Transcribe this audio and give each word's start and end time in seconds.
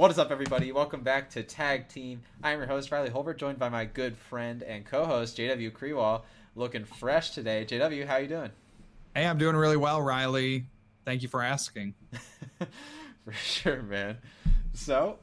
What 0.00 0.10
is 0.10 0.18
up, 0.18 0.30
everybody? 0.30 0.72
Welcome 0.72 1.02
back 1.02 1.28
to 1.32 1.42
Tag 1.42 1.86
Team. 1.88 2.22
I 2.42 2.52
am 2.52 2.58
your 2.58 2.66
host, 2.66 2.90
Riley 2.90 3.10
Holbert, 3.10 3.36
joined 3.36 3.58
by 3.58 3.68
my 3.68 3.84
good 3.84 4.16
friend 4.16 4.62
and 4.62 4.86
co-host, 4.86 5.36
JW 5.36 5.70
Krewall, 5.72 6.22
looking 6.56 6.86
fresh 6.86 7.32
today. 7.32 7.66
JW, 7.68 8.06
how 8.06 8.16
you 8.16 8.26
doing? 8.26 8.50
Hey, 9.14 9.26
I'm 9.26 9.36
doing 9.36 9.56
really 9.56 9.76
well, 9.76 10.00
Riley. 10.00 10.64
Thank 11.04 11.20
you 11.20 11.28
for 11.28 11.42
asking. 11.42 11.92
for 13.26 13.32
sure, 13.32 13.82
man. 13.82 14.16
So, 14.72 15.18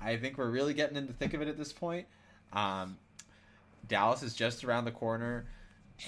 I 0.00 0.16
think 0.16 0.38
we're 0.38 0.50
really 0.50 0.74
getting 0.74 0.96
in 0.96 1.06
the 1.06 1.12
thick 1.12 1.32
of 1.32 1.40
it 1.40 1.46
at 1.46 1.56
this 1.56 1.72
point. 1.72 2.08
Um, 2.52 2.98
Dallas 3.86 4.24
is 4.24 4.34
just 4.34 4.64
around 4.64 4.86
the 4.86 4.90
corner, 4.90 5.46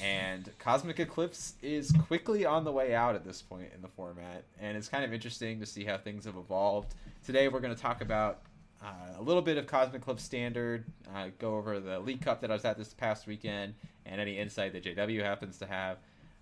and 0.02 0.50
Cosmic 0.58 0.98
Eclipse 0.98 1.54
is 1.62 1.92
quickly 2.08 2.44
on 2.44 2.64
the 2.64 2.72
way 2.72 2.96
out 2.96 3.14
at 3.14 3.24
this 3.24 3.42
point 3.42 3.70
in 3.76 3.80
the 3.80 3.86
format. 3.86 4.42
And 4.58 4.76
it's 4.76 4.88
kind 4.88 5.04
of 5.04 5.14
interesting 5.14 5.60
to 5.60 5.66
see 5.66 5.84
how 5.84 5.98
things 5.98 6.24
have 6.24 6.36
evolved. 6.36 6.96
Today, 7.28 7.48
we're 7.48 7.60
going 7.60 7.74
to 7.74 7.82
talk 7.82 8.00
about 8.00 8.40
uh, 8.82 9.18
a 9.18 9.20
little 9.20 9.42
bit 9.42 9.58
of 9.58 9.66
Cosmic 9.66 10.00
Club 10.00 10.18
Standard, 10.18 10.86
uh, 11.14 11.26
go 11.38 11.56
over 11.56 11.78
the 11.78 11.98
League 12.00 12.22
Cup 12.22 12.40
that 12.40 12.50
I 12.50 12.54
was 12.54 12.64
at 12.64 12.78
this 12.78 12.94
past 12.94 13.26
weekend, 13.26 13.74
and 14.06 14.18
any 14.18 14.38
insight 14.38 14.72
that 14.72 14.82
JW 14.82 15.22
happens 15.22 15.58
to 15.58 15.66
have. 15.66 15.98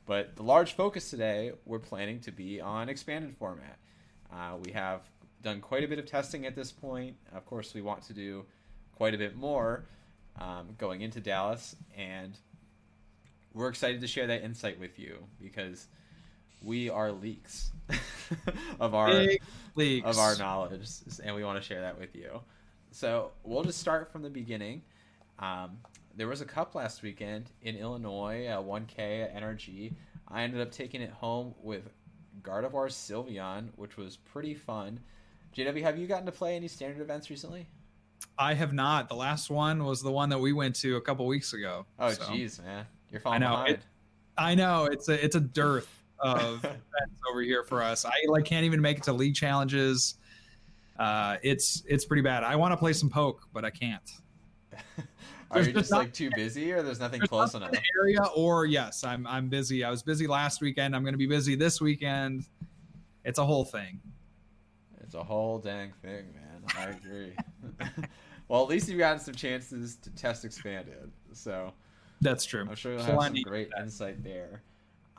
But 0.07 0.37
the 0.37 0.45
large 0.45 0.75
focus 0.75 1.11
today, 1.11 1.51
we're 1.65 1.81
planning 1.81 2.21
to 2.21 2.31
be 2.31 2.61
on 2.61 2.89
expanded 2.89 3.37
format. 3.37 3.79
Uh, 4.33 4.59
we 4.65 4.71
have 4.71 5.01
done 5.43 5.61
quite 5.61 5.83
a 5.83 5.89
bit 5.89 5.99
of 5.99 6.07
testing 6.07 6.47
at 6.47 6.55
this 6.55 6.71
point. 6.71 7.17
Of 7.35 7.45
course, 7.47 7.75
we 7.75 7.83
want 7.83 8.03
to 8.03 8.13
do 8.13 8.45
quite 8.95 9.13
a 9.13 9.19
bit 9.19 9.35
more 9.35 9.87
um, 10.39 10.69
going 10.79 11.01
into 11.01 11.19
Dallas, 11.19 11.75
and 11.97 12.39
we're 13.53 13.71
excited 13.71 14.01
to 14.03 14.07
share 14.07 14.29
that 14.29 14.45
insight 14.45 14.79
with 14.79 15.01
you 15.01 15.19
because 15.43 15.89
we 16.63 16.91
are 16.91 17.13
leaks 17.13 17.71
of 18.81 18.95
our 18.95 19.29
leaks. 19.75 20.07
of 20.07 20.19
our 20.19 20.37
knowledge, 20.37 20.89
and 21.23 21.35
we 21.35 21.45
want 21.45 21.61
to 21.61 21.67
share 21.67 21.81
that 21.81 21.99
with 21.99 22.15
you. 22.15 22.41
So 22.91 23.33
we'll 23.45 23.63
just 23.63 23.79
start 23.79 24.11
from 24.11 24.23
the 24.23 24.31
beginning. 24.31 24.83
Um, 25.39 25.79
there 26.17 26.29
was 26.29 26.41
a 26.41 26.47
cup 26.47 26.75
last 26.75 27.03
weekend 27.03 27.51
in 27.63 27.77
Illinois, 27.77 28.47
uh, 28.47 28.63
1K 28.63 29.25
at 29.25 29.37
NRG. 29.37 29.93
I 30.29 30.43
ended 30.43 30.61
up 30.61 30.71
taking 30.71 31.03
it 31.03 31.11
home 31.11 31.55
with 31.63 31.91
Gardevoir 32.43 32.89
Sylveon, 32.89 33.69
which 33.77 33.97
was 33.97 34.17
pretty 34.17 34.55
fun. 34.55 34.99
JW, 35.55 35.83
have 35.83 35.99
you 35.99 36.07
gotten 36.07 36.27
to 36.27 36.33
play 36.33 36.57
any 36.57 36.69
standard 36.69 37.01
events 37.01 37.31
recently? 37.31 37.67
I 38.39 38.55
have 38.55 38.73
not. 38.73 39.09
The 39.09 39.15
last 39.15 39.51
one 39.51 39.85
was 39.85 40.03
the 40.03 40.11
one 40.11 40.29
that 40.31 40.39
we 40.39 40.53
went 40.53 40.75
to 40.77 40.97
a 40.97 41.01
couple 41.01 41.27
weeks 41.27 41.53
ago. 41.53 41.87
Oh, 41.99 42.09
jeez, 42.09 42.57
so. 42.57 42.63
man, 42.63 42.87
you're 43.11 43.21
falling 43.21 43.43
I 43.43 43.47
know. 43.47 43.53
behind. 43.53 43.71
It, 43.75 43.81
I 44.39 44.55
know 44.55 44.85
it's 44.85 45.09
a 45.09 45.25
it's 45.25 45.37
a 45.37 45.41
dearth 45.41 46.03
of 46.19 46.59
events 46.65 47.21
over 47.31 47.43
here 47.43 47.63
for 47.63 47.83
us. 47.83 48.05
I 48.05 48.13
like 48.29 48.45
can't 48.45 48.65
even 48.65 48.81
make 48.81 48.99
it 48.99 49.03
to 49.05 49.13
league 49.13 49.35
challenges. 49.35 50.17
Uh, 50.99 51.37
it's 51.43 51.83
it's 51.87 52.05
pretty 52.05 52.23
bad. 52.23 52.45
I 52.45 52.57
want 52.57 52.73
to 52.73 52.77
play 52.77 52.93
some 52.93 53.11
poke, 53.11 53.43
but 53.53 53.65
I 53.65 53.71
can't. 53.71 54.11
Are 55.51 55.63
you 55.63 55.73
just 55.73 55.93
like 55.93 56.13
too 56.13 56.31
busy, 56.35 56.73
or 56.73 56.83
there's 56.83 56.99
nothing 56.99 57.21
there's 57.21 57.29
close 57.29 57.55
enough? 57.55 57.73
Area, 58.01 58.23
or 58.35 58.67
yes, 58.67 59.05
I'm 59.05 59.27
I'm 59.27 59.49
busy. 59.49 59.85
I 59.85 59.91
was 59.91 60.03
busy 60.03 60.27
last 60.27 60.61
weekend. 60.61 60.97
I'm 60.97 61.03
going 61.03 61.15
to 61.15 61.19
be 61.19 61.27
busy 61.27 61.55
this 61.55 61.81
weekend. 61.81 62.47
It's 63.25 63.39
a 63.39 63.45
whole 63.45 63.65
thing. 63.65 64.01
It's 65.01 65.15
a 65.15 65.23
whole 65.23 65.59
dang 65.59 65.93
thing, 66.03 66.35
man. 66.35 66.65
I 66.77 66.87
agree. 66.87 67.33
well, 68.49 68.63
at 68.63 68.69
least 68.69 68.89
you've 68.89 68.99
gotten 68.99 69.21
some 69.21 69.35
chances 69.35 69.97
to 69.97 70.11
test 70.11 70.45
expanded, 70.45 71.13
so 71.33 71.73
that's 72.21 72.45
true. 72.45 72.67
I'm 72.69 72.75
sure 72.75 72.93
you'll 72.93 73.03
have 73.03 73.23
some 73.23 73.43
great 73.43 73.71
insight 73.79 74.25
there. 74.25 74.63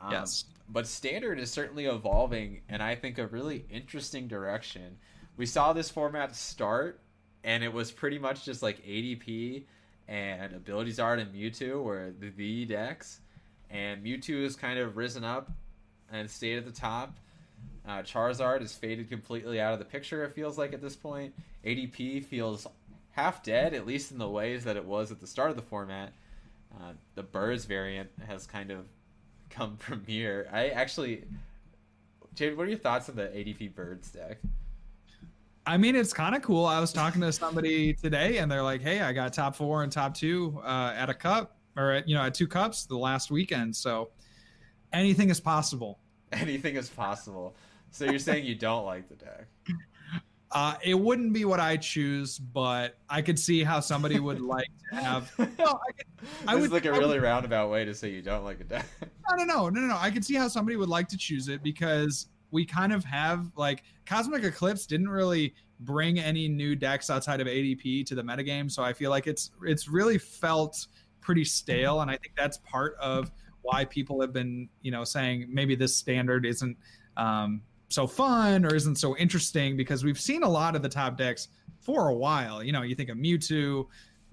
Um, 0.00 0.12
yes, 0.12 0.44
but 0.68 0.86
standard 0.86 1.38
is 1.38 1.50
certainly 1.50 1.86
evolving, 1.86 2.60
and 2.68 2.82
I 2.82 2.94
think 2.94 3.18
a 3.18 3.26
really 3.26 3.64
interesting 3.70 4.28
direction. 4.28 4.98
We 5.36 5.46
saw 5.46 5.72
this 5.72 5.90
format 5.90 6.36
start, 6.36 7.00
and 7.44 7.64
it 7.64 7.72
was 7.72 7.90
pretty 7.90 8.18
much 8.18 8.44
just 8.44 8.62
like 8.62 8.84
ADP 8.84 9.64
and 10.08 10.54
Abilities 10.54 10.98
Art 10.98 11.18
and 11.18 11.32
Mewtwo 11.34 11.82
were 11.82 12.12
the, 12.18 12.30
the 12.30 12.64
decks, 12.64 13.20
and 13.70 14.04
Mewtwo 14.04 14.42
has 14.42 14.56
kind 14.56 14.78
of 14.78 14.96
risen 14.96 15.24
up 15.24 15.50
and 16.10 16.30
stayed 16.30 16.58
at 16.58 16.64
the 16.64 16.72
top. 16.72 17.18
Uh, 17.86 18.02
Charizard 18.02 18.62
is 18.62 18.72
faded 18.72 19.08
completely 19.08 19.60
out 19.60 19.72
of 19.72 19.78
the 19.78 19.84
picture. 19.84 20.24
It 20.24 20.34
feels 20.34 20.58
like 20.58 20.72
at 20.72 20.82
this 20.82 20.96
point, 20.96 21.34
ADP 21.64 22.24
feels 22.24 22.66
half 23.12 23.42
dead, 23.42 23.74
at 23.74 23.86
least 23.86 24.12
in 24.12 24.18
the 24.18 24.28
ways 24.28 24.64
that 24.64 24.76
it 24.76 24.84
was 24.84 25.10
at 25.10 25.20
the 25.20 25.26
start 25.26 25.50
of 25.50 25.56
the 25.56 25.62
format. 25.62 26.12
Uh, 26.74 26.92
the 27.14 27.22
Birds 27.22 27.64
variant 27.64 28.10
has 28.26 28.46
kind 28.46 28.70
of 28.70 28.86
come 29.50 29.76
from 29.76 30.04
here. 30.06 30.48
I 30.52 30.68
actually, 30.68 31.24
Jade, 32.34 32.56
what 32.56 32.66
are 32.66 32.70
your 32.70 32.78
thoughts 32.78 33.08
on 33.08 33.16
the 33.16 33.24
ADP 33.24 33.74
Birds 33.74 34.10
deck? 34.10 34.38
I 35.66 35.76
mean, 35.76 35.96
it's 35.96 36.14
kind 36.14 36.34
of 36.34 36.40
cool. 36.40 36.64
I 36.64 36.80
was 36.80 36.92
talking 36.92 37.20
to 37.20 37.30
somebody 37.30 37.92
today, 37.92 38.38
and 38.38 38.50
they're 38.50 38.62
like, 38.62 38.80
"Hey, 38.80 39.02
I 39.02 39.12
got 39.12 39.34
top 39.34 39.54
four 39.54 39.82
and 39.82 39.92
top 39.92 40.14
two 40.14 40.58
uh, 40.64 40.94
at 40.96 41.10
a 41.10 41.14
cup, 41.14 41.58
or 41.78 41.92
at, 41.92 42.08
you 42.08 42.14
know, 42.14 42.22
at 42.22 42.34
two 42.34 42.46
cups 42.46 42.84
the 42.84 42.98
last 42.98 43.30
weekend. 43.30 43.74
So 43.74 44.10
anything 44.92 45.30
is 45.30 45.40
possible. 45.40 46.00
Anything 46.32 46.76
is 46.76 46.90
possible. 46.90 47.54
So 47.90 48.04
you're 48.04 48.18
saying 48.18 48.44
you 48.44 48.54
don't 48.54 48.84
like 48.84 49.08
the 49.08 49.14
deck? 49.14 49.46
Uh, 50.50 50.74
it 50.82 50.94
wouldn't 50.94 51.32
be 51.34 51.44
what 51.44 51.60
I 51.60 51.76
choose, 51.76 52.38
but 52.38 52.96
I 53.08 53.20
could 53.20 53.38
see 53.38 53.62
how 53.62 53.80
somebody 53.80 54.18
would 54.18 54.40
like 54.40 54.68
to 54.90 54.96
have. 54.96 55.30
No, 55.58 55.78
I, 55.86 55.92
could, 55.92 56.06
I 56.46 56.54
would, 56.54 56.64
is 56.64 56.72
like 56.72 56.86
a 56.86 56.92
really 56.92 57.18
would, 57.18 57.22
roundabout 57.22 57.70
way 57.70 57.84
to 57.84 57.94
say 57.94 58.10
you 58.10 58.22
don't 58.22 58.44
like 58.44 58.60
a 58.60 58.64
deck. 58.64 58.86
No, 59.28 59.36
no, 59.36 59.44
no, 59.44 59.68
no, 59.68 59.80
no. 59.80 59.96
I 59.98 60.10
could 60.10 60.24
see 60.24 60.34
how 60.34 60.48
somebody 60.48 60.76
would 60.76 60.88
like 60.88 61.08
to 61.08 61.18
choose 61.18 61.48
it 61.48 61.62
because 61.62 62.28
we 62.50 62.64
kind 62.64 62.92
of 62.92 63.04
have 63.04 63.50
like 63.56 63.82
Cosmic 64.06 64.44
Eclipse 64.44 64.86
didn't 64.86 65.10
really 65.10 65.54
bring 65.80 66.18
any 66.18 66.48
new 66.48 66.74
decks 66.74 67.10
outside 67.10 67.40
of 67.40 67.46
ADP 67.46 68.06
to 68.06 68.14
the 68.14 68.22
metagame, 68.22 68.70
so 68.70 68.82
I 68.82 68.92
feel 68.92 69.10
like 69.10 69.26
it's 69.26 69.50
it's 69.64 69.88
really 69.88 70.16
felt 70.16 70.86
pretty 71.20 71.44
stale, 71.44 72.00
and 72.00 72.10
I 72.10 72.16
think 72.16 72.32
that's 72.36 72.58
part 72.58 72.96
of 73.00 73.30
why 73.62 73.84
people 73.84 74.20
have 74.20 74.32
been 74.32 74.68
you 74.80 74.90
know 74.90 75.04
saying 75.04 75.46
maybe 75.50 75.74
this 75.74 75.94
standard 75.96 76.46
isn't 76.46 76.76
um, 77.18 77.60
so 77.88 78.06
fun 78.06 78.64
or 78.64 78.74
isn't 78.74 78.96
so 78.96 79.16
interesting 79.16 79.76
because 79.76 80.04
we've 80.04 80.20
seen 80.20 80.42
a 80.42 80.48
lot 80.48 80.76
of 80.76 80.82
the 80.82 80.88
top 80.88 81.16
decks 81.16 81.48
for 81.80 82.08
a 82.08 82.14
while. 82.14 82.62
You 82.62 82.72
know, 82.72 82.82
you 82.82 82.94
think 82.94 83.08
of 83.08 83.16
Mewtwo 83.16 83.86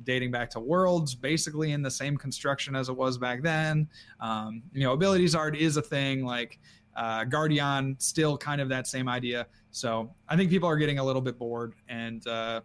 dating 0.04 0.32
back 0.32 0.50
to 0.52 0.60
Worlds, 0.60 1.16
basically 1.16 1.72
in 1.72 1.82
the 1.82 1.92
same 1.92 2.18
construction 2.18 2.76
as 2.76 2.90
it 2.90 2.94
was 2.96 3.18
back 3.18 3.42
then. 3.42 3.88
Um, 4.20 4.62
you 4.74 4.84
know, 4.84 4.94
abilities 4.94 5.36
art 5.36 5.56
is 5.56 5.78
a 5.78 5.82
thing. 5.82 6.26
Like 6.26 6.60
uh, 6.96 7.24
Guardian, 7.24 7.96
still 8.00 8.38
kind 8.38 8.60
of 8.60 8.70
that 8.70 8.88
same 8.88 9.08
idea. 9.08 9.48
So 9.72 10.14
I 10.28 10.36
think 10.36 10.50
people 10.50 10.68
are 10.68 10.78
getting 10.78 11.00
a 11.00 11.04
little 11.04 11.22
bit 11.22 11.38
bored, 11.38 11.76
and 11.88 12.26
uh, 12.28 12.62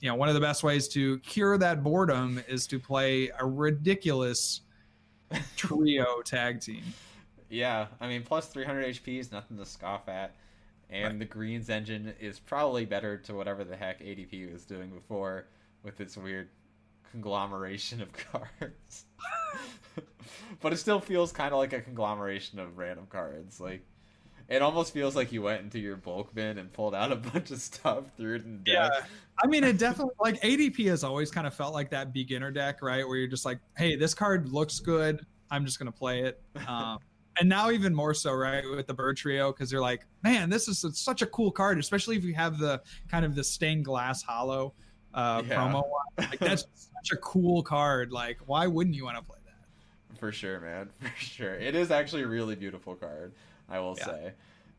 you 0.00 0.08
know, 0.08 0.14
one 0.14 0.28
of 0.28 0.34
the 0.34 0.40
best 0.40 0.62
ways 0.62 0.88
to 0.88 1.18
cure 1.20 1.58
that 1.58 1.82
boredom 1.82 2.40
is 2.48 2.66
to 2.68 2.78
play 2.78 3.30
a 3.38 3.46
ridiculous 3.46 4.62
trio 5.56 6.20
tag 6.22 6.60
team. 6.60 6.82
Yeah, 7.50 7.86
I 8.00 8.08
mean, 8.08 8.22
plus 8.22 8.48
300 8.48 8.94
HP 8.94 9.18
is 9.18 9.32
nothing 9.32 9.56
to 9.58 9.64
scoff 9.64 10.08
at, 10.08 10.34
and 10.90 11.04
right. 11.04 11.18
the 11.18 11.24
Greens 11.24 11.70
engine 11.70 12.12
is 12.20 12.38
probably 12.38 12.84
better 12.84 13.16
to 13.18 13.34
whatever 13.34 13.64
the 13.64 13.76
heck 13.76 14.00
ADP 14.00 14.52
was 14.52 14.64
doing 14.64 14.90
before 14.90 15.46
with 15.82 16.00
its 16.00 16.16
weird 16.16 16.48
conglomeration 17.10 18.02
of 18.02 18.12
cards. 18.32 19.06
but 20.60 20.72
it 20.72 20.76
still 20.76 21.00
feels 21.00 21.32
kind 21.32 21.52
of 21.52 21.58
like 21.58 21.72
a 21.72 21.80
conglomeration 21.80 22.58
of 22.58 22.78
random 22.78 23.06
cards. 23.08 23.60
Like 23.60 23.84
it 24.48 24.62
almost 24.62 24.94
feels 24.94 25.14
like 25.14 25.30
you 25.30 25.42
went 25.42 25.62
into 25.62 25.78
your 25.78 25.96
bulk 25.96 26.34
bin 26.34 26.58
and 26.58 26.72
pulled 26.72 26.94
out 26.94 27.12
a 27.12 27.16
bunch 27.32 27.50
of 27.50 27.60
stuff, 27.60 28.04
threw 28.16 28.36
it 28.36 28.44
in 28.44 28.62
deck. 28.62 28.74
Yeah, 28.74 28.90
I 29.42 29.46
mean, 29.46 29.64
it 29.64 29.78
definitely 29.78 30.14
like 30.20 30.40
ADP 30.40 30.86
has 30.88 31.04
always 31.04 31.30
kind 31.30 31.46
of 31.46 31.54
felt 31.54 31.74
like 31.74 31.90
that 31.90 32.12
beginner 32.12 32.50
deck, 32.50 32.82
right? 32.82 33.06
Where 33.06 33.16
you're 33.16 33.28
just 33.28 33.44
like, 33.44 33.58
hey, 33.76 33.96
this 33.96 34.14
card 34.14 34.48
looks 34.50 34.80
good. 34.80 35.24
I'm 35.50 35.64
just 35.64 35.78
gonna 35.78 35.92
play 35.92 36.22
it. 36.22 36.40
Um, 36.66 36.98
and 37.38 37.48
now 37.48 37.70
even 37.70 37.94
more 37.94 38.14
so, 38.14 38.32
right, 38.32 38.64
with 38.68 38.86
the 38.86 38.94
bird 38.94 39.16
trio, 39.16 39.52
because 39.52 39.70
they're 39.70 39.80
like, 39.80 40.06
man, 40.22 40.50
this 40.50 40.68
is 40.68 40.84
such 40.94 41.22
a 41.22 41.26
cool 41.26 41.50
card, 41.50 41.78
especially 41.78 42.16
if 42.16 42.24
you 42.24 42.34
have 42.34 42.58
the 42.58 42.82
kind 43.10 43.24
of 43.24 43.34
the 43.34 43.44
stained 43.44 43.84
glass 43.84 44.22
hollow 44.22 44.74
uh, 45.14 45.42
yeah. 45.46 45.56
promo. 45.56 45.84
Like 46.18 46.38
that's 46.38 46.66
such 46.74 47.12
a 47.12 47.16
cool 47.16 47.62
card. 47.62 48.12
Like, 48.12 48.38
why 48.46 48.66
wouldn't 48.66 48.96
you 48.96 49.04
want 49.04 49.16
to 49.18 49.22
play 49.22 49.38
that? 49.46 50.18
For 50.18 50.32
sure, 50.32 50.60
man. 50.60 50.90
For 51.00 51.24
sure, 51.24 51.54
it 51.54 51.74
is 51.74 51.90
actually 51.90 52.22
a 52.22 52.28
really 52.28 52.56
beautiful 52.56 52.94
card. 52.94 53.32
I 53.68 53.80
will 53.80 53.96
yeah. 53.98 54.04
say, 54.06 54.32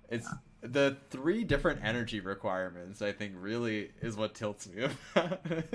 it's 0.09 0.25
yeah. 0.25 0.37
The 0.61 0.97
three 1.09 1.43
different 1.43 1.81
energy 1.83 2.19
requirements. 2.19 3.01
I 3.01 3.11
think 3.11 3.33
really 3.37 3.91
is 4.01 4.17
what 4.17 4.35
tilts 4.35 4.67
me. 4.67 4.87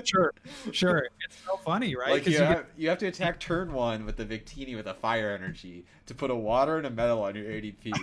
sure, 0.03 0.33
sure. 0.71 1.07
It's 1.25 1.37
so 1.45 1.57
funny, 1.57 1.95
right? 1.95 2.11
Like 2.11 2.25
you, 2.25 2.33
you, 2.33 2.39
have, 2.39 2.57
get... 2.57 2.67
you 2.77 2.89
have 2.89 2.97
to 2.99 3.07
attack 3.07 3.39
turn 3.39 3.73
one 3.73 4.05
with 4.05 4.17
the 4.17 4.25
Victini 4.25 4.75
with 4.75 4.87
a 4.87 4.93
fire 4.93 5.31
energy 5.31 5.85
to 6.05 6.13
put 6.13 6.29
a 6.29 6.35
water 6.35 6.77
and 6.77 6.85
a 6.85 6.89
metal 6.89 7.23
on 7.23 7.35
your 7.35 7.45
ADP. 7.45 7.93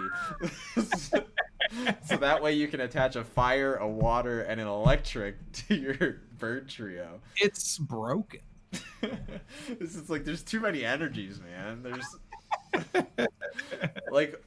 so 2.04 2.16
that 2.16 2.42
way 2.42 2.52
you 2.54 2.66
can 2.66 2.80
attach 2.80 3.14
a 3.16 3.24
fire, 3.24 3.76
a 3.76 3.88
water, 3.88 4.42
and 4.42 4.60
an 4.60 4.66
electric 4.66 5.36
to 5.52 5.74
your 5.74 6.20
bird 6.38 6.68
trio. 6.68 7.20
It's 7.36 7.78
broken. 7.78 8.40
this 9.78 9.94
is 9.94 10.08
like 10.08 10.24
there's 10.24 10.42
too 10.42 10.60
many 10.60 10.84
energies, 10.84 11.40
man. 11.40 11.82
There's 11.82 13.04
like 14.10 14.42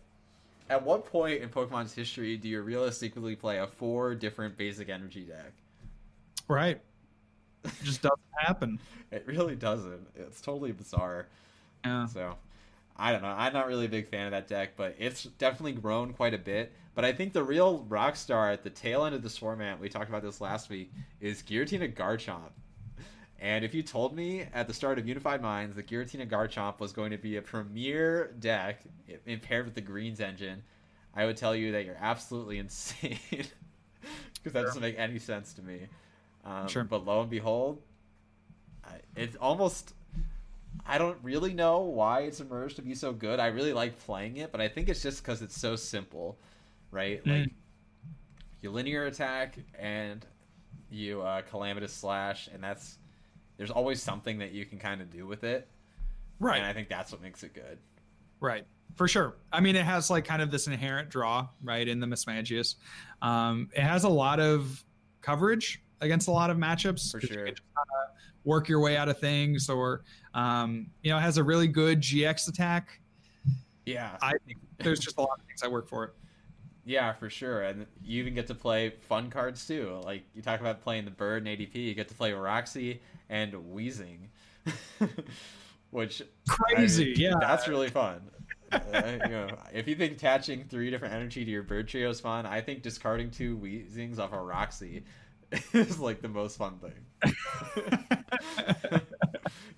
at 0.70 0.84
what 0.84 1.06
point 1.06 1.42
in 1.42 1.50
Pokemon's 1.50 1.94
history 1.94 2.38
do 2.38 2.48
you 2.48 2.62
realistically 2.62 3.36
play 3.36 3.60
a 3.60 3.68
four 3.68 4.16
different 4.16 4.58
basic 4.58 4.90
energy 4.90 5.22
deck? 5.22 5.54
Right. 6.48 6.82
It 7.64 7.74
just 7.84 8.02
doesn't 8.02 8.20
happen. 8.38 8.80
It 9.12 9.24
really 9.28 9.56
doesn't. 9.56 10.08
It's 10.16 10.42
totally 10.42 10.72
bizarre. 10.72 11.28
Yeah. 11.86 12.08
So, 12.08 12.36
I 12.98 13.12
don't 13.12 13.22
know. 13.22 13.30
I'm 13.30 13.54
not 13.54 13.68
really 13.68 13.86
a 13.86 13.90
big 13.90 14.10
fan 14.10 14.26
of 14.26 14.32
that 14.32 14.48
deck, 14.48 14.72
but 14.76 14.96
it's 14.98 15.24
definitely 15.24 15.74
grown 15.74 16.12
quite 16.12 16.34
a 16.34 16.40
bit. 16.40 16.74
But 16.96 17.06
I 17.06 17.14
think 17.14 17.32
the 17.32 17.44
real 17.44 17.86
rock 17.88 18.16
star 18.16 18.52
at 18.52 18.64
the 18.64 18.70
tail 18.72 19.06
end 19.06 19.16
of 19.16 19.22
this 19.22 19.38
format, 19.38 19.80
we 19.80 19.90
talked 19.90 20.10
about 20.10 20.24
this 20.24 20.42
last 20.42 20.70
week, 20.70 20.92
is 21.22 21.44
Giratina 21.44 21.94
Garchomp. 21.94 22.52
And 23.40 23.66
if 23.66 23.74
you 23.74 23.84
told 23.84 24.16
me 24.16 24.42
at 24.54 24.68
the 24.68 24.74
start 24.74 24.98
of 24.98 25.08
Unified 25.08 25.42
Minds 25.42 25.76
that 25.76 25.88
Giratina 25.88 26.28
Garchomp 26.30 26.80
was 26.80 26.94
going 26.94 27.12
to 27.12 27.18
be 27.18 27.36
a 27.38 27.42
premier 27.42 28.32
deck 28.40 28.82
in 29.26 29.40
paired 29.40 29.66
with 29.66 29.76
the 29.76 29.82
Greens 29.82 30.20
engine, 30.22 30.64
I 31.16 31.26
would 31.26 31.38
tell 31.38 31.56
you 31.56 31.72
that 31.74 31.86
you're 31.86 31.98
absolutely 32.00 32.58
insane. 32.60 33.20
Because 33.30 34.54
that 34.54 34.60
Sure. 34.60 34.64
doesn't 34.66 34.82
make 34.82 34.98
any 34.98 35.20
sense 35.20 35.54
to 35.54 35.62
me. 35.62 35.88
Um, 36.46 36.68
Sure. 36.68 36.84
But 36.84 37.06
lo 37.06 37.22
and 37.22 37.30
behold, 37.30 37.82
it's 39.16 39.36
almost. 39.38 39.94
I 40.86 40.98
don't 40.98 41.18
really 41.24 41.54
know 41.54 41.80
why 41.82 42.22
it's 42.22 42.42
emerged 42.42 42.76
to 42.76 42.82
be 42.82 42.96
so 42.96 43.14
good. 43.14 43.40
I 43.40 43.48
really 43.48 43.74
like 43.74 43.98
playing 44.00 44.38
it, 44.38 44.52
but 44.52 44.62
I 44.62 44.68
think 44.68 44.90
it's 44.90 45.02
just 45.02 45.24
because 45.24 45.42
it's 45.42 45.58
so 45.60 45.76
simple, 45.76 46.38
right? 46.92 47.24
Mm. 47.24 47.42
Like 47.44 47.50
you 48.62 48.72
linear 48.72 49.06
attack 49.06 49.58
and 49.80 50.26
you 50.92 51.22
uh, 51.22 51.42
calamitous 51.44 51.94
slash, 51.94 52.50
and 52.54 52.62
that's 52.64 52.98
there's 53.58 53.72
always 53.72 54.02
something 54.02 54.38
that 54.40 54.52
you 54.52 54.66
can 54.66 54.78
kind 54.80 55.02
of 55.02 55.10
do 55.10 55.26
with 55.28 55.44
it, 55.44 55.68
Right. 56.40 56.58
and 56.58 56.66
I 56.66 56.74
think 56.74 56.90
that's 56.90 57.12
what 57.12 57.22
makes 57.22 57.44
it 57.44 57.54
good. 57.54 57.78
Right. 58.40 58.66
For 58.96 59.08
sure. 59.08 59.36
I 59.52 59.60
mean, 59.62 59.76
it 59.76 59.84
has 59.86 60.10
like 60.10 60.26
kind 60.26 60.42
of 60.42 60.52
this 60.52 60.68
inherent 60.68 61.10
draw, 61.10 61.48
right, 61.64 61.88
in 61.88 62.00
the 62.00 62.08
Mismagius. 62.08 62.76
Um, 63.22 63.70
it 63.74 63.82
has 63.82 64.04
a 64.04 64.10
lot 64.10 64.40
of 64.40 64.84
coverage 65.22 65.82
against 66.02 66.28
a 66.28 66.32
lot 66.32 66.50
of 66.50 66.58
matchups. 66.58 67.12
For 67.12 67.20
you 67.20 67.28
sure. 67.28 67.46
can 67.46 67.56
just 67.56 67.62
work 68.44 68.70
your 68.70 68.80
way 68.80 68.96
out 68.96 69.10
of 69.10 69.20
things, 69.20 69.70
or 69.70 70.04
um, 70.34 70.88
you 71.02 71.10
know, 71.12 71.18
it 71.18 71.22
has 71.22 71.38
a 71.38 71.44
really 71.44 71.68
good 71.68 72.00
GX 72.02 72.48
attack. 72.50 73.00
Yeah, 73.86 74.18
I 74.22 74.34
think 74.46 74.60
there's 74.78 75.00
just 75.00 75.18
a 75.18 75.22
lot 75.22 75.40
of 75.40 75.46
things 75.46 75.62
I 75.64 75.68
work 75.68 75.88
for 75.88 76.04
it. 76.06 76.14
Yeah, 76.86 77.14
for 77.14 77.30
sure. 77.30 77.64
And 77.64 77.88
you 78.04 78.20
even 78.22 78.36
get 78.36 78.48
to 78.48 78.56
play 78.56 78.92
fun 79.02 79.30
cards 79.30 79.66
too. 79.68 80.00
Like 80.04 80.24
you 80.36 80.42
talk 80.42 80.60
about 80.62 80.82
playing 80.82 81.06
the 81.06 81.12
bird 81.12 81.46
and 81.46 81.58
ADP, 81.58 81.76
you 81.76 81.94
get 81.96 82.10
to 82.10 82.16
play 82.16 82.34
Roxy 82.34 83.02
and 83.30 83.54
Wheezing. 83.72 84.30
Which 85.92 86.22
I 86.22 86.26
Crazy, 86.48 87.06
mean, 87.06 87.16
yeah. 87.18 87.34
That's 87.40 87.68
really 87.68 87.90
fun. 87.90 88.22
uh, 88.72 89.18
you 89.24 89.30
know, 89.32 89.48
if 89.74 89.88
you 89.88 89.96
think 89.96 90.14
attaching 90.14 90.66
three 90.66 90.90
different 90.90 91.14
energy 91.14 91.46
to 91.46 91.52
your 91.52 91.64
bird 91.64 91.88
trio 91.88 92.10
is 92.10 92.20
fun, 92.20 92.46
I 92.46 92.62
think 92.62 92.82
discarding 92.82 93.32
two 93.32 93.58
Wheezings 93.58 94.20
off 94.20 94.34
a 94.34 94.42
Roxy 94.42 95.04
is 95.74 96.00
like 96.00 96.22
the 96.22 96.28
most 96.30 96.58
fun 96.58 96.80
thing. 96.80 97.36
you 97.78 99.00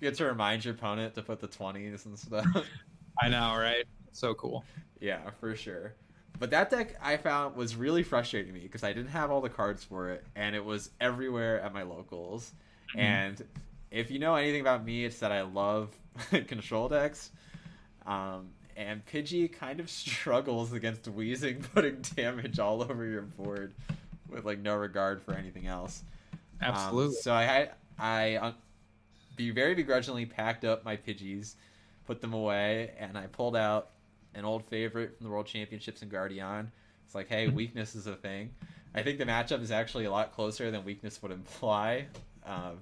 get 0.00 0.14
to 0.16 0.24
remind 0.24 0.64
your 0.64 0.74
opponent 0.74 1.14
to 1.14 1.22
put 1.22 1.40
the 1.40 1.46
twenties 1.48 2.06
and 2.06 2.18
stuff. 2.18 2.46
I 3.20 3.28
know, 3.28 3.56
right? 3.56 3.84
So 4.12 4.34
cool. 4.34 4.64
Yeah, 5.00 5.30
for 5.40 5.54
sure. 5.54 5.94
But 6.38 6.50
that 6.50 6.70
deck 6.70 6.94
I 7.02 7.16
found 7.16 7.56
was 7.56 7.74
really 7.74 8.02
frustrating 8.02 8.52
me 8.54 8.60
because 8.60 8.84
I 8.84 8.92
didn't 8.92 9.10
have 9.10 9.30
all 9.30 9.40
the 9.40 9.48
cards 9.48 9.82
for 9.84 10.10
it, 10.10 10.24
and 10.36 10.54
it 10.54 10.64
was 10.64 10.90
everywhere 11.00 11.60
at 11.60 11.72
my 11.74 11.82
locals. 11.82 12.52
Mhm. 12.94 13.00
And 13.00 13.44
if 13.90 14.10
you 14.10 14.18
know 14.18 14.34
anything 14.36 14.60
about 14.60 14.84
me, 14.84 15.04
it's 15.04 15.18
that 15.20 15.32
I 15.32 15.42
love 15.42 15.90
control 16.46 16.88
decks. 16.88 17.30
Um, 18.06 18.50
and 18.76 19.04
Pidgey 19.06 19.52
kind 19.52 19.80
of 19.80 19.90
struggles 19.90 20.72
against 20.72 21.08
Wheezing, 21.08 21.62
putting 21.74 22.00
damage 22.14 22.58
all 22.58 22.82
over 22.82 23.04
your 23.04 23.22
board 23.22 23.74
with 24.28 24.44
like 24.44 24.60
no 24.60 24.76
regard 24.76 25.22
for 25.22 25.34
anything 25.34 25.66
else. 25.66 26.02
Um, 26.60 26.74
Absolutely. 26.74 27.16
so 27.16 27.32
I 27.32 27.42
had 27.44 27.72
I 27.98 28.36
uh, 28.36 28.52
be 29.36 29.50
very 29.50 29.74
begrudgingly 29.74 30.26
packed 30.26 30.64
up 30.64 30.84
my 30.84 30.96
Pidgeys, 30.96 31.54
put 32.06 32.20
them 32.20 32.32
away, 32.32 32.92
and 32.98 33.16
I 33.18 33.26
pulled 33.26 33.56
out 33.56 33.90
an 34.38 34.44
old 34.44 34.64
favorite 34.64 35.16
from 35.16 35.24
the 35.26 35.30
World 35.30 35.46
Championships 35.46 36.02
in 36.02 36.08
Guardian. 36.08 36.70
It's 37.04 37.14
like, 37.14 37.28
hey, 37.28 37.48
weakness 37.60 37.94
is 37.94 38.06
a 38.06 38.14
thing. 38.14 38.50
I 38.94 39.02
think 39.02 39.18
the 39.18 39.26
matchup 39.26 39.60
is 39.60 39.70
actually 39.70 40.06
a 40.06 40.10
lot 40.10 40.32
closer 40.32 40.70
than 40.70 40.84
weakness 40.84 41.20
would 41.22 41.32
imply, 41.32 42.06
um, 42.46 42.78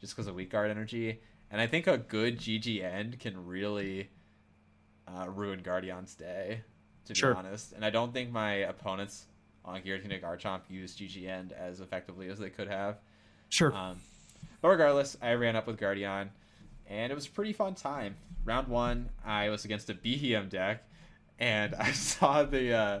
just 0.00 0.14
because 0.14 0.26
of 0.26 0.34
weak 0.34 0.50
guard 0.50 0.70
energy. 0.70 1.20
And 1.50 1.60
I 1.60 1.66
think 1.66 1.86
a 1.86 1.98
good 1.98 2.38
GG 2.38 2.82
end 2.82 3.20
can 3.20 3.46
really 3.46 4.08
uh, 5.06 5.28
ruin 5.28 5.60
Guardian's 5.62 6.14
day, 6.14 6.62
to 7.06 7.14
Sure. 7.14 7.34
be 7.34 7.38
honest. 7.38 7.72
And 7.72 7.84
I 7.84 7.90
don't 7.90 8.12
think 8.12 8.30
my 8.32 8.52
opponents 8.54 9.26
on 9.64 9.80
Giratina 9.82 10.20
Garchomp 10.22 10.62
used 10.68 10.98
GG 10.98 11.28
end 11.28 11.52
as 11.52 11.80
effectively 11.80 12.28
as 12.28 12.38
they 12.38 12.50
could 12.50 12.68
have. 12.68 12.98
sure. 13.50 13.72
Um, 13.72 14.00
but 14.62 14.68
regardless, 14.68 15.16
I 15.20 15.34
ran 15.34 15.56
up 15.56 15.66
with 15.66 15.76
Guardian, 15.78 16.30
and 16.88 17.10
it 17.10 17.14
was 17.14 17.26
a 17.26 17.30
pretty 17.30 17.52
fun 17.52 17.74
time. 17.74 18.16
Round 18.44 18.68
one, 18.68 19.08
I 19.24 19.48
was 19.50 19.64
against 19.64 19.88
a 19.90 19.94
Beheeyem 19.94 20.48
deck, 20.50 20.84
and 21.38 21.74
I 21.78 21.92
saw 21.92 22.42
the 22.44 22.72
uh, 22.74 23.00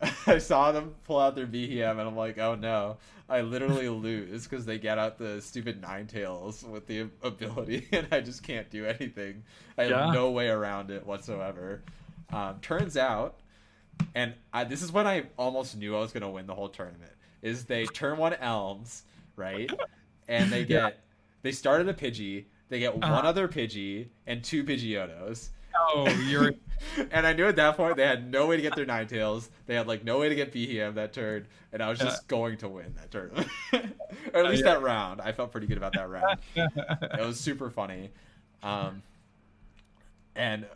I 0.26 0.38
saw 0.38 0.72
them 0.72 0.94
pull 1.04 1.20
out 1.20 1.34
their 1.36 1.46
Beheeyem, 1.46 1.92
and 1.92 2.00
I'm 2.00 2.16
like, 2.16 2.38
oh 2.38 2.54
no, 2.56 2.96
I 3.28 3.42
literally 3.42 3.88
lose 3.88 4.44
because 4.44 4.64
they 4.66 4.78
get 4.78 4.98
out 4.98 5.18
the 5.18 5.40
stupid 5.40 5.80
Ninetales 5.80 6.64
with 6.68 6.86
the 6.86 7.08
ability, 7.22 7.86
and 7.92 8.06
I 8.10 8.20
just 8.20 8.42
can't 8.42 8.68
do 8.70 8.84
anything. 8.86 9.44
I 9.78 9.84
have 9.84 10.12
no 10.12 10.30
way 10.30 10.48
around 10.48 10.90
it 10.90 11.06
whatsoever. 11.06 11.82
Um, 12.32 12.58
turns 12.62 12.96
out, 12.96 13.40
and 14.14 14.34
I, 14.52 14.64
this 14.64 14.82
is 14.82 14.90
when 14.90 15.06
I 15.06 15.24
almost 15.36 15.76
knew 15.76 15.94
I 15.96 16.00
was 16.00 16.12
going 16.12 16.22
to 16.22 16.28
win 16.28 16.46
the 16.46 16.54
whole 16.54 16.68
tournament. 16.70 17.12
Is 17.42 17.64
they 17.66 17.84
turn 17.86 18.18
one 18.18 18.34
Elms, 18.34 19.02
right? 19.36 19.70
And 20.28 20.50
they 20.50 20.64
get 20.64 20.82
Yeah. 20.82 20.90
they 21.42 21.52
started 21.52 21.88
a 21.88 21.94
Pidgey, 21.94 22.44
they 22.72 22.78
get 22.78 22.94
one 22.94 23.04
Uh-huh. 23.04 23.28
other 23.28 23.48
Pidgey 23.48 24.08
and 24.26 24.42
two 24.42 24.64
Pidgeottos. 24.64 25.50
oh, 25.78 26.08
you're 26.28 26.52
and 27.10 27.26
I 27.26 27.32
knew 27.34 27.46
at 27.46 27.56
that 27.56 27.76
point 27.76 27.96
they 27.96 28.06
had 28.06 28.30
no 28.30 28.46
way 28.46 28.56
to 28.56 28.62
get 28.62 28.74
their 28.74 28.86
Ninetales. 28.86 29.48
They 29.66 29.74
had 29.74 29.86
like 29.86 30.04
no 30.04 30.18
way 30.18 30.30
to 30.30 30.34
get 30.34 30.52
Beheeyem 30.54 30.94
that 30.94 31.12
turn, 31.12 31.46
and 31.72 31.82
I 31.82 31.88
was 31.90 31.98
just 31.98 32.26
going 32.28 32.56
to 32.58 32.68
win 32.68 32.94
that 32.96 33.10
tournament, 33.10 33.48
or 34.34 34.40
at 34.44 34.50
least 34.50 34.64
Yeah. 34.64 34.72
that 34.74 34.82
round. 34.82 35.20
I 35.20 35.32
felt 35.32 35.52
pretty 35.52 35.66
good 35.66 35.76
about 35.76 35.92
that 35.92 36.08
round. 36.08 36.38
it 36.56 37.20
was 37.20 37.38
super 37.38 37.68
funny, 37.70 38.10
um, 38.62 39.02
and 40.34 40.66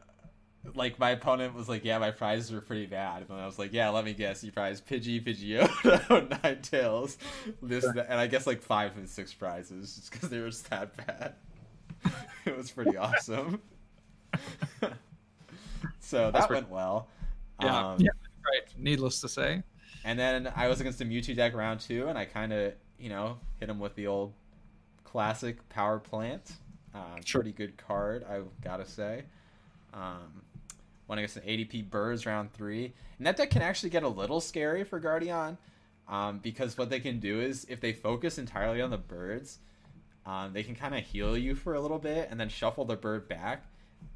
like 0.75 0.99
my 0.99 1.11
opponent 1.11 1.55
was 1.55 1.69
like, 1.69 1.85
"Yeah, 1.85 1.99
my 1.99 2.11
prizes 2.11 2.53
were 2.53 2.61
pretty 2.61 2.87
bad," 2.87 3.25
and 3.29 3.41
I 3.41 3.47
was 3.47 3.59
like, 3.59 3.73
"Yeah, 3.73 3.89
let 3.91 4.05
me 4.05 4.13
guess, 4.15 4.43
you 4.45 4.53
prize 4.53 4.81
Pidgey, 4.81 5.25
Pidgeotto, 5.25 6.29
Ninetales, 6.41 7.17
this, 7.63 7.85
that, 7.95 8.07
and 8.11 8.19
I 8.21 8.27
guess 8.27 8.47
like 8.47 8.61
five 8.63 8.97
and 8.97 9.09
six 9.09 9.33
prizes 9.33 9.97
just 9.97 10.11
because 10.13 10.29
they 10.29 10.39
were 10.41 10.49
just 10.51 10.69
that 10.71 10.97
bad." 11.07 11.35
it 12.45 12.57
was 12.57 12.71
pretty 12.71 12.97
awesome. 12.97 13.61
so 16.01 16.31
that 16.31 16.49
went 16.51 16.69
well. 16.71 17.09
yeah, 17.61 17.91
Um, 17.91 17.97
yeah, 18.01 18.11
right. 18.45 18.63
Needless 18.79 19.21
to 19.23 19.29
say. 19.29 19.63
and 20.05 20.19
then 20.19 20.53
I 20.55 20.69
was 20.69 20.81
against 20.81 21.01
a 21.01 21.05
Mewtwo 21.05 21.35
deck 21.35 21.55
round 21.55 21.81
two, 21.81 22.09
and 22.09 22.19
I 22.19 22.25
kind 22.25 22.53
of, 22.53 22.75
you 22.99 23.09
know, 23.09 23.39
hit 23.61 23.69
him 23.69 23.79
with 23.79 23.95
the 23.95 24.07
old 24.07 24.33
classic 25.05 25.67
Power 25.69 25.99
Plant. 25.99 26.53
Uh, 26.95 26.99
Sure. 27.25 27.43
Pretty 27.43 27.57
good 27.57 27.77
card, 27.77 28.25
I 28.29 28.41
gotta 28.63 28.87
say. 28.87 29.25
Um, 29.93 30.43
went 31.09 31.19
against 31.21 31.37
an 31.37 31.43
ADP 31.45 31.91
Birds 31.91 32.27
round 32.27 32.53
three, 32.53 32.93
and 33.19 33.27
that 33.27 33.37
deck 33.37 33.51
can 33.51 33.63
actually 33.63 33.91
get 33.91 34.03
a 34.03 34.09
little 34.09 34.41
scary 34.41 34.85
for 34.85 34.99
Guardian, 34.99 35.57
um, 36.09 36.39
because 36.39 36.77
what 36.79 36.91
they 36.91 37.01
can 37.01 37.19
do 37.21 37.41
is 37.41 37.67
if 37.69 37.81
they 37.81 37.93
focus 37.93 38.39
entirely 38.39 38.81
on 38.81 38.91
the 38.91 38.99
birds, 38.99 39.59
um, 40.27 40.53
they 40.53 40.63
can 40.63 40.75
kind 40.75 40.95
of 40.95 41.03
heal 41.05 41.37
you 41.39 41.55
for 41.55 41.75
a 41.75 41.81
little 41.81 41.99
bit 41.99 42.29
and 42.31 42.39
then 42.39 42.49
shuffle 42.49 42.85
the 42.85 42.97
bird 42.97 43.29
back 43.29 43.65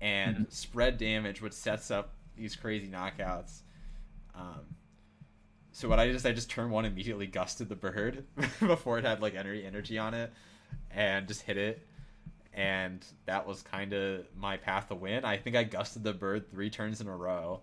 and 0.00 0.37
Mhm. 0.49 0.52
spread 0.52 0.99
damage, 0.99 1.40
which 1.40 1.52
sets 1.52 1.90
up 1.90 2.12
these 2.37 2.57
crazy 2.57 2.88
knockouts. 2.88 3.61
Um, 4.35 4.75
so 5.73 5.88
what 5.88 5.99
I 6.00 6.07
did 6.07 6.14
is 6.17 6.26
I 6.26 6.33
just 6.33 6.50
turned 6.50 6.71
one 6.73 6.85
immediately 6.85 7.26
gusted 7.26 7.69
the 7.69 7.76
bird 7.76 8.25
before 8.61 8.99
it 8.99 9.05
had 9.05 9.21
like 9.23 9.35
energy 9.35 9.64
energy 9.64 9.99
on 9.99 10.14
it, 10.14 10.33
and 10.90 11.26
just 11.29 11.43
hit 11.43 11.57
it, 11.57 11.87
and 12.52 13.05
that 13.26 13.47
was 13.47 13.62
kind 13.62 13.93
of 13.93 14.25
my 14.37 14.57
path 14.57 14.88
to 14.88 14.95
win. 14.95 15.25
I 15.25 15.37
think 15.37 15.55
I 15.57 15.64
gusted 15.64 16.02
the 16.02 16.12
bird 16.12 16.50
three 16.50 16.71
turns 16.71 17.00
in 17.00 17.07
a 17.09 17.17
row 17.17 17.61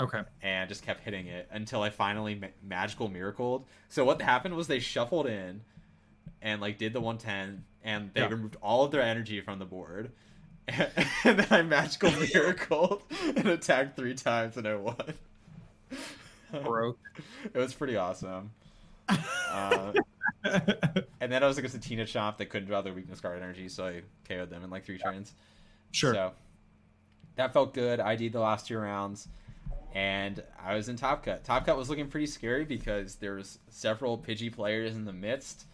Okay. 0.00 0.22
and 0.42 0.68
just 0.68 0.82
kept 0.82 1.00
hitting 1.02 1.26
it 1.26 1.48
until 1.50 1.82
I 1.82 1.90
finally 1.90 2.34
ma- 2.34 2.46
magical 2.62 3.08
miracled. 3.08 3.66
So 3.88 4.04
what 4.04 4.20
happened 4.22 4.54
was 4.56 4.66
they 4.68 4.78
shuffled 4.80 5.26
in 5.26 5.62
and 6.42 6.60
like 6.60 6.78
did 6.78 6.92
the 6.92 7.00
110 7.00 7.64
and 7.84 8.10
they 8.14 8.20
Yeah. 8.20 8.28
removed 8.28 8.56
all 8.62 8.84
of 8.84 8.90
their 8.90 9.02
energy 9.02 9.40
from 9.40 9.58
the 9.58 9.64
board. 9.64 10.12
And 11.24 11.38
then 11.38 11.46
I 11.50 11.62
magical 11.62 12.10
miracled 12.34 13.02
and 13.36 13.46
attacked 13.48 13.96
three 13.96 14.14
times 14.14 14.56
and 14.56 14.66
I 14.68 14.76
won. 14.76 14.96
Broke. 16.62 16.98
It 17.54 17.58
was 17.58 17.74
pretty 17.74 17.96
awesome. 17.96 18.50
Uh, 19.08 19.92
and 20.44 21.32
then 21.32 21.42
I 21.42 21.46
was 21.46 21.56
against 21.58 21.76
a 21.76 21.80
Tina 21.80 22.04
Chomp 22.04 22.36
that 22.38 22.46
couldn't 22.46 22.68
draw 22.68 22.82
their 22.82 22.92
weakness 22.92 23.20
guard 23.20 23.40
energy, 23.42 23.68
so 23.68 23.86
I 23.86 24.02
KO'd 24.28 24.50
them 24.50 24.62
in 24.64 24.70
like 24.70 24.84
three 24.84 24.98
turns. 24.98 25.32
sure. 25.92 26.12
So 26.14 26.32
that 27.36 27.52
felt 27.54 27.72
good. 27.74 28.00
I 28.00 28.16
did 28.16 28.32
the 28.32 28.40
last 28.40 28.66
two 28.66 28.76
rounds, 28.78 29.28
and 29.94 30.42
I 30.62 30.74
was 30.74 30.88
in 30.90 30.96
Top 30.96 31.24
Cut. 31.24 31.44
Top 31.44 31.64
Cut 31.66 31.76
was 31.78 31.88
looking 31.88 32.08
pretty 32.08 32.26
scary 32.26 32.64
because 32.64 33.14
there 33.16 33.34
was 33.34 33.58
several 33.70 34.18
Pidgey 34.18 34.52
players 34.54 34.94
in 34.94 35.04
the 35.06 35.12
midst. 35.12 35.64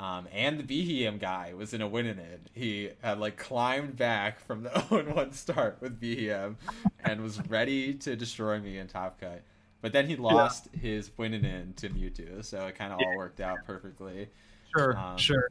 Um, 0.00 0.28
and 0.32 0.58
the 0.58 0.62
Beheeyem 0.62 1.20
guy 1.20 1.52
was 1.54 1.74
in 1.74 1.82
a 1.82 1.86
win 1.86 2.06
in 2.06 2.18
it. 2.18 2.40
He 2.54 2.88
had 3.02 3.20
like 3.20 3.36
climbed 3.36 3.98
back 3.98 4.40
from 4.40 4.62
the 4.62 4.84
0 4.88 5.14
1 5.14 5.32
start 5.34 5.76
with 5.82 6.00
Beheeyem 6.00 6.56
and 7.04 7.20
was 7.20 7.38
ready 7.48 7.92
to 7.94 8.16
destroy 8.16 8.58
me 8.58 8.78
in 8.78 8.86
Top 8.88 9.20
Cut. 9.20 9.42
But 9.82 9.92
then 9.92 10.06
he 10.06 10.16
lost 10.16 10.68
yeah. 10.72 10.80
his 10.80 11.10
win 11.18 11.34
in 11.34 11.74
to 11.74 11.90
Mewtwo, 11.90 12.42
so 12.42 12.66
it 12.66 12.76
kind 12.76 12.94
of 12.94 12.98
yeah. 13.00 13.08
all 13.08 13.16
worked 13.18 13.40
out 13.40 13.58
perfectly. 13.66 14.30
Sure, 14.74 14.96
um, 14.96 15.18
sure. 15.18 15.50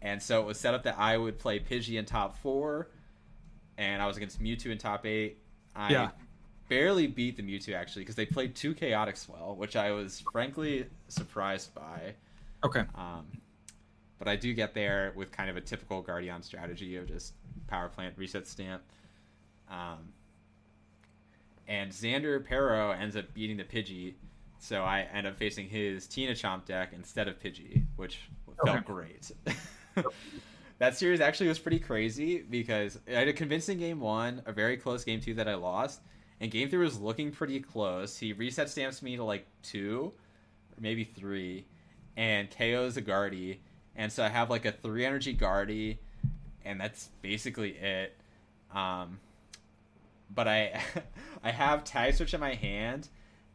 And 0.00 0.22
so 0.22 0.40
it 0.40 0.46
was 0.46 0.58
set 0.58 0.72
up 0.72 0.84
that 0.84 0.98
I 0.98 1.18
would 1.18 1.38
play 1.38 1.58
Pidgey 1.58 1.98
in 1.98 2.06
top 2.06 2.38
four, 2.38 2.88
and 3.76 4.00
I 4.00 4.06
was 4.06 4.16
against 4.16 4.40
Mewtwo 4.42 4.70
in 4.70 4.78
top 4.78 5.04
eight. 5.04 5.42
I 5.76 5.92
yeah. 5.92 6.10
barely 6.70 7.06
beat 7.06 7.36
the 7.36 7.42
Mewtwo 7.42 7.74
actually 7.74 8.02
because 8.02 8.16
they 8.16 8.26
played 8.26 8.54
two 8.54 8.72
Chaotic 8.72 9.18
Swell, 9.18 9.56
which 9.56 9.76
I 9.76 9.92
was 9.92 10.22
frankly 10.32 10.86
surprised 11.08 11.74
by. 11.74 12.14
Okay. 12.64 12.84
Um, 12.94 13.26
but 14.18 14.28
I 14.28 14.36
do 14.36 14.52
get 14.54 14.74
there 14.74 15.12
with 15.16 15.32
kind 15.32 15.48
of 15.48 15.56
a 15.56 15.60
typical 15.60 16.02
Guardian 16.02 16.42
strategy 16.42 16.96
of 16.96 17.06
just 17.06 17.34
power 17.66 17.88
plant, 17.88 18.14
reset 18.16 18.46
stamp. 18.46 18.82
Um, 19.70 20.12
and 21.68 21.92
Xander 21.92 22.44
Pero 22.44 22.90
ends 22.90 23.16
up 23.16 23.32
beating 23.34 23.58
the 23.58 23.64
Pidgey, 23.64 24.14
so 24.58 24.82
I 24.82 25.06
end 25.12 25.26
up 25.26 25.36
facing 25.36 25.68
his 25.68 26.06
Tina 26.06 26.32
Chomp 26.32 26.64
deck 26.64 26.92
instead 26.94 27.28
of 27.28 27.38
Pidgey, 27.38 27.82
which 27.96 28.20
felt 28.64 28.84
great. 28.84 29.30
that 30.78 30.96
series 30.96 31.20
actually 31.20 31.48
was 31.48 31.58
pretty 31.58 31.78
crazy 31.78 32.38
because 32.38 32.98
I 33.06 33.12
had 33.12 33.28
a 33.28 33.32
convincing 33.32 33.78
game 33.78 34.00
one, 34.00 34.42
a 34.46 34.52
very 34.52 34.76
close 34.76 35.04
game 35.04 35.20
two 35.20 35.34
that 35.34 35.46
I 35.46 35.54
lost, 35.54 36.00
and 36.40 36.50
game 36.50 36.70
three 36.70 36.82
was 36.82 36.98
looking 36.98 37.30
pretty 37.30 37.60
close. 37.60 38.16
He 38.16 38.32
reset 38.32 38.70
stamps 38.70 39.02
me 39.02 39.16
to 39.16 39.24
like 39.24 39.46
two, 39.62 40.12
or 40.76 40.80
maybe 40.80 41.04
three, 41.04 41.66
and 42.16 42.50
KOs 42.50 42.96
a 42.96 43.00
Guardy, 43.00 43.60
and 43.98 44.12
so 44.12 44.24
I 44.24 44.28
have 44.28 44.48
like 44.48 44.64
a 44.64 44.72
three 44.72 45.04
energy 45.04 45.34
Guardy, 45.34 45.98
and 46.64 46.80
that's 46.80 47.10
basically 47.20 47.72
it. 47.72 48.16
Um, 48.72 49.18
but 50.32 50.46
I 50.46 50.80
I 51.42 51.50
have 51.50 51.84
tag 51.84 52.14
switch 52.14 52.32
in 52.32 52.40
my 52.40 52.54
hand 52.54 53.08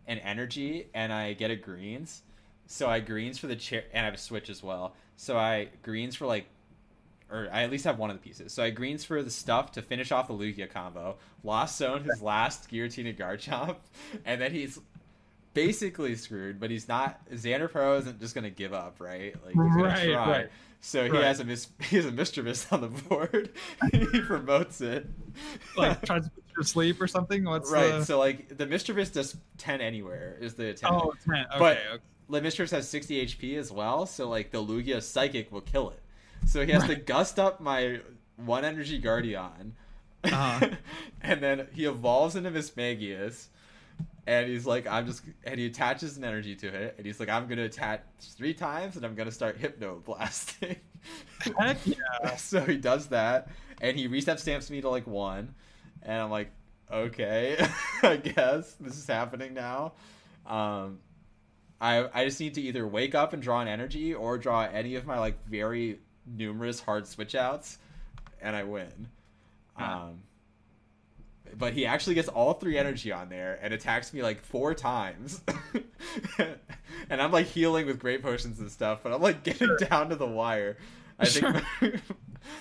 and 0.05 0.19
energy, 0.19 0.89
and 0.93 1.11
I 1.11 1.33
get 1.33 1.49
a 1.49 1.55
greens. 1.55 2.21
So 2.67 2.89
I 2.89 2.99
greens 2.99 3.39
for 3.39 3.47
the 3.47 3.55
chair, 3.55 3.85
and 3.93 4.01
I 4.01 4.05
have 4.05 4.13
a 4.13 4.17
switch 4.17 4.49
as 4.49 4.61
well. 4.61 4.93
So 5.15 5.37
I 5.37 5.69
greens 5.81 6.15
for 6.15 6.25
like, 6.25 6.45
or 7.31 7.47
I 7.51 7.63
at 7.63 7.71
least 7.71 7.85
have 7.85 7.97
one 7.97 8.09
of 8.09 8.17
the 8.17 8.21
pieces. 8.21 8.51
So 8.51 8.63
I 8.63 8.69
greens 8.69 9.05
for 9.05 9.23
the 9.23 9.31
stuff 9.31 9.71
to 9.73 9.81
finish 9.81 10.11
off 10.11 10.27
the 10.27 10.33
Lugia 10.33 10.69
combo. 10.69 11.15
Lost 11.43 11.77
zone 11.77 12.03
his 12.03 12.21
last 12.21 12.69
Giratina 12.69 13.17
Garchomp, 13.17 13.77
and 14.25 14.41
then 14.41 14.51
he's 14.51 14.77
basically 15.53 16.15
screwed. 16.15 16.59
But 16.59 16.69
he's 16.69 16.87
not. 16.87 17.19
Xander 17.31 17.71
Pero 17.71 17.97
isn't 17.97 18.19
just 18.19 18.35
gonna 18.35 18.49
give 18.49 18.73
up, 18.73 18.97
right? 18.99 19.35
Like 19.43 19.53
he's 19.53 19.75
gonna 19.75 19.83
right, 19.83 20.11
try. 20.11 20.29
Right. 20.29 20.49
So 20.85 21.05
he 21.05 21.11
right. 21.11 21.23
has 21.23 21.39
a 21.39 21.45
mis- 21.45 21.69
he 21.81 21.95
has 21.95 22.05
a 22.05 22.11
Misdreavus 22.11 22.71
on 22.71 22.81
the 22.81 22.87
board. 22.87 23.51
he 23.91 24.21
promotes 24.21 24.81
it. 24.81 25.07
Like 25.77 26.01
tries 26.05 26.25
to 26.25 26.29
put 26.31 26.43
you 26.49 26.63
to 26.63 26.67
sleep 26.67 27.01
or 27.01 27.07
something. 27.07 27.45
What's 27.45 27.71
right? 27.71 27.99
The... 27.99 28.05
So 28.05 28.19
like 28.19 28.57
the 28.57 28.67
Misdreavus 28.67 29.13
does 29.13 29.37
ten 29.57 29.79
anywhere 29.79 30.37
is 30.41 30.55
the 30.55 30.69
attack. 30.69 30.91
Oh, 30.91 31.13
10. 31.25 31.35
Okay, 31.35 31.45
but 31.57 31.77
okay. 31.77 32.03
Misdreavus 32.29 32.71
has 32.71 32.89
60 32.89 33.25
HP 33.27 33.57
as 33.57 33.71
well, 33.71 34.05
so 34.05 34.27
like 34.27 34.51
the 34.51 34.57
Lugia 34.57 35.01
Psychic 35.01 35.51
will 35.51 35.61
kill 35.61 35.91
it. 35.91 35.99
So 36.45 36.65
he 36.65 36.71
has 36.71 36.85
to 36.85 36.95
gust 36.95 37.39
up 37.39 37.61
my 37.61 38.01
one 38.35 38.65
energy 38.65 38.97
Guardian, 38.97 39.75
uh-huh. 40.23 40.69
and 41.21 41.41
then 41.41 41.67
he 41.73 41.85
evolves 41.85 42.35
into 42.35 42.51
Mismagius, 42.51 43.47
and 44.25 44.49
he's 44.49 44.65
like, 44.65 44.87
I'm 44.87 45.05
just, 45.05 45.23
and 45.43 45.59
he 45.59 45.65
attaches 45.65 46.17
an 46.17 46.23
energy 46.23 46.55
to 46.55 46.67
it, 46.67 46.95
and 46.97 47.05
he's 47.05 47.19
like, 47.19 47.29
I'm 47.29 47.47
gonna 47.47 47.63
attach 47.63 48.01
three 48.19 48.53
times, 48.53 48.95
and 48.95 49.05
I'm 49.05 49.15
gonna 49.15 49.31
start 49.31 49.57
Hypno 49.57 50.01
blasting. 50.05 50.77
Heck 51.57 51.77
yeah! 51.85 52.35
so 52.37 52.61
he 52.61 52.77
does 52.77 53.07
that, 53.07 53.49
and 53.81 53.97
he 53.97 54.07
reset 54.07 54.39
stamps 54.39 54.69
me 54.69 54.81
to 54.81 54.89
like 54.89 55.07
one, 55.07 55.53
and 56.01 56.21
I'm 56.21 56.29
like, 56.29 56.51
okay, 56.91 57.65
I 58.03 58.17
guess 58.17 58.73
this 58.79 58.97
is 58.97 59.07
happening 59.07 59.53
now. 59.53 59.93
Um, 60.45 60.99
I 61.81 62.07
I 62.13 62.25
just 62.25 62.39
need 62.39 62.53
to 62.55 62.61
either 62.61 62.87
wake 62.87 63.15
up 63.15 63.33
and 63.33 63.41
draw 63.41 63.59
an 63.59 63.67
energy 63.67 64.13
or 64.13 64.37
draw 64.37 64.61
any 64.61 64.95
of 64.95 65.05
my 65.05 65.19
like 65.19 65.45
very 65.47 65.99
numerous 66.25 66.79
hard 66.79 67.07
switch 67.07 67.35
outs, 67.35 67.77
and 68.41 68.55
I 68.55 68.63
win. 68.63 69.09
Um, 69.75 70.21
but 71.57 71.73
he 71.73 71.85
actually 71.85 72.15
gets 72.15 72.27
all 72.27 72.53
three 72.53 72.77
energy 72.77 73.11
on 73.11 73.29
there 73.29 73.59
and 73.61 73.73
attacks 73.73 74.13
me 74.13 74.21
like 74.21 74.41
four 74.41 74.73
times, 74.73 75.41
and 76.37 77.21
I'm 77.21 77.31
like 77.31 77.47
healing 77.47 77.85
with 77.85 77.99
great 77.99 78.21
potions 78.21 78.59
and 78.59 78.71
stuff, 78.71 78.99
but 79.03 79.13
I'm 79.13 79.21
like 79.21 79.43
getting 79.43 79.67
sure. 79.67 79.77
down 79.77 80.09
to 80.09 80.15
the 80.15 80.27
wire. 80.27 80.77
I 81.19 81.25
sure. 81.25 81.53
think 81.53 81.65
my, 81.81 82.01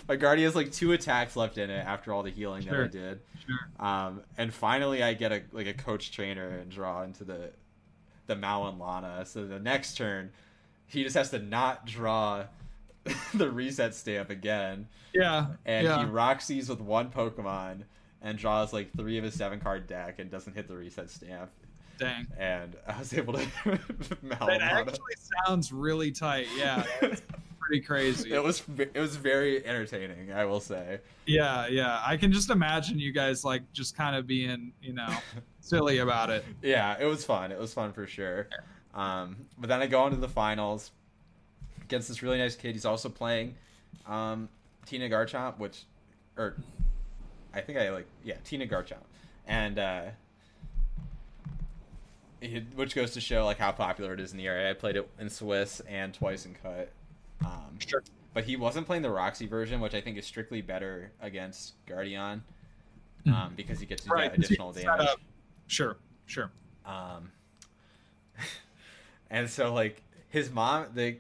my 0.09 0.17
Guardian 0.17 0.47
has 0.47 0.55
like 0.55 0.73
two 0.73 0.93
attacks 0.93 1.37
left 1.37 1.59
in 1.59 1.71
it 1.71 1.85
after 1.87 2.13
all 2.13 2.23
the 2.23 2.31
healing 2.31 2.63
sure. 2.63 2.73
that 2.73 2.85
I 2.85 2.89
did. 2.89 3.21
Sure. 3.47 3.87
Um, 3.87 4.23
and 4.39 4.53
finally 4.53 5.03
I 5.03 5.15
get 5.15 5.33
a 5.33 5.43
like 5.53 5.67
a 5.67 5.75
coach 5.75 6.13
trainer 6.13 6.49
and 6.49 6.71
draw 6.71 7.03
into 7.03 7.25
the 7.25 7.51
the 8.27 8.37
Mallow 8.37 8.69
and 8.69 8.79
Lana. 8.79 9.25
So 9.27 9.47
the 9.47 9.59
next 9.59 9.97
turn, 9.97 10.31
he 10.87 11.03
just 11.03 11.17
has 11.17 11.31
to 11.31 11.39
not 11.39 11.87
draw 11.87 12.45
the 13.35 13.51
reset 13.51 13.95
stamp 13.95 14.31
again. 14.31 14.89
Yeah. 15.13 15.47
And 15.65 15.87
yeah. 15.87 15.99
he 15.99 16.05
Roxy's 16.05 16.69
with 16.69 16.81
one 16.81 17.11
Pokemon 17.11 17.83
and 18.23 18.39
draws 18.39 18.73
like 18.73 18.93
three 18.97 19.19
of 19.19 19.25
his 19.25 19.35
seven 19.35 19.61
card 19.61 19.87
deck 19.87 20.19
and 20.19 20.31
doesn't 20.31 20.55
hit 20.55 20.69
the 20.69 20.77
reset 20.77 21.11
stamp. 21.11 21.51
Dang. 21.99 22.27
And 22.39 22.77
I 22.87 22.99
was 22.99 23.13
able 23.13 23.35
to 23.35 23.47
That 24.23 24.61
actually 24.61 25.15
sounds 25.47 25.73
really 25.73 26.11
tight. 26.11 26.47
Yeah. 26.57 26.85
pretty 27.73 27.81
crazy. 27.81 28.33
It 28.33 28.43
was 28.43 28.63
it 28.77 28.99
was 28.99 29.17
very 29.17 29.65
entertaining, 29.65 30.33
I 30.33 30.45
will 30.45 30.61
say. 30.61 31.01
Yeah, 31.27 31.69
yeah. 31.69 32.03
I 32.05 32.17
can 32.17 32.33
just 32.33 32.51
imagine 32.51 32.99
you 32.99 33.13
guys 33.13 33.45
like 33.45 33.71
just 33.73 33.97
kind 33.97 34.17
of 34.17 34.27
being, 34.27 34.73
you 34.83 34.93
know, 34.93 35.09
silly 35.61 35.99
about 35.99 36.31
it. 36.31 36.45
Yeah, 36.61 36.97
it 37.01 37.07
was 37.07 37.25
fun. 37.25 37.53
It 37.53 37.59
was 37.59 37.73
fun 37.73 37.93
for 37.93 38.07
sure. 38.07 38.49
Um, 38.95 39.37
but 39.59 39.69
then 39.69 39.81
I 39.81 39.87
go 39.87 40.07
into 40.07 40.19
the 40.19 40.29
finals 40.29 40.91
against 41.83 42.09
this 42.09 42.23
really 42.23 42.39
nice 42.39 42.57
kid. 42.57 42.75
He's 42.75 42.85
also 42.85 43.09
playing 43.09 43.55
um, 44.07 44.49
Tina 44.87 45.09
Garchomp, 45.09 45.59
which, 45.59 45.85
or 46.37 46.57
I 47.55 47.61
think 47.61 47.79
I 47.79 47.91
like, 47.91 48.07
yeah, 48.25 48.37
Tina 48.45 48.67
Garchomp, 48.67 49.05
and 49.47 49.79
uh, 49.79 50.03
it, 52.41 52.65
which 52.75 52.95
goes 52.95 53.13
to 53.13 53.21
show 53.21 53.45
like 53.45 53.59
how 53.59 53.73
popular 53.73 54.15
it 54.15 54.21
is 54.21 54.33
in 54.33 54.39
the 54.39 54.47
area. 54.47 54.71
I 54.71 54.75
played 54.75 54.97
it 54.97 55.09
in 55.19 55.31
Swiss 55.31 55.81
and 55.89 56.13
twice 56.13 56.45
in 56.45 56.55
Cut. 56.63 56.91
Um, 57.45 57.79
sure. 57.79 58.03
But 58.35 58.45
he 58.45 58.57
wasn't 58.57 58.87
playing 58.87 59.03
the 59.03 59.11
Roxy 59.11 59.47
version, 59.47 59.81
which 59.81 59.95
I 59.95 60.01
think 60.01 60.17
is 60.17 60.27
strictly 60.27 60.63
better 60.63 61.13
against 61.21 61.75
Guardian, 61.87 62.43
um, 63.27 63.33
mm-hmm. 63.33 63.55
because 63.55 63.79
he 63.79 63.87
gets 63.87 64.09
right, 64.09 64.33
additional 64.33 64.73
damage. 64.73 65.09
Sure, 65.67 65.97
sure. 66.27 66.51
Um, 66.87 67.31
and 69.31 69.49
so 69.49 69.73
like 69.73 70.03
his 70.31 70.51
mom, 70.51 70.87
the 70.95 71.17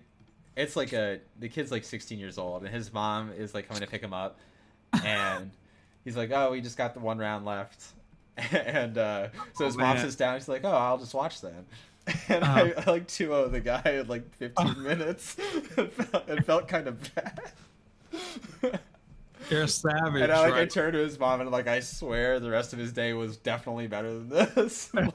it's 0.57 0.75
like 0.75 0.93
a 0.93 1.21
the 1.39 1.49
kid's 1.49 1.71
like 1.71 1.85
16 1.85 2.19
years 2.19 2.39
old, 2.39 2.65
and 2.65 2.75
his 2.75 2.93
mom 2.93 3.31
is 3.33 3.55
like 3.55 3.69
coming 3.69 3.83
to 3.83 3.87
pick 3.89 4.03
him 4.03 4.15
up, 4.15 4.39
and 5.05 5.51
he's 6.05 6.17
like, 6.17 6.31
"Oh, 6.33 6.51
we 6.51 6.61
just 6.61 6.77
got 6.77 6.95
the 6.95 7.01
one 7.01 7.19
round 7.19 7.45
left," 7.45 7.85
and 8.37 8.97
uh, 8.99 9.29
so 9.55 9.65
his 9.65 9.77
oh, 9.77 9.81
mom 9.81 9.99
sits 9.99 10.17
down. 10.17 10.39
She's 10.39 10.49
like, 10.49 10.65
"Oh, 10.65 10.73
I'll 10.73 10.99
just 10.99 11.15
watch 11.15 11.41
then." 11.41 11.67
And 12.29 12.43
uh-huh. 12.43 12.71
I, 12.77 12.83
I 12.83 12.91
like 12.91 13.07
2 13.07 13.27
0 13.27 13.49
the 13.49 13.61
guy 13.61 13.83
in 13.85 14.09
like 14.09 14.35
15 14.35 14.83
minutes. 14.83 15.37
it 15.39 15.93
felt, 15.95 16.29
it 16.29 16.45
felt 16.45 16.67
kind 16.67 16.89
of 16.89 17.15
bad. 17.15 17.53
You're 19.49 19.63
a 19.63 19.69
savage. 19.69 20.21
And 20.21 20.33
I, 20.33 20.41
like, 20.41 20.53
right? 20.53 20.63
I 20.63 20.67
turned 20.67 20.95
to 20.95 20.99
his 20.99 21.17
mom 21.17 21.41
and 21.41 21.51
like 21.53 21.69
I 21.69 21.79
swear 21.79 22.41
the 22.41 22.51
rest 22.51 22.73
of 22.73 22.81
his 22.81 22.93
day 22.93 23.13
was 23.13 23.37
definitely 23.37 23.87
better 23.87 24.13
than 24.13 24.29
this. 24.31 24.93
like, 24.95 25.15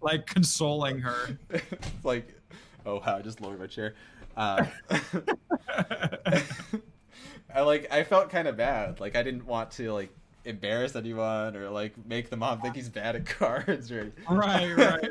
like 0.00 0.26
consoling 0.26 1.00
her. 1.00 1.36
like, 2.04 2.32
oh 2.86 3.02
wow, 3.04 3.16
I 3.16 3.22
just 3.22 3.40
lowered 3.40 3.58
my 3.58 3.66
chair. 3.66 3.94
Uh, 4.36 4.64
I 7.54 7.62
like 7.62 7.92
I 7.92 8.04
felt 8.04 8.30
kind 8.30 8.48
of 8.48 8.56
bad. 8.56 9.00
Like 9.00 9.16
I 9.16 9.22
didn't 9.22 9.46
want 9.46 9.72
to 9.72 9.92
like 9.92 10.10
embarrass 10.44 10.96
anyone 10.96 11.56
or 11.56 11.70
like 11.70 11.92
make 12.06 12.30
the 12.30 12.36
mom 12.36 12.60
think 12.60 12.74
he's 12.74 12.88
bad 12.88 13.16
at 13.16 13.26
cards 13.38 13.90
or 13.90 14.12
right, 14.28 14.76
right. 14.76 15.08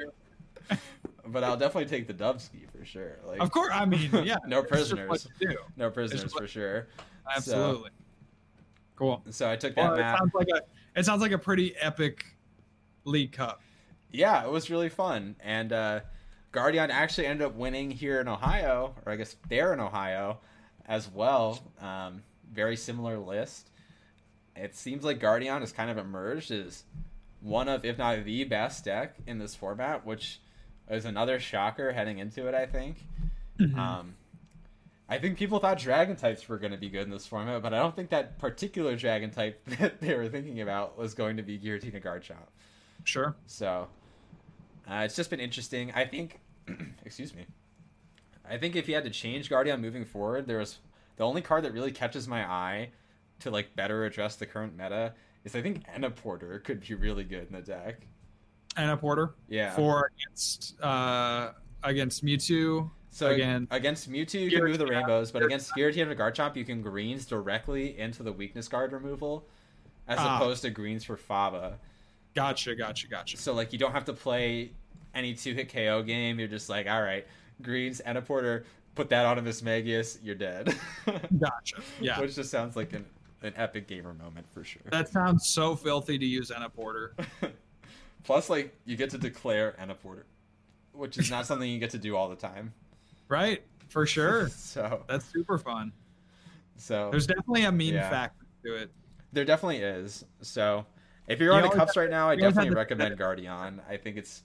but 1.28 1.44
I'll 1.44 1.58
definitely 1.58 1.90
take 1.90 2.08
the 2.08 2.14
Dubsky 2.14 2.70
for 2.76 2.84
sure. 2.86 3.20
Like, 3.26 3.40
of 3.40 3.52
course, 3.52 3.72
I 3.74 3.86
mean, 3.86 4.10
yeah, 4.24 4.38
no 4.48 4.64
prisoners, 4.64 5.28
no 5.78 5.90
prisoners 5.90 6.34
for 6.34 6.48
sure. 6.48 6.88
Absolutely. 7.36 7.90
So, 7.90 7.96
cool. 8.96 9.24
So 9.30 9.50
I 9.50 9.56
took 9.56 9.76
that 9.76 9.90
well, 9.90 9.98
map. 9.98 10.16
It 10.16 10.18
sounds 10.20 10.34
like 10.34 10.48
a 10.50 11.00
it 11.00 11.06
sounds 11.06 11.22
like 11.22 11.32
a 11.32 11.38
pretty 11.38 11.76
epic 11.78 12.26
League 13.06 13.32
Cup. 13.32 13.62
Yeah, 14.12 14.44
it 14.44 14.50
was 14.50 14.72
really 14.72 14.90
fun, 14.90 15.36
and 15.40 15.72
uh, 15.72 16.00
Guardian 16.52 16.90
actually 16.90 17.28
ended 17.28 17.46
up 17.46 17.56
winning 17.56 17.92
here 17.92 18.20
in 18.20 18.28
Ohio, 18.28 18.96
or 19.06 19.12
I 19.12 19.16
guess 19.16 19.36
there 19.50 19.72
in 19.74 19.80
Ohio, 19.80 20.40
as 20.90 21.10
well. 21.10 21.60
Um, 21.80 22.24
very 22.52 22.76
similar 22.76 23.18
list. 23.18 23.70
It 24.56 24.76
seems 24.76 25.06
like 25.06 25.20
Guardian 25.20 25.62
has 25.62 25.72
kind 25.72 25.90
of 25.90 25.98
emerged 25.98 26.52
as 26.52 26.84
one 27.40 27.70
of, 27.70 27.86
if 27.86 27.98
not 27.98 28.26
the 28.26 28.44
best 28.44 28.84
deck 28.84 29.16
in 29.26 29.38
this 29.38 29.56
format, 29.56 30.06
which 30.06 30.42
is 30.90 31.06
another 31.06 31.40
shocker 31.40 31.94
heading 31.94 32.18
into 32.18 32.48
it. 32.48 32.56
I 32.56 32.66
think. 32.66 32.98
Mm-hmm. 33.58 33.80
Um, 33.80 34.16
I 35.08 35.18
think 35.18 35.38
people 35.38 35.60
thought 35.60 35.80
dragon 35.80 36.16
types 36.16 36.48
were 36.48 36.58
going 36.58 36.72
to 36.72 36.78
be 36.78 36.90
good 36.90 37.04
in 37.04 37.10
this 37.10 37.26
format, 37.26 37.62
but 37.62 37.74
I 37.74 37.78
don't 37.78 37.96
think 37.96 38.10
that 38.10 38.38
particular 38.38 38.96
dragon 38.96 39.32
type 39.32 39.64
that 39.80 40.02
they 40.02 40.16
were 40.16 40.28
thinking 40.28 40.62
about 40.62 40.98
was 40.98 41.14
going 41.14 41.38
to 41.38 41.44
be 41.44 41.58
Giratina 41.58 42.04
Garchomp. 42.04 42.50
Sure. 43.06 43.36
So 43.48 43.88
uh, 44.90 45.02
it's 45.06 45.16
just 45.16 45.30
been 45.30 45.40
interesting. 45.40 45.92
I 45.94 46.06
think, 46.06 46.40
excuse 47.06 47.34
me. 47.34 47.46
I 48.50 48.58
think 48.58 48.76
if 48.76 48.88
you 48.88 48.96
had 48.96 49.04
to 49.04 49.10
change 49.10 49.50
Guardian 49.50 49.82
moving 49.82 50.06
forward, 50.06 50.48
there 50.48 50.58
was 50.58 50.80
the 51.18 51.24
only 51.24 51.42
card 51.42 51.64
that 51.66 51.74
really 51.74 51.92
catches 51.92 52.28
my 52.28 52.44
eye 52.50 52.90
to 53.40 53.52
like 53.52 53.76
better 53.76 54.06
address 54.06 54.36
the 54.36 54.46
current 54.46 54.78
meta 54.78 55.14
is 55.44 55.56
I 55.56 55.62
think 55.62 55.86
Porter 56.18 56.60
could 56.60 56.82
be 56.82 56.94
really 56.94 57.24
good 57.24 57.48
in 57.48 57.54
the 57.54 57.62
deck. 57.62 58.06
Porter. 59.00 59.36
Yeah. 59.48 59.72
For 59.72 60.12
against 60.16 60.82
uh 60.82 61.52
against 61.84 62.24
Mewtwo. 62.24 62.90
So 63.12 63.30
again, 63.30 63.68
against 63.72 64.10
Mewtwo 64.10 64.42
you 64.42 64.52
can 64.52 64.64
move 64.64 64.78
the 64.78 64.86
rainbows, 64.86 65.32
but 65.32 65.44
against 65.44 65.74
Giratina 65.76 66.12
and 66.12 66.20
Garchomp 66.20 66.56
you 66.56 66.64
can 66.64 66.82
greens 66.82 67.26
directly 67.26 67.98
into 67.98 68.24
the 68.24 68.32
weakness 68.32 68.68
guard 68.68 68.92
removal, 68.94 69.48
as 70.08 70.18
ah. 70.20 70.38
opposed 70.38 70.62
to 70.62 70.70
greens 70.70 71.04
for 71.04 71.18
Faba. 71.18 71.74
Gotcha, 72.36 72.76
gotcha, 72.76 73.08
gotcha. 73.08 73.38
So 73.38 73.54
like 73.54 73.74
you 73.74 73.80
don't 73.80 73.92
have 73.92 74.06
to 74.06 74.14
play 74.14 74.72
any 75.14 75.34
two 75.34 75.54
hit 75.54 75.74
KO 75.74 76.04
game. 76.04 76.40
You're 76.40 76.48
just 76.48 76.70
like, 76.70 76.88
all 76.88 77.02
right, 77.02 77.26
greens 77.62 78.00
and 78.02 78.18
a 78.18 78.22
porter, 78.22 78.66
put 78.96 79.10
that 79.10 79.26
on 79.26 79.38
a 79.38 79.42
Mismagius, 79.42 80.20
you're 80.24 80.36
dead. 80.36 80.76
gotcha. 81.40 81.82
Yeah. 82.02 82.20
Which 82.20 82.36
just 82.36 82.52
sounds 82.52 82.76
like 82.76 82.94
an, 82.94 83.06
an 83.42 83.54
epic 83.56 83.88
gamer 83.88 84.14
moment 84.14 84.46
for 84.52 84.64
sure. 84.64 84.82
That 84.92 85.10
sounds 85.10 85.50
so 85.50 85.76
filthy 85.76 86.18
to 86.18 86.26
use 86.26 86.52
Enna 86.52 86.70
Porter. 86.70 87.16
Plus, 88.24 88.50
like 88.50 88.76
you 88.86 88.96
get 88.96 89.10
to 89.12 89.18
declare 89.18 89.76
Enna 89.80 89.96
Porter, 89.96 90.26
which 90.94 91.18
is 91.18 91.32
not 91.32 91.46
something 91.46 91.70
you 91.70 91.80
get 91.80 91.92
to 91.92 91.98
do 91.98 92.16
all 92.16 92.30
the 92.30 92.36
time. 92.36 92.74
Right, 93.28 93.64
for 93.88 94.06
sure. 94.06 94.50
so 94.56 95.04
that's 95.08 95.26
super 95.26 95.58
fun. 95.58 95.92
So 96.76 97.10
there's 97.12 97.28
definitely 97.28 97.64
a 97.64 97.72
meme 97.72 97.96
yeah. 97.96 98.10
factor 98.10 98.46
to 98.66 98.76
it. 98.76 98.92
There 99.32 99.46
definitely 99.46 99.78
is. 99.78 100.26
So 100.42 100.86
if 101.28 101.40
you're 101.40 101.54
you 101.54 101.58
on 101.58 101.64
the 101.64 101.70
cups 101.70 101.96
have, 101.96 102.04
right 102.04 102.10
now, 102.10 102.30
I 102.30 102.36
definitely 102.36 102.72
recommend 102.72 103.18
Guardian. 103.18 103.82
I 103.88 103.98
think 103.98 104.18
it's 104.18 104.44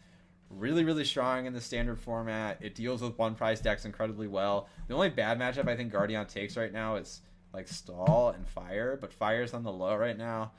really, 0.59 0.85
really 0.85 1.05
strong 1.05 1.47
in 1.47 1.53
the 1.53 1.61
standard 1.61 2.01
format. 2.01 2.59
It 2.61 2.75
deals 2.75 3.03
with 3.03 3.19
one 3.19 3.35
prize 3.35 3.61
decks 3.61 3.85
incredibly 3.85 4.29
well. 4.29 4.69
The 4.89 4.95
only 4.95 5.11
bad 5.11 5.39
matchup 5.39 5.69
I 5.69 5.77
think 5.77 5.93
Guardian 5.93 6.27
takes 6.27 6.57
right 6.57 6.73
now 6.73 6.97
is 6.97 7.21
like 7.53 7.69
Stall 7.69 8.31
and 8.35 8.47
Fire, 8.47 8.99
but 9.01 9.13
Fire's 9.13 9.55
on 9.55 9.63
the 9.63 9.73
low 9.73 9.97
right 9.97 10.19
now, 10.19 10.53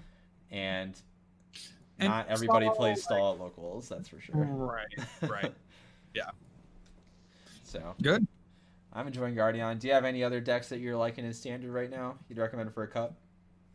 and, 0.51 0.99
and 1.99 2.09
not 2.09 2.27
everybody 2.29 2.65
stall, 2.65 2.75
plays 2.75 3.03
Stall 3.03 3.33
at 3.33 3.39
locals. 3.39 3.89
That's 3.89 4.07
for 4.09 4.19
sure. 4.19 4.35
Right. 4.35 4.85
Right. 5.21 5.53
yeah. 6.13 6.29
So 7.63 7.95
good. 8.01 8.25
I'm 8.93 9.07
enjoying 9.07 9.35
Guardian. 9.35 9.77
Do 9.77 9.87
you 9.87 9.93
have 9.93 10.05
any 10.05 10.23
other 10.23 10.39
decks 10.39 10.69
that 10.69 10.79
you're 10.79 10.95
liking 10.95 11.25
in 11.25 11.33
standard 11.33 11.71
right 11.71 11.91
now? 11.91 12.15
You'd 12.29 12.37
recommend 12.37 12.73
for 12.73 12.83
a 12.83 12.87
cup? 12.87 13.17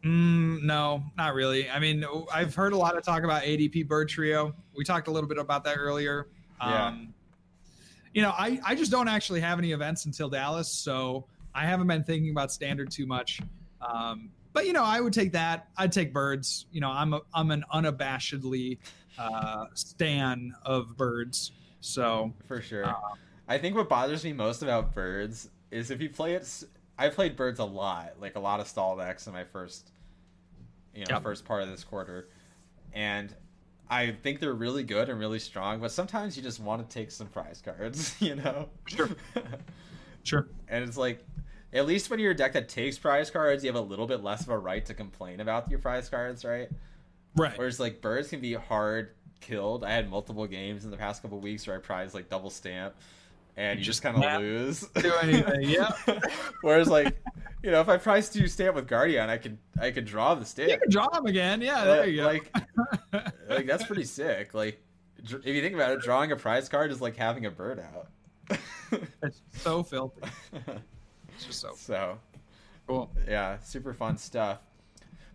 Mm, 0.04 0.62
no, 0.62 1.04
not 1.16 1.34
really. 1.34 1.68
I 1.68 1.78
mean, 1.78 2.04
I've 2.32 2.54
heard 2.54 2.72
a 2.72 2.76
lot 2.76 2.96
of 2.96 3.04
talk 3.04 3.22
about 3.22 3.42
ADP 3.42 3.86
Bird 3.86 4.08
Trio. 4.08 4.54
We 4.74 4.84
talked 4.84 5.08
a 5.08 5.10
little 5.10 5.28
bit 5.28 5.38
about 5.38 5.64
that 5.64 5.76
earlier. 5.76 6.28
Yeah. 6.60 6.86
Um, 6.86 7.14
you 8.14 8.22
know, 8.22 8.30
I, 8.30 8.60
I 8.64 8.74
just 8.74 8.90
don't 8.90 9.08
actually 9.08 9.40
have 9.40 9.58
any 9.58 9.72
events 9.72 10.06
until 10.06 10.28
Dallas, 10.28 10.72
so 10.72 11.26
I 11.54 11.66
haven't 11.66 11.86
been 11.86 12.02
thinking 12.02 12.30
about 12.30 12.50
standard 12.50 12.90
too 12.90 13.06
much. 13.06 13.40
Um, 13.80 14.30
but 14.52 14.66
you 14.66 14.72
know, 14.72 14.84
I 14.84 15.00
would 15.00 15.12
take 15.12 15.32
that. 15.32 15.68
I'd 15.76 15.92
take 15.92 16.12
birds. 16.12 16.66
You 16.72 16.80
know, 16.80 16.90
I'm 16.90 17.14
a, 17.14 17.20
I'm 17.32 17.50
an 17.50 17.64
unabashedly 17.72 18.78
uh, 19.18 19.66
stan 19.74 20.54
of 20.64 20.96
birds. 20.96 21.52
So 21.80 22.32
for 22.48 22.60
sure, 22.60 22.88
um, 22.88 22.96
I 23.48 23.58
think 23.58 23.76
what 23.76 23.88
bothers 23.88 24.24
me 24.24 24.32
most 24.32 24.62
about 24.62 24.94
birds 24.94 25.48
is 25.70 25.90
if 25.90 26.00
you 26.00 26.10
play 26.10 26.34
it 26.34 26.64
I 27.00 27.08
played 27.08 27.34
birds 27.34 27.60
a 27.60 27.64
lot, 27.64 28.20
like 28.20 28.36
a 28.36 28.40
lot 28.40 28.60
of 28.60 28.68
stall 28.68 28.94
decks 28.94 29.26
in 29.26 29.32
my 29.32 29.44
first, 29.44 29.90
you 30.94 31.00
know, 31.06 31.14
yep. 31.14 31.22
first 31.22 31.46
part 31.46 31.62
of 31.62 31.70
this 31.70 31.82
quarter, 31.82 32.28
and 32.92 33.34
I 33.88 34.10
think 34.10 34.38
they're 34.38 34.52
really 34.52 34.84
good 34.84 35.08
and 35.08 35.18
really 35.18 35.38
strong. 35.38 35.80
But 35.80 35.92
sometimes 35.92 36.36
you 36.36 36.42
just 36.42 36.60
want 36.60 36.86
to 36.86 36.94
take 36.94 37.10
some 37.10 37.26
prize 37.28 37.62
cards, 37.64 38.14
you 38.20 38.34
know. 38.34 38.68
Sure. 38.86 39.08
sure. 40.24 40.48
And 40.68 40.84
it's 40.84 40.98
like, 40.98 41.24
at 41.72 41.86
least 41.86 42.10
when 42.10 42.20
you're 42.20 42.32
a 42.32 42.36
deck 42.36 42.52
that 42.52 42.68
takes 42.68 42.98
prize 42.98 43.30
cards, 43.30 43.64
you 43.64 43.68
have 43.68 43.76
a 43.76 43.80
little 43.80 44.06
bit 44.06 44.22
less 44.22 44.42
of 44.42 44.50
a 44.50 44.58
right 44.58 44.84
to 44.84 44.92
complain 44.92 45.40
about 45.40 45.70
your 45.70 45.78
prize 45.78 46.10
cards, 46.10 46.44
right? 46.44 46.68
Right. 47.34 47.56
Whereas 47.56 47.80
like 47.80 48.02
birds 48.02 48.28
can 48.28 48.40
be 48.40 48.52
hard 48.52 49.12
killed. 49.40 49.84
I 49.84 49.92
had 49.92 50.10
multiple 50.10 50.46
games 50.46 50.84
in 50.84 50.90
the 50.90 50.98
past 50.98 51.22
couple 51.22 51.40
weeks 51.40 51.66
where 51.66 51.76
I 51.76 51.80
prized 51.80 52.14
like 52.14 52.28
double 52.28 52.50
stamp 52.50 52.94
and 53.60 53.78
you 53.78 53.84
just, 53.84 54.02
kind 54.02 54.16
of 54.16 54.40
lose. 54.40 54.80
Do 54.94 55.12
anything, 55.22 55.68
yeah. 55.68 55.92
Whereas, 56.62 56.88
like, 56.88 57.22
you 57.62 57.70
know, 57.70 57.80
if 57.80 57.88
I 57.88 57.98
price 57.98 58.30
to 58.30 58.48
stay 58.48 58.68
up 58.68 58.74
with 58.74 58.88
Guardian, 58.88 59.28
I 59.28 59.36
could 59.36 59.58
I 59.78 59.90
could 59.90 60.06
draw 60.06 60.34
the 60.34 60.46
stick. 60.46 60.70
You 60.70 60.78
can 60.78 60.90
draw 60.90 61.08
them 61.08 61.26
again, 61.26 61.60
yeah. 61.60 61.84
There 61.84 62.08
you 62.08 62.16
go. 62.18 62.24
Like, 62.24 62.56
like 63.48 63.66
that's 63.66 63.84
pretty 63.84 64.04
sick. 64.04 64.54
Like, 64.54 64.82
if 65.18 65.44
you 65.44 65.60
think 65.60 65.74
about 65.74 65.90
it, 65.90 66.00
drawing 66.00 66.32
a 66.32 66.36
prize 66.36 66.68
card 66.68 66.90
is 66.90 67.02
like 67.02 67.16
having 67.16 67.44
a 67.44 67.50
bird 67.50 67.80
out. 67.80 68.08
it's 69.22 69.42
so 69.52 69.82
filthy. 69.82 70.22
It's 71.34 71.46
just 71.46 71.60
so 71.60 71.72
so 71.76 72.18
cool. 72.86 73.10
Yeah, 73.28 73.58
super 73.58 73.92
fun 73.92 74.16
stuff. 74.16 74.60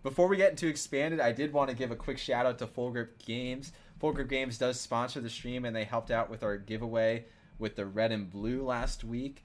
Before 0.02 0.26
we 0.26 0.36
get 0.36 0.50
into 0.50 0.66
expanded, 0.66 1.20
I 1.20 1.32
did 1.32 1.52
want 1.52 1.70
to 1.70 1.76
give 1.76 1.90
a 1.92 1.96
quick 1.96 2.18
shout 2.18 2.44
out 2.44 2.58
to 2.58 2.66
Full 2.66 2.90
Grip 2.90 3.18
Games. 3.24 3.72
Full 4.00 4.12
Grip 4.12 4.28
Games 4.28 4.58
does 4.58 4.80
sponsor 4.80 5.20
the 5.20 5.30
stream, 5.30 5.64
and 5.64 5.74
they 5.74 5.84
helped 5.84 6.10
out 6.10 6.28
with 6.28 6.42
our 6.42 6.56
giveaway 6.56 7.24
with 7.58 7.76
the 7.76 7.86
red 7.86 8.12
and 8.12 8.30
blue 8.30 8.64
last 8.64 9.04
week. 9.04 9.44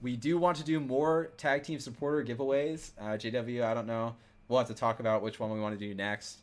We 0.00 0.16
do 0.16 0.38
want 0.38 0.56
to 0.58 0.64
do 0.64 0.80
more 0.80 1.30
tag 1.36 1.62
team 1.62 1.78
supporter 1.78 2.24
giveaways. 2.24 2.90
Uh, 3.00 3.16
JW, 3.16 3.64
I 3.64 3.74
don't 3.74 3.86
know. 3.86 4.16
We'll 4.48 4.58
have 4.58 4.68
to 4.68 4.74
talk 4.74 5.00
about 5.00 5.22
which 5.22 5.40
one 5.40 5.50
we 5.50 5.60
want 5.60 5.78
to 5.78 5.88
do 5.88 5.94
next. 5.94 6.40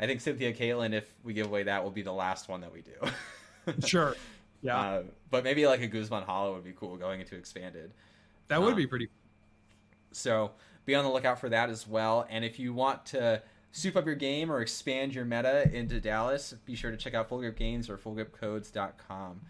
I 0.00 0.06
think 0.06 0.20
Cynthia 0.20 0.52
Caitlin, 0.52 0.94
if 0.94 1.14
we 1.22 1.32
give 1.32 1.46
away 1.46 1.62
that, 1.64 1.84
will 1.84 1.90
be 1.90 2.02
the 2.02 2.12
last 2.12 2.48
one 2.48 2.60
that 2.62 2.72
we 2.72 2.82
do. 2.82 3.82
sure. 3.86 4.16
Yeah. 4.62 4.78
Uh, 4.78 5.02
but 5.30 5.44
maybe 5.44 5.66
like 5.66 5.80
a 5.80 5.86
Guzma 5.86 6.22
& 6.24 6.26
Hala 6.26 6.52
would 6.54 6.64
be 6.64 6.72
cool 6.72 6.96
going 6.96 7.20
into 7.20 7.36
expanded. 7.36 7.92
That 8.48 8.60
would 8.60 8.72
um, 8.72 8.76
be 8.76 8.86
pretty. 8.86 9.08
So 10.12 10.52
be 10.84 10.94
on 10.94 11.04
the 11.04 11.10
lookout 11.10 11.38
for 11.38 11.48
that 11.50 11.70
as 11.70 11.86
well. 11.86 12.26
And 12.30 12.44
if 12.44 12.58
you 12.58 12.72
want 12.72 13.06
to 13.06 13.42
soup 13.70 13.96
up 13.96 14.06
your 14.06 14.14
game 14.14 14.50
or 14.50 14.60
expand 14.60 15.14
your 15.14 15.24
meta 15.24 15.70
into 15.72 16.00
Dallas, 16.00 16.54
be 16.64 16.74
sure 16.74 16.90
to 16.90 16.96
check 16.96 17.14
out 17.14 17.28
Full 17.28 17.38
Grip 17.38 17.56
Games 17.56 17.88
or 17.88 17.96
FullGripCodes.com 17.96 19.40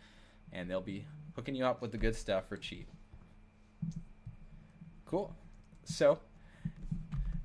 and 0.53 0.71
they'll 0.71 0.81
be 0.81 1.05
hooking 1.35 1.55
you 1.55 1.65
up 1.65 1.81
with 1.81 1.93
the 1.93 1.99
good 1.99 2.15
stuff 2.15 2.49
for 2.49 2.57
cheap. 2.57 2.89
Cool. 5.07 5.35
So, 5.85 6.19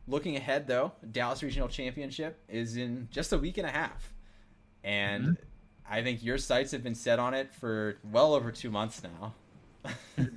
looking 0.08 0.36
ahead 0.36 0.68
though, 0.68 0.92
Dallas 1.12 1.44
Regional 1.44 1.68
Championship 1.68 2.40
is 2.48 2.78
in 2.78 3.08
just 3.12 3.34
a 3.34 3.38
week 3.38 3.58
and 3.58 3.68
a 3.68 3.72
half. 3.72 4.14
And 4.84 5.24
mm-hmm. 5.24 5.34
I 5.90 6.04
think 6.04 6.24
your 6.24 6.38
sights 6.38 6.72
have 6.72 6.84
been 6.84 6.96
set 6.96 7.20
on 7.20 7.34
it 7.34 7.54
for 7.54 7.98
well 8.12 8.34
over 8.34 8.52
2 8.52 8.70
months 8.70 9.02
now. 9.04 9.34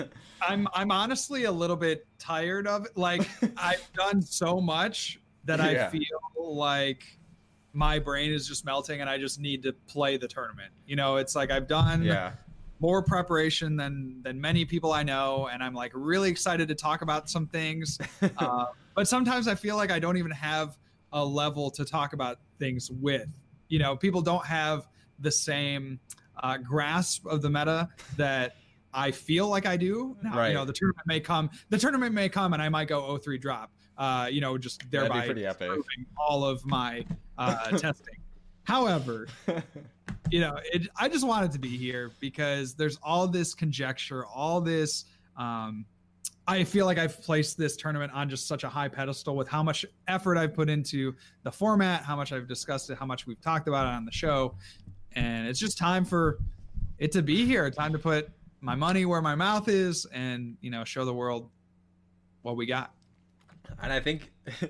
I'm 0.42 0.68
I'm 0.74 0.90
honestly 0.90 1.44
a 1.44 1.52
little 1.52 1.76
bit 1.76 2.06
tired 2.18 2.66
of 2.66 2.87
it. 2.87 2.96
Like 2.96 3.28
I've 3.56 3.88
done 3.94 4.22
so 4.22 4.61
much 4.61 5.20
that 5.44 5.59
yeah. 5.59 5.87
I 5.87 5.90
feel 5.90 6.54
like 6.54 7.04
my 7.72 7.98
brain 7.98 8.33
is 8.33 8.46
just 8.46 8.64
melting 8.64 9.00
and 9.00 9.09
I 9.09 9.18
just 9.18 9.40
need 9.40 9.62
to 9.64 9.72
play 9.72 10.16
the 10.16 10.28
tournament. 10.28 10.72
You 10.87 10.96
know, 10.96 11.16
it's 11.16 11.35
like 11.35 11.50
I've 11.50 11.66
done 11.66 12.02
yeah 12.02 12.33
more 12.81 13.03
preparation 13.03 13.77
than 13.77 14.21
than 14.23 14.40
many 14.40 14.64
people 14.64 14.93
I 14.93 15.03
know, 15.03 15.49
and 15.53 15.62
I'm 15.62 15.75
like 15.75 15.93
really 15.95 16.31
excited 16.31 16.69
to 16.69 16.75
talk 16.75 17.03
about 17.03 17.29
some 17.31 17.47
things. 17.47 17.99
uh, 18.38 18.66
but 18.95 19.07
sometimes 19.07 19.47
I 19.47 19.55
feel 19.55 19.77
like 19.77 19.90
I 19.90 19.99
don't 19.99 20.16
even 20.16 20.33
have 20.33 20.79
a 21.12 21.25
level 21.25 21.71
to 21.73 21.85
talk 21.85 22.12
about 22.12 22.38
things 22.59 22.90
with. 22.90 23.29
You 23.69 23.79
know, 23.79 23.97
people 23.97 24.21
don't 24.21 24.45
have 24.45 24.88
the 25.19 25.31
same 25.31 26.01
uh, 26.43 26.57
grasp 26.57 27.27
of 27.27 27.43
the 27.43 27.51
meta 27.51 27.88
that 28.16 28.57
I 28.93 29.11
feel 29.11 29.49
like 29.49 29.66
I 29.66 29.77
do. 29.77 30.16
Now, 30.23 30.37
right. 30.37 30.49
You 30.49 30.55
know, 30.55 30.64
the 30.64 30.73
tournament 30.73 31.07
may 31.07 31.21
come. 31.21 31.51
The 31.69 31.79
tournament 31.79 32.14
may 32.14 32.29
come, 32.29 32.53
and 32.53 32.62
I 32.62 32.69
might 32.69 32.88
go 32.88 33.03
0-3 33.03 33.40
drop. 33.40 33.71
Uh, 33.97 34.29
you 34.31 34.40
know, 34.40 34.57
just 34.57 34.90
thereby 34.90 35.29
all 36.19 36.45
of 36.45 36.64
my 36.64 37.05
uh, 37.37 37.71
testing. 37.77 38.16
However, 38.64 39.27
you 40.31 40.40
know, 40.40 40.59
it, 40.73 40.88
I 40.96 41.09
just 41.09 41.27
wanted 41.27 41.53
to 41.53 41.59
be 41.59 41.77
here 41.77 42.12
because 42.20 42.75
there's 42.75 42.99
all 43.03 43.27
this 43.27 43.55
conjecture, 43.55 44.25
all 44.27 44.61
this. 44.61 45.05
Um, 45.37 45.87
I 46.46 46.64
feel 46.64 46.87
like 46.87 46.99
I've 46.99 47.23
placed 47.23 47.59
this 47.59 47.77
tournament 47.77 48.12
on 48.12 48.29
just 48.29 48.49
such 48.49 48.64
a 48.64 48.68
high 48.68 48.88
pedestal 48.88 49.37
with 49.37 49.49
how 49.49 49.62
much 49.62 49.85
effort 50.09 50.37
I've 50.37 50.55
put 50.55 50.68
into 50.68 51.14
the 51.42 51.53
format, 51.53 52.03
how 52.03 52.16
much 52.16 52.33
I've 52.33 52.49
discussed 52.49 52.90
it, 52.90 52.99
how 52.99 53.07
much 53.07 53.27
we've 53.27 53.40
talked 53.40 53.68
about 53.68 53.87
it 53.87 53.90
on 53.90 54.05
the 54.05 54.12
show, 54.12 54.57
and 55.12 55.46
it's 55.46 55.61
just 55.61 55.79
time 55.79 56.05
for 56.05 56.38
it 56.99 57.12
to 57.12 57.23
be 57.23 57.44
here. 57.46 57.70
Time 57.70 57.92
to 57.92 57.99
put 57.99 58.31
my 58.61 58.75
money 58.75 59.05
where 59.05 59.23
my 59.23 59.35
mouth 59.35 59.68
is, 59.68 60.07
and 60.12 60.57
you 60.61 60.70
know, 60.70 60.85
show 60.85 61.05
the 61.05 61.14
world 61.14 61.51
what 62.42 62.57
we 62.57 62.66
got. 62.66 62.92
And 63.83 63.92
I 63.92 64.01
think 64.01 64.33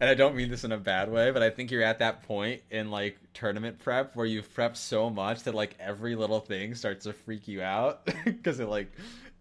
and 0.00 0.08
I 0.10 0.14
don't 0.14 0.34
mean 0.34 0.50
this 0.50 0.64
in 0.64 0.72
a 0.72 0.78
bad 0.78 1.10
way, 1.10 1.30
but 1.30 1.42
I 1.42 1.50
think 1.50 1.70
you're 1.70 1.82
at 1.82 1.98
that 1.98 2.22
point 2.22 2.62
in 2.70 2.90
like 2.90 3.18
tournament 3.38 3.78
prep 3.78 4.16
where 4.16 4.26
you've 4.26 4.52
prepped 4.54 4.76
so 4.76 5.08
much 5.08 5.42
that 5.44 5.54
like 5.54 5.76
every 5.78 6.14
little 6.16 6.40
thing 6.40 6.74
starts 6.74 7.04
to 7.04 7.12
freak 7.12 7.46
you 7.46 7.62
out 7.62 8.04
because 8.24 8.58
it 8.60 8.68
like 8.68 8.90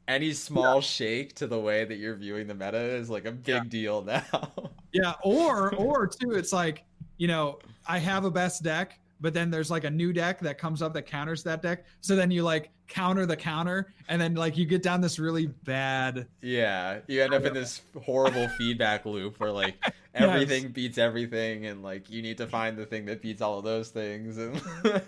any 0.08 0.32
small 0.34 0.80
shake 0.82 1.34
to 1.36 1.48
the 1.48 1.60
way 1.60 1.84
that 1.84 1.96
you're 1.98 2.16
viewing 2.16 2.48
the 2.48 2.54
meta 2.54 2.78
is 2.78 3.10
like 3.10 3.26
a 3.26 3.32
big 3.32 3.48
Yeah. 3.56 3.64
deal 3.68 4.02
now. 4.04 4.24
Yeah, 4.94 5.14
or 5.24 5.76
or 5.76 6.08
too, 6.08 6.32
it's 6.32 6.54
like 6.54 6.84
you 7.18 7.28
know 7.28 7.60
I 7.88 7.98
have 8.00 8.24
a 8.24 8.32
best 8.32 8.64
deck, 8.64 9.00
but 9.20 9.34
then 9.34 9.52
there's 9.52 9.70
like 9.70 9.84
a 9.84 9.90
new 9.90 10.14
deck 10.14 10.40
that 10.40 10.58
comes 10.58 10.82
up 10.82 10.94
that 10.94 11.06
counters 11.06 11.44
that 11.44 11.62
deck. 11.62 11.86
So 12.02 12.16
then 12.16 12.32
you 12.32 12.42
like 12.44 12.72
counter 12.88 13.26
the 13.26 13.36
counter, 13.36 13.94
and 14.08 14.20
then 14.20 14.34
like 14.36 14.58
you 14.58 14.66
get 14.66 14.82
down 14.82 15.02
this 15.02 15.20
really 15.20 15.48
bad. 15.48 16.28
yeah, 16.42 17.00
you 17.08 17.22
end 17.22 17.34
up 17.34 17.44
in 17.44 17.54
this 17.54 17.82
horrible 18.06 18.48
feedback 18.58 19.06
loop 19.06 19.40
where 19.42 19.52
like 19.52 19.76
everything 20.18 20.70
beats 20.70 20.98
everything, 20.98 21.66
and 21.66 21.84
like 21.84 22.10
you 22.10 22.22
need 22.22 22.38
to 22.38 22.48
find 22.48 22.78
the 22.78 22.86
thing 22.86 23.06
that 23.06 23.22
beats 23.22 23.42
all 23.42 23.60
of 23.60 23.66
those 23.66 23.90
things, 23.90 24.38
and 24.38 24.62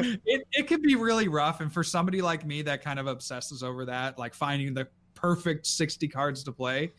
It 0.00 0.46
it 0.52 0.66
could 0.66 0.82
be 0.82 0.96
really 0.96 1.28
rough, 1.28 1.60
and 1.60 1.72
for 1.72 1.84
somebody 1.84 2.20
like 2.20 2.44
me 2.44 2.62
that 2.62 2.82
kind 2.82 2.98
of 2.98 3.06
obsesses 3.06 3.62
over 3.62 3.84
that, 3.84 4.18
like 4.18 4.34
finding 4.34 4.74
the 4.74 4.88
perfect 5.14 5.66
sixty 5.66 6.08
cards 6.08 6.42
to 6.44 6.52
play, 6.52 6.92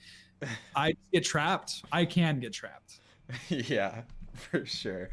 I 0.75 0.93
get 1.11 1.25
trapped. 1.25 1.83
I 1.91 2.05
can 2.05 2.39
get 2.39 2.53
trapped. 2.53 2.99
yeah, 3.49 4.01
for 4.33 4.65
sure. 4.65 5.09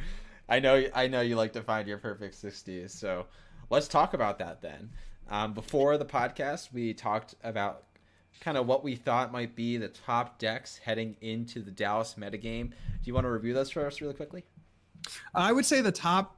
I 0.49 0.61
know 0.61 0.85
I 0.94 1.09
know 1.09 1.20
you 1.20 1.37
like 1.37 1.53
to 1.55 1.62
find 1.62 1.88
your 1.88 1.99
perfect 1.99 2.40
60s, 2.40 2.90
so 2.90 3.27
let's 3.70 3.88
talk 3.88 4.14
about 4.14 4.38
that 4.38 4.62
then. 4.62 4.90
Um, 5.29 5.55
before 5.55 5.99
the 5.99 6.05
podcast, 6.05 6.72
we 6.72 6.94
talked 6.94 7.35
about 7.42 7.83
kind 8.40 8.57
of 8.57 8.66
what 8.66 8.85
we 8.85 8.96
thought 8.96 9.33
might 9.33 9.55
be 9.55 9.77
the 9.77 9.88
top 9.88 10.38
decks 10.38 10.79
heading 10.79 11.16
into 11.20 11.62
the 11.62 11.70
Dallas 11.70 12.14
metagame. 12.18 12.70
Do 12.70 13.05
you 13.05 13.14
want 13.14 13.25
to 13.25 13.31
review 13.31 13.55
those 13.55 13.70
for 13.70 13.87
us 13.87 14.01
really 14.01 14.14
quickly? 14.14 14.44
I 15.35 15.53
would 15.53 15.66
say 15.66 15.81
the 15.81 15.92
top 15.92 16.37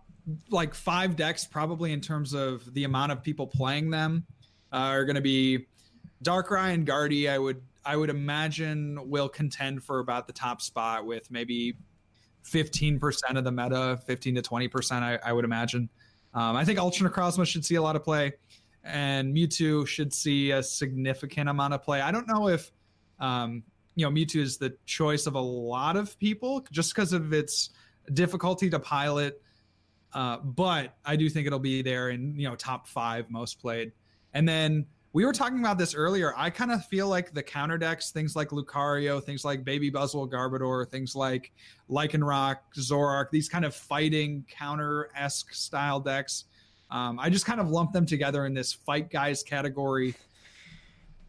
like 0.51 0.75
five 0.75 1.17
decks, 1.17 1.47
probably 1.47 1.93
in 1.93 2.01
terms 2.01 2.35
of 2.35 2.73
the 2.75 2.85
amount 2.85 3.13
of 3.13 3.23
people 3.23 3.47
playing 3.47 3.91
them, 3.91 4.27
uh, 4.73 4.77
are 4.77 5.05
going 5.05 5.17
to 5.17 5.23
be 5.23 5.67
Darkrai 6.23 6.75
and 6.75 6.87
Guardy. 6.87 7.29
I 7.29 7.39
would 7.39 7.63
I 7.85 7.97
would 7.97 8.11
imagine 8.11 8.99
will 9.09 9.29
contend 9.29 9.83
for 9.83 10.01
about 10.01 10.27
the 10.27 10.33
top 10.33 10.61
spot 10.61 11.07
with 11.07 11.31
maybe 11.31 11.77
fifteen 12.43 12.99
percent 12.99 13.39
of 13.39 13.45
the 13.45 13.53
meta, 13.53 14.01
fifteen 14.07 14.35
to 14.35 14.43
twenty 14.43 14.69
percent. 14.69 15.05
I, 15.05 15.19
I 15.25 15.33
would 15.33 15.45
imagine. 15.45 15.89
Um, 16.35 16.57
I 16.57 16.65
think 16.67 16.79
Ultra 16.79 17.09
Necrozma 17.09 17.47
should 17.47 17.65
see 17.65 17.77
a 17.77 17.83
lot 17.83 17.97
of 17.97 18.05
play, 18.05 18.35
and 18.89 19.35
Mewtwo 19.35 19.87
should 19.87 20.13
see 20.13 20.51
a 20.51 20.63
significant 20.63 21.49
amount 21.49 21.75
of 21.75 21.83
play. 21.83 22.01
I 22.01 22.11
don't 22.11 22.27
know 22.27 22.49
if 22.49 22.73
um, 23.21 23.63
you 23.95 24.05
know 24.05 24.11
Mewtwo 24.11 24.41
is 24.41 24.59
the 24.59 24.77
choice 24.87 25.27
of 25.27 25.35
a 25.35 25.41
lot 25.41 25.97
of 25.97 26.19
people 26.19 26.65
just 26.71 26.95
because 26.95 27.13
of 27.13 27.33
its 27.33 27.71
difficulty 28.15 28.71
to 28.71 28.79
pilot. 28.79 29.43
Uh, 30.13 30.39
but 30.39 30.97
I 31.05 31.17
do 31.17 31.29
think 31.29 31.47
it'll 31.47 31.59
be 31.59 31.83
there 31.83 32.11
in 32.11 32.39
you 32.39 32.49
know 32.49 32.57
top 32.57 32.89
five 32.89 33.31
most 33.31 33.61
played. 33.61 33.93
And 34.35 34.49
then 34.49 34.87
we 35.13 35.25
were 35.25 35.33
talking 35.33 35.59
about 35.59 35.79
this 35.79 35.95
earlier. 35.95 36.35
I 36.37 36.51
kind 36.51 36.71
of 36.71 36.85
feel 36.87 37.09
like 37.09 37.33
the 37.33 37.43
counter 37.43 37.79
decks, 37.79 38.11
things 38.11 38.37
like 38.37 38.51
Lucario, 38.51 39.23
things 39.23 39.45
like 39.45 39.65
Baby 39.65 39.91
Buzzwole, 39.91 40.31
Garbodor, 40.31 40.89
things 40.89 41.17
like 41.17 41.53
Lycanroc, 41.91 42.57
Zoroark, 42.77 43.31
these 43.31 43.49
kind 43.49 43.65
of 43.65 43.75
fighting 43.75 44.45
counter 44.49 45.11
esque 45.17 45.55
style 45.55 45.99
decks. 45.99 46.45
Um, 46.91 47.19
I 47.19 47.31
just 47.31 47.47
kind 47.47 47.61
of 47.61 47.69
lump 47.69 47.93
them 47.93 48.07
together 48.07 48.47
in 48.47 48.55
this 48.55 48.73
fight 48.73 49.11
guys 49.11 49.43
category. 49.43 50.15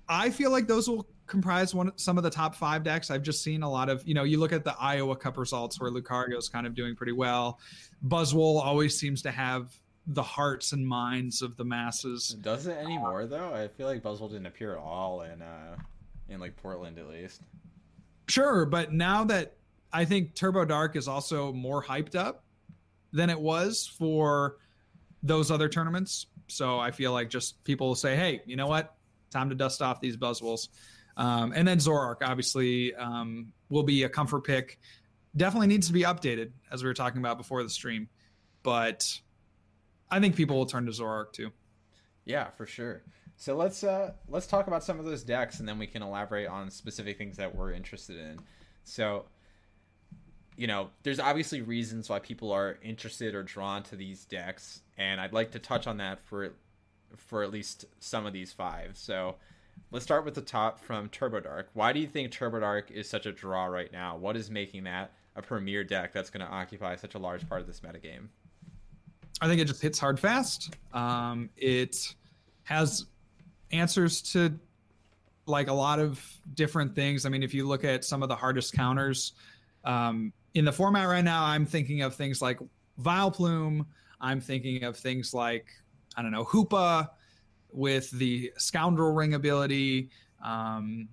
I 0.07 0.29
feel 0.29 0.51
like 0.51 0.67
those 0.67 0.89
will 0.89 1.07
comprise 1.27 1.75
one 1.75 1.91
some 1.95 2.17
of 2.17 2.23
the 2.23 2.29
top 2.29 2.55
five 2.55 2.83
decks. 2.83 3.11
I've 3.11 3.21
just 3.21 3.43
seen 3.43 3.61
a 3.61 3.69
lot 3.69 3.89
of, 3.89 4.05
you 4.07 4.13
know, 4.13 4.23
you 4.23 4.39
look 4.39 4.51
at 4.51 4.63
the 4.63 4.75
Iowa 4.79 5.15
Cup 5.15 5.37
results 5.37 5.79
where 5.79 5.91
Lucario's 5.91 6.49
kind 6.49 6.65
of 6.65 6.73
doing 6.73 6.95
pretty 6.95 7.11
well. 7.11 7.59
Buzzwole 8.07 8.61
always 8.61 8.97
seems 8.97 9.21
to 9.23 9.31
have 9.31 9.71
the 10.07 10.23
hearts 10.23 10.71
and 10.71 10.85
minds 10.85 11.41
of 11.41 11.55
the 11.55 11.63
masses. 11.63 12.35
Does 12.41 12.65
it 12.65 12.77
anymore 12.77 13.27
though? 13.27 13.53
I 13.53 13.67
feel 13.67 13.85
like 13.87 14.01
Buzzwole 14.01 14.29
didn't 14.29 14.47
appear 14.47 14.73
at 14.73 14.79
all 14.79 15.21
in 15.21 15.41
uh 15.41 15.75
in 16.29 16.39
like 16.39 16.55
Portland 16.55 16.97
at 16.97 17.07
least. 17.07 17.41
Sure, 18.27 18.65
but 18.65 18.93
now 18.93 19.23
that 19.25 19.55
I 19.91 20.05
think 20.05 20.35
Turbo 20.35 20.65
Dark 20.65 20.95
is 20.95 21.07
also 21.07 21.51
more 21.51 21.83
hyped 21.83 22.15
up 22.15 22.43
than 23.11 23.29
it 23.29 23.39
was 23.39 23.87
for 23.87 24.57
those 25.23 25.51
other 25.51 25.69
tournaments. 25.69 26.27
So 26.47 26.79
I 26.79 26.91
feel 26.91 27.11
like 27.11 27.29
just 27.29 27.63
people 27.63 27.87
will 27.87 27.95
say, 27.95 28.15
hey, 28.15 28.41
you 28.45 28.55
know 28.55 28.67
what? 28.67 28.95
Time 29.31 29.49
to 29.49 29.55
dust 29.55 29.81
off 29.81 30.01
these 30.01 30.17
Buzzwoles. 30.17 30.69
Um, 31.17 31.51
and 31.55 31.67
then 31.67 31.77
Zoroark, 31.77 32.17
obviously, 32.21 32.95
um, 32.95 33.51
will 33.69 33.83
be 33.83 34.03
a 34.03 34.09
comfort 34.09 34.45
pick. 34.45 34.79
Definitely 35.35 35.67
needs 35.67 35.87
to 35.87 35.93
be 35.93 36.03
updated, 36.03 36.51
as 36.71 36.81
we 36.81 36.87
were 36.87 36.93
talking 36.93 37.19
about 37.19 37.37
before 37.37 37.61
the 37.61 37.69
stream. 37.69 38.07
But 38.63 39.19
I 40.09 40.19
think 40.19 40.35
people 40.35 40.57
will 40.57 40.65
turn 40.65 40.85
to 40.85 40.91
Zoroark 40.91 41.33
too. 41.33 41.51
Yeah, 42.25 42.49
for 42.51 42.65
sure. 42.65 43.03
So 43.37 43.55
let's 43.55 43.83
uh 43.83 44.11
let's 44.27 44.47
talk 44.47 44.67
about 44.67 44.83
some 44.83 44.99
of 44.99 45.05
those 45.05 45.23
decks 45.23 45.59
and 45.59 45.67
then 45.67 45.79
we 45.79 45.87
can 45.87 46.03
elaborate 46.03 46.47
on 46.47 46.69
specific 46.69 47.17
things 47.17 47.37
that 47.37 47.55
we're 47.55 47.71
interested 47.71 48.17
in. 48.17 48.39
So 48.83 49.25
you 50.59 50.67
know, 50.67 50.89
there's 51.03 51.21
obviously 51.21 51.61
reasons 51.61 52.09
why 52.09 52.19
people 52.19 52.51
are 52.51 52.77
interested 52.83 53.33
or 53.33 53.43
drawn 53.43 53.81
to 53.83 53.95
these 53.95 54.25
decks, 54.25 54.81
and 54.97 55.21
I'd 55.21 55.31
like 55.31 55.51
to 55.51 55.59
touch 55.59 55.87
on 55.87 55.95
that 55.97 56.19
for 56.25 56.51
for 57.15 57.43
at 57.43 57.49
least 57.49 57.85
some 57.99 58.25
of 58.25 58.33
these 58.33 58.51
five. 58.51 58.97
So 58.97 59.35
let's 59.89 60.03
start 60.03 60.25
with 60.25 60.33
the 60.33 60.41
top 60.41 60.81
from 60.81 61.07
Turbo 61.07 61.39
Dark. 61.39 61.69
Why 61.75 61.93
do 61.93 62.01
you 62.01 62.07
think 62.07 62.31
Turbo 62.31 62.59
Dark 62.59 62.91
is 62.91 63.09
such 63.09 63.25
a 63.25 63.31
draw 63.31 63.67
right 63.67 63.89
now? 63.93 64.17
What 64.17 64.35
is 64.35 64.51
making 64.51 64.83
that 64.83 65.13
a 65.37 65.41
premier 65.41 65.85
deck 65.85 66.11
that's 66.11 66.29
going 66.29 66.45
to 66.45 66.51
occupy 66.51 66.97
such 66.97 67.15
a 67.15 67.19
large 67.19 67.47
part 67.47 67.61
of 67.61 67.67
this 67.67 67.79
metagame? 67.79 68.27
I 69.39 69.47
think 69.47 69.61
it 69.61 69.65
just 69.65 69.81
hits 69.81 69.97
hard 69.97 70.19
fast. 70.19 70.75
Um, 70.91 71.49
it 71.55 72.15
has 72.63 73.05
answers 73.71 74.21
to 74.33 74.59
like 75.45 75.69
a 75.69 75.73
lot 75.73 75.99
of 75.99 76.21
different 76.53 76.95
things. 76.95 77.25
I 77.25 77.29
mean, 77.29 77.43
if 77.43 77.53
you 77.53 77.65
look 77.65 77.85
at 77.85 78.03
some 78.03 78.23
of 78.23 78.27
the 78.27 78.35
hardest 78.35 78.73
counters 78.73 79.31
um, 79.85 80.33
in 80.53 80.65
the 80.65 80.71
format 80.71 81.07
right 81.07 81.23
now, 81.23 81.43
I'm 81.43 81.65
thinking 81.65 82.01
of 82.01 82.15
things 82.15 82.41
like 82.41 82.59
Vileplume. 83.01 83.85
I'm 84.21 84.41
thinking 84.41 84.83
of 84.83 84.97
things 84.97 85.33
like 85.33 85.67
I 86.15 86.21
don't 86.21 86.31
know 86.31 86.45
Hoopa 86.45 87.09
with 87.71 88.09
the 88.11 88.51
Scoundrel 88.57 89.13
Ring 89.13 89.35
ability. 89.35 90.09
Um, 90.43 91.07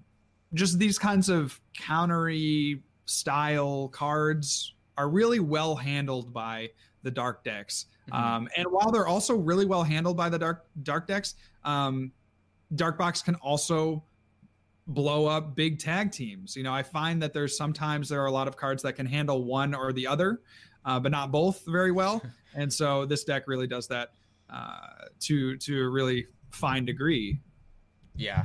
just 0.55 0.79
these 0.79 0.99
kinds 0.99 1.29
of 1.29 1.61
countery 1.75 2.81
style 3.05 3.89
cards 3.89 4.75
are 4.97 5.09
really 5.09 5.41
well 5.41 5.77
handled 5.77 6.33
by 6.33 6.71
the 7.03 7.11
dark 7.11 7.45
decks. 7.45 7.87
Mhm. 8.11 8.19
Um, 8.19 8.49
and 8.57 8.67
while 8.71 8.91
they're 8.91 9.07
also 9.07 9.37
really 9.37 9.67
well 9.67 9.83
handled 9.83 10.17
by 10.17 10.29
the 10.29 10.39
dark 10.39 10.67
dark 10.83 11.07
decks, 11.07 11.35
um, 11.65 12.13
dark 12.75 12.99
box 12.99 13.23
can 13.23 13.35
also 13.37 14.03
blow 14.87 15.27
up 15.27 15.55
big 15.55 15.79
tag 15.79 16.13
teams. 16.13 16.57
You 16.57 16.63
know, 16.63 16.73
I 16.73 16.83
find 16.83 17.23
that 17.23 17.33
there's 17.33 17.57
sometimes 17.57 18.09
there 18.09 18.23
are 18.23 18.27
a 18.27 18.33
lot 18.33 18.49
of 18.49 18.57
cards 18.57 18.83
that 18.85 18.95
can 18.95 19.07
handle 19.07 19.45
one 19.45 19.75
or 19.75 19.93
the 19.93 20.07
other, 20.07 20.41
uh, 20.85 21.01
but 21.01 21.11
not 21.11 21.33
both 21.33 21.63
very 21.67 21.93
well. 21.93 22.23
and 22.55 22.73
so 22.73 23.05
this 23.05 23.25
deck 23.25 23.45
really 23.47 23.67
does 23.67 23.89
that 23.89 24.13
uh, 24.51 25.07
to 25.21 25.57
to 25.59 25.83
a 25.83 25.89
really 25.89 26.27
fine 26.51 26.85
degree. 26.85 27.41
Yeah, 28.15 28.45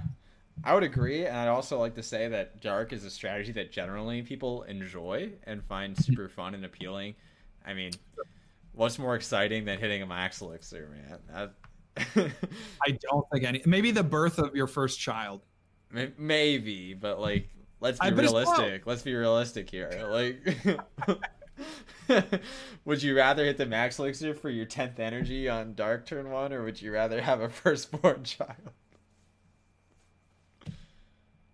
I 0.63 0.73
would 0.73 0.84
agree, 0.84 1.25
and 1.25 1.36
I'd 1.36 1.47
also 1.47 1.80
like 1.80 1.95
to 1.95 2.04
say 2.04 2.27
that 2.27 2.62
dark 2.62 2.93
is 2.93 3.06
a 3.06 3.10
strategy 3.10 3.51
that 3.54 3.71
generally 3.71 4.21
people 4.21 4.63
enjoy 4.63 5.32
and 5.43 5.63
find 5.63 5.97
super 6.04 6.27
fun 6.27 6.56
and 6.56 6.65
appealing. 6.65 7.15
I 7.65 7.73
mean, 7.73 7.91
what's 8.73 8.97
more 8.97 9.15
exciting 9.15 9.65
than 9.65 9.80
hitting 9.80 10.01
a 10.01 10.08
max 10.08 10.41
elixir, 10.41 10.89
man? 10.89 11.19
That... 11.30 12.32
I 12.86 12.91
don't 12.91 13.25
think 13.32 13.43
any. 13.43 13.62
Maybe 13.65 13.91
the 13.91 14.04
birth 14.04 14.39
of 14.39 14.56
your 14.56 14.67
first 14.67 14.99
child. 14.99 15.41
May- 15.91 16.13
Maybe, 16.17 16.93
but 16.93 17.19
like, 17.19 17.49
let's 17.80 17.99
be 17.99 18.06
I- 18.06 18.10
realistic. 18.10 18.86
Let's 18.88 19.01
be 19.01 19.13
realistic 19.13 19.69
here. 19.69 19.91
Like, 20.10 21.19
would 22.86 23.04
you 23.04 23.15
rather 23.15 23.45
hit 23.45 23.58
the 23.58 23.65
max 23.65 23.99
elixir 23.99 24.34
for 24.34 24.49
your 24.49 24.65
tenth 24.65 24.99
energy 24.99 25.47
on 25.49 25.73
dark 25.75 26.06
turn 26.06 26.30
one, 26.32 26.54
or 26.54 26.63
would 26.63 26.82
you 26.82 26.91
rather 26.91 27.21
have 27.21 27.41
a 27.41 27.49
firstborn 27.49 28.23
child? 28.25 28.71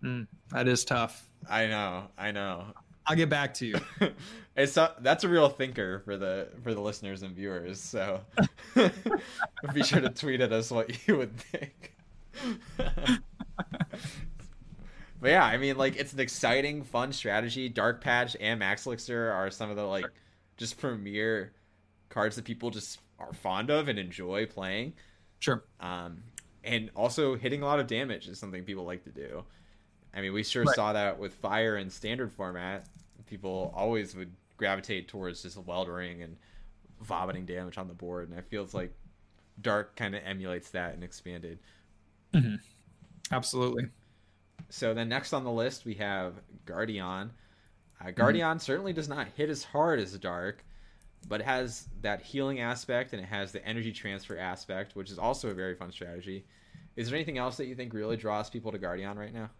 Hmm, 0.02 0.22
that 0.50 0.68
is 0.68 0.84
tough. 0.84 1.28
I 1.50 1.66
know, 1.66 2.04
I 2.16 2.30
know. 2.30 2.66
I'll 3.06 3.16
get 3.16 3.28
back 3.30 3.54
to 3.54 3.66
you. 3.66 3.80
it's 4.56 4.76
a, 4.76 4.94
that's 5.00 5.24
a 5.24 5.28
real 5.28 5.48
thinker 5.48 6.00
for 6.00 6.16
the 6.18 6.48
for 6.62 6.74
the 6.74 6.80
listeners 6.80 7.22
and 7.22 7.34
viewers. 7.34 7.80
So 7.80 8.20
be 9.72 9.82
sure 9.82 10.00
to 10.00 10.10
tweet 10.10 10.40
at 10.42 10.52
us 10.52 10.70
what 10.70 11.08
you 11.08 11.16
would 11.16 11.36
think. 11.38 11.96
but 15.20 15.30
yeah, 15.30 15.44
I 15.44 15.56
mean, 15.58 15.76
like 15.76 15.96
it's 15.96 16.12
an 16.12 16.20
exciting, 16.20 16.84
fun 16.84 17.12
strategy. 17.12 17.68
Dark 17.68 18.00
Patch 18.00 18.36
and 18.40 18.58
Max 18.58 18.86
Elixir 18.86 19.30
are 19.30 19.50
some 19.50 19.70
of 19.70 19.76
the 19.76 19.84
like 19.84 20.06
just 20.56 20.78
premier 20.78 21.52
cards 22.08 22.36
that 22.36 22.44
people 22.44 22.70
just 22.70 23.00
are 23.18 23.32
fond 23.32 23.70
of 23.70 23.88
and 23.88 23.98
enjoy 23.98 24.46
playing. 24.46 24.92
Sure. 25.40 25.64
Um, 25.80 26.22
and 26.64 26.90
also 26.94 27.36
hitting 27.36 27.62
a 27.62 27.64
lot 27.66 27.80
of 27.80 27.86
damage 27.86 28.28
is 28.28 28.38
something 28.38 28.64
people 28.64 28.84
like 28.84 29.04
to 29.04 29.10
do. 29.10 29.44
I 30.14 30.20
mean, 30.20 30.32
we 30.32 30.42
sure 30.42 30.64
Right. 30.64 30.74
saw 30.74 30.92
that 30.92 31.18
with 31.18 31.34
fire 31.34 31.76
in 31.76 31.90
standard 31.90 32.32
format. 32.32 32.86
People 33.26 33.72
always 33.76 34.16
would 34.16 34.32
gravitate 34.56 35.06
towards 35.08 35.42
just 35.42 35.56
weldering 35.58 36.22
and 36.22 36.36
vomiting 37.02 37.44
damage 37.46 37.76
on 37.78 37.86
the 37.88 37.94
board, 37.94 38.28
and 38.28 38.38
I 38.38 38.42
feels 38.42 38.72
like 38.74 38.92
Dark 39.60 39.96
kind 39.96 40.14
of 40.14 40.22
emulates 40.24 40.70
that 40.70 40.94
and 40.94 41.04
expanded. 41.04 41.58
Mm-hmm. 42.34 42.56
Absolutely. 43.30 43.88
So 44.70 44.94
then 44.94 45.08
next 45.08 45.32
on 45.32 45.44
the 45.44 45.50
list 45.50 45.84
we 45.84 45.94
have 45.94 46.34
Guardian. 46.66 47.30
Uh, 48.00 48.10
Guardian 48.10 48.48
mm-hmm. 48.48 48.58
certainly 48.58 48.92
does 48.92 49.08
not 49.08 49.28
hit 49.36 49.48
as 49.48 49.64
hard 49.64 49.98
as 49.98 50.16
Dark, 50.18 50.64
but 51.26 51.40
it 51.40 51.44
has 51.44 51.88
that 52.02 52.22
healing 52.22 52.60
aspect 52.60 53.12
and 53.12 53.22
it 53.22 53.26
has 53.26 53.52
the 53.52 53.64
energy 53.66 53.92
transfer 53.92 54.38
aspect, 54.38 54.94
which 54.94 55.10
is 55.10 55.18
also 55.18 55.48
a 55.48 55.54
very 55.54 55.74
fun 55.74 55.90
strategy. 55.90 56.44
Is 56.96 57.08
there 57.08 57.16
anything 57.16 57.38
else 57.38 57.56
that 57.56 57.66
you 57.66 57.74
think 57.74 57.92
really 57.92 58.16
draws 58.16 58.50
people 58.50 58.72
to 58.72 58.78
Guardian 58.78 59.18
right 59.18 59.32
now? 59.32 59.50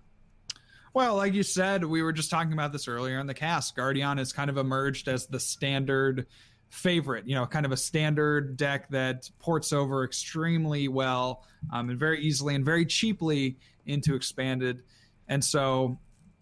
Well, 0.95 1.17
like 1.17 1.35
you 1.35 1.43
said, 1.43 1.85
we 1.85 2.03
were 2.03 2.13
just 2.13 2.31
talking 2.31 2.53
about 2.53 2.73
this 2.73 2.89
earlier 2.89 3.21
in 3.21 3.27
the 3.27 3.35
cast. 3.35 3.77
Guardian 3.77 4.19
has 4.19 4.33
kind 4.33 4.51
of 4.51 4.57
emerged 4.57 5.09
as 5.09 5.27
the 5.27 5.39
standard 5.39 6.27
favorite, 6.71 7.27
you 7.27 7.35
know, 7.35 7.47
kind 7.47 7.65
of 7.65 7.73
a 7.73 7.77
standard 7.77 8.57
deck 8.57 8.89
that 8.91 9.31
ports 9.39 9.73
over 9.73 10.05
extremely 10.05 10.89
well 10.89 11.45
um, 11.73 11.91
and 11.91 11.99
very 11.99 12.21
easily 12.21 12.55
and 12.55 12.65
very 12.65 12.85
cheaply 12.85 13.57
into 13.87 14.15
expanded. 14.15 14.83
And 15.29 15.45
so 15.45 15.99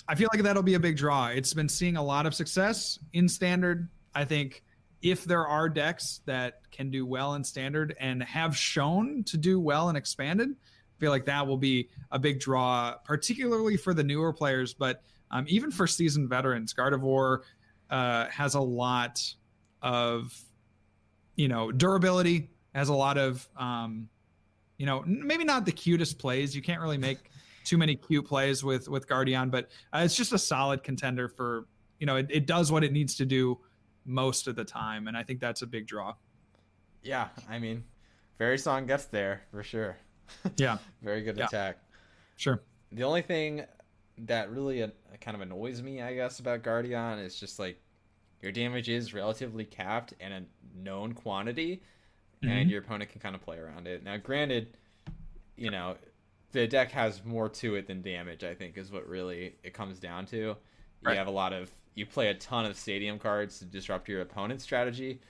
I 0.08 0.14
feel 0.14 0.28
like 0.32 0.42
that'll 0.42 0.62
be 0.62 0.74
a 0.74 0.80
big 0.80 0.96
draw. 0.96 1.28
It's 1.28 1.54
been 1.54 1.68
seeing 1.68 1.96
a 1.96 2.02
lot 2.02 2.26
of 2.26 2.34
success 2.34 2.98
in 3.12 3.28
standard. 3.28 3.88
I 4.14 4.24
think 4.24 4.62
if 5.02 5.24
there 5.24 5.46
are 5.46 5.68
decks 5.68 6.20
that 6.26 6.60
can 6.70 6.90
do 6.90 7.06
well 7.06 7.34
in 7.34 7.44
standard 7.44 7.94
and 8.00 8.22
have 8.22 8.56
shown 8.56 9.22
to 9.24 9.36
do 9.36 9.60
well 9.60 9.88
in 9.90 9.96
expanded, 9.96 10.50
I 10.50 10.98
feel 10.98 11.10
like 11.10 11.26
that 11.26 11.46
will 11.46 11.58
be 11.58 11.88
a 12.10 12.18
big 12.18 12.40
draw, 12.40 12.94
particularly 13.04 13.76
for 13.76 13.94
the 13.94 14.02
newer 14.02 14.32
players, 14.32 14.74
but 14.74 15.02
um, 15.30 15.44
even 15.48 15.70
for 15.70 15.86
seasoned 15.86 16.28
veterans. 16.28 16.72
Gardevoir 16.72 17.40
uh, 17.90 18.26
has 18.26 18.54
a 18.54 18.60
lot 18.60 19.22
of, 19.86 20.36
you 21.36 21.46
know, 21.46 21.70
durability, 21.70 22.50
has 22.74 22.88
a 22.88 22.94
lot 22.94 23.16
of, 23.16 23.48
um, 23.56 24.08
you 24.78 24.84
know, 24.84 25.02
maybe 25.06 25.44
not 25.44 25.64
the 25.64 25.72
cutest 25.72 26.18
plays. 26.18 26.54
You 26.54 26.60
can't 26.60 26.80
really 26.80 26.98
make 26.98 27.30
too 27.64 27.78
many 27.78 27.94
cute 27.94 28.26
plays 28.26 28.64
with 28.64 28.88
with 28.88 29.06
Guardian, 29.06 29.48
but 29.48 29.68
uh, 29.94 30.00
it's 30.04 30.16
just 30.16 30.32
a 30.32 30.38
solid 30.38 30.82
contender 30.82 31.28
for, 31.28 31.68
you 32.00 32.06
know, 32.06 32.16
it, 32.16 32.26
it 32.30 32.46
does 32.46 32.72
what 32.72 32.82
it 32.82 32.92
needs 32.92 33.14
to 33.16 33.24
do 33.24 33.58
most 34.04 34.48
of 34.48 34.56
the 34.56 34.64
time, 34.64 35.06
and 35.06 35.16
I 35.16 35.22
think 35.22 35.40
that's 35.40 35.62
a 35.62 35.66
big 35.66 35.86
draw. 35.86 36.14
Yeah, 37.02 37.28
I 37.48 37.60
mean, 37.60 37.84
very 38.38 38.58
song 38.58 38.86
gets 38.86 39.04
there 39.06 39.42
for 39.50 39.62
sure. 39.62 39.96
Yeah, 40.56 40.78
very 41.02 41.22
good 41.22 41.36
yeah. 41.36 41.44
attack. 41.44 41.78
Sure. 42.34 42.60
The 42.90 43.04
only 43.04 43.22
thing 43.22 43.64
that 44.18 44.50
really 44.50 44.82
uh, 44.82 44.88
kind 45.20 45.36
of 45.36 45.40
annoys 45.40 45.80
me, 45.80 46.02
I 46.02 46.14
guess, 46.14 46.40
about 46.40 46.64
Guardian 46.64 47.20
is 47.20 47.38
just 47.38 47.60
like 47.60 47.80
your 48.42 48.52
damage 48.52 48.88
is 48.88 49.14
relatively 49.14 49.64
capped 49.64 50.14
and 50.20 50.32
a 50.34 50.42
known 50.76 51.12
quantity, 51.12 51.82
mm-hmm. 52.42 52.52
and 52.52 52.70
your 52.70 52.80
opponent 52.80 53.10
can 53.10 53.20
kind 53.20 53.34
of 53.34 53.42
play 53.42 53.58
around 53.58 53.86
it. 53.86 54.04
Now, 54.04 54.16
granted, 54.16 54.76
you 55.56 55.70
know, 55.70 55.96
the 56.52 56.66
deck 56.66 56.90
has 56.92 57.24
more 57.24 57.48
to 57.48 57.74
it 57.76 57.86
than 57.86 58.02
damage. 58.02 58.44
I 58.44 58.54
think 58.54 58.76
is 58.76 58.92
what 58.92 59.06
really 59.08 59.56
it 59.62 59.74
comes 59.74 59.98
down 59.98 60.26
to. 60.26 60.56
Right. 61.02 61.12
You 61.12 61.18
have 61.18 61.26
a 61.26 61.32
lot 61.32 61.52
of 61.52 61.70
you 61.94 62.06
play 62.06 62.28
a 62.28 62.34
ton 62.34 62.66
of 62.66 62.76
stadium 62.76 63.18
cards 63.18 63.58
to 63.58 63.64
disrupt 63.64 64.08
your 64.08 64.20
opponent's 64.20 64.64
strategy. 64.64 65.20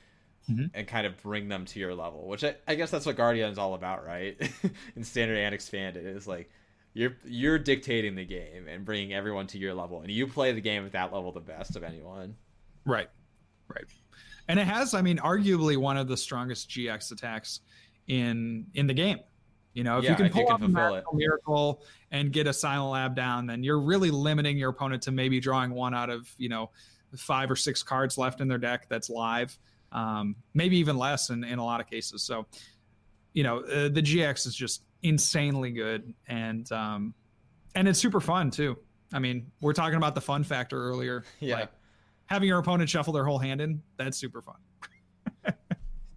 Mm-hmm. 0.48 0.66
and 0.74 0.86
kind 0.86 1.08
of 1.08 1.20
bring 1.24 1.48
them 1.48 1.64
to 1.64 1.80
your 1.80 1.92
level, 1.92 2.28
which 2.28 2.44
I, 2.44 2.54
I 2.68 2.76
guess 2.76 2.92
that's 2.92 3.04
what 3.04 3.16
Guardian 3.16 3.50
is 3.50 3.58
all 3.58 3.74
about, 3.74 4.06
right? 4.06 4.40
In 4.94 5.02
standard 5.02 5.38
and 5.38 5.52
expanded, 5.52 6.06
is 6.06 6.28
like 6.28 6.48
you're 6.94 7.16
you're 7.24 7.58
dictating 7.58 8.14
the 8.14 8.24
game 8.24 8.68
and 8.68 8.84
bringing 8.84 9.12
everyone 9.12 9.48
to 9.48 9.58
your 9.58 9.74
level, 9.74 10.02
and 10.02 10.10
you 10.10 10.28
play 10.28 10.52
the 10.52 10.60
game 10.60 10.86
at 10.86 10.92
that 10.92 11.12
level 11.12 11.32
the 11.32 11.40
best 11.40 11.74
of 11.74 11.82
anyone. 11.82 12.36
Right, 12.86 13.08
right. 13.68 13.84
And 14.48 14.58
it 14.58 14.66
has, 14.66 14.94
I 14.94 15.02
mean, 15.02 15.18
arguably 15.18 15.76
one 15.76 15.96
of 15.96 16.08
the 16.08 16.16
strongest 16.16 16.70
GX 16.70 17.12
attacks 17.12 17.60
in 18.06 18.66
in 18.74 18.86
the 18.86 18.94
game. 18.94 19.18
You 19.74 19.84
know, 19.84 19.98
if 19.98 20.04
yeah, 20.04 20.12
you 20.12 20.16
can 20.16 20.30
pull 20.30 20.48
off 20.48 20.62
a 20.62 21.14
miracle 21.14 21.82
and 22.10 22.32
get 22.32 22.46
a 22.46 22.52
silent 22.52 22.92
lab 22.92 23.14
down, 23.14 23.46
then 23.46 23.62
you're 23.62 23.80
really 23.80 24.10
limiting 24.10 24.56
your 24.56 24.70
opponent 24.70 25.02
to 25.02 25.12
maybe 25.12 25.38
drawing 25.38 25.72
one 25.72 25.94
out 25.94 26.08
of 26.08 26.32
you 26.38 26.48
know 26.48 26.70
five 27.14 27.50
or 27.50 27.56
six 27.56 27.82
cards 27.82 28.16
left 28.16 28.40
in 28.40 28.48
their 28.48 28.58
deck 28.58 28.86
that's 28.88 29.10
live, 29.10 29.58
um, 29.92 30.36
maybe 30.54 30.78
even 30.78 30.96
less 30.96 31.30
in, 31.30 31.44
in 31.44 31.58
a 31.58 31.64
lot 31.64 31.80
of 31.80 31.88
cases. 31.88 32.22
So, 32.22 32.46
you 33.32 33.42
know, 33.42 33.58
uh, 33.60 33.88
the 33.88 34.02
GX 34.02 34.46
is 34.46 34.54
just 34.54 34.82
insanely 35.02 35.70
good 35.70 36.14
and 36.26 36.70
um, 36.72 37.14
and 37.74 37.86
it's 37.86 37.98
super 37.98 38.20
fun 38.20 38.50
too. 38.50 38.78
I 39.12 39.18
mean, 39.18 39.50
we're 39.60 39.72
talking 39.72 39.96
about 39.96 40.14
the 40.14 40.20
fun 40.20 40.42
factor 40.42 40.82
earlier. 40.82 41.24
Yeah. 41.40 41.60
Like, 41.60 41.70
having 42.26 42.48
your 42.48 42.58
opponent 42.58 42.90
shuffle 42.90 43.12
their 43.12 43.24
whole 43.24 43.38
hand 43.38 43.60
in, 43.60 43.82
that's 43.96 44.16
super 44.16 44.42
fun. 44.42 44.56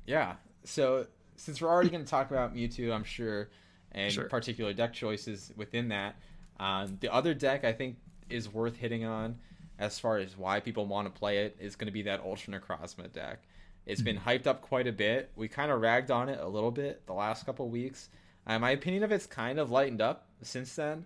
yeah. 0.05 0.35
So 0.63 1.07
since 1.35 1.61
we're 1.61 1.69
already 1.69 1.89
going 1.89 2.03
to 2.03 2.09
talk 2.09 2.31
about 2.31 2.55
Mewtwo, 2.55 2.93
I'm 2.93 3.03
sure, 3.03 3.49
and 3.91 4.11
sure. 4.11 4.25
particular 4.25 4.73
deck 4.73 4.93
choices 4.93 5.51
within 5.55 5.89
that, 5.89 6.15
um, 6.59 6.97
the 6.99 7.11
other 7.13 7.33
deck 7.33 7.63
I 7.63 7.71
think 7.71 7.97
is 8.29 8.51
worth 8.51 8.75
hitting 8.75 9.05
on 9.05 9.37
as 9.79 9.97
far 9.97 10.17
as 10.17 10.37
why 10.37 10.59
people 10.59 10.85
want 10.85 11.11
to 11.11 11.19
play 11.19 11.39
it 11.39 11.55
is 11.59 11.75
going 11.75 11.87
to 11.87 11.93
be 11.93 12.01
that 12.03 12.21
Ultra 12.21 12.59
Necrozma 12.59 13.11
deck. 13.11 13.39
It's 13.85 14.01
been 14.01 14.17
hyped 14.17 14.45
up 14.45 14.61
quite 14.61 14.87
a 14.87 14.91
bit. 14.91 15.31
We 15.35 15.47
kind 15.47 15.71
of 15.71 15.81
ragged 15.81 16.11
on 16.11 16.29
it 16.29 16.39
a 16.39 16.47
little 16.47 16.69
bit 16.69 17.05
the 17.07 17.13
last 17.13 17.45
couple 17.45 17.69
weeks. 17.69 18.09
Uh, 18.45 18.59
my 18.59 18.71
opinion 18.71 19.03
of 19.03 19.11
it's 19.11 19.25
kind 19.25 19.57
of 19.57 19.71
lightened 19.71 20.01
up 20.01 20.27
since 20.41 20.75
then. 20.75 21.05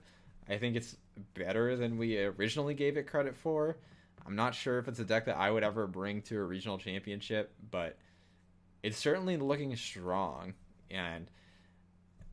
I 0.49 0.57
think 0.57 0.75
it's 0.75 0.97
better 1.35 1.77
than 1.77 1.97
we 1.97 2.17
originally 2.17 2.73
gave 2.73 2.97
it 2.97 3.07
credit 3.07 3.37
for. 3.37 3.77
I'm 4.25 4.35
not 4.35 4.55
sure 4.55 4.79
if 4.79 4.87
it's 4.87 4.99
a 4.99 5.03
deck 5.03 5.25
that 5.25 5.37
I 5.37 5.51
would 5.51 5.63
ever 5.63 5.87
bring 5.87 6.21
to 6.23 6.37
a 6.37 6.43
regional 6.43 6.77
championship, 6.77 7.53
but 7.71 7.97
it's 8.81 8.97
certainly 8.97 9.37
looking 9.37 9.75
strong. 9.75 10.53
And 10.89 11.29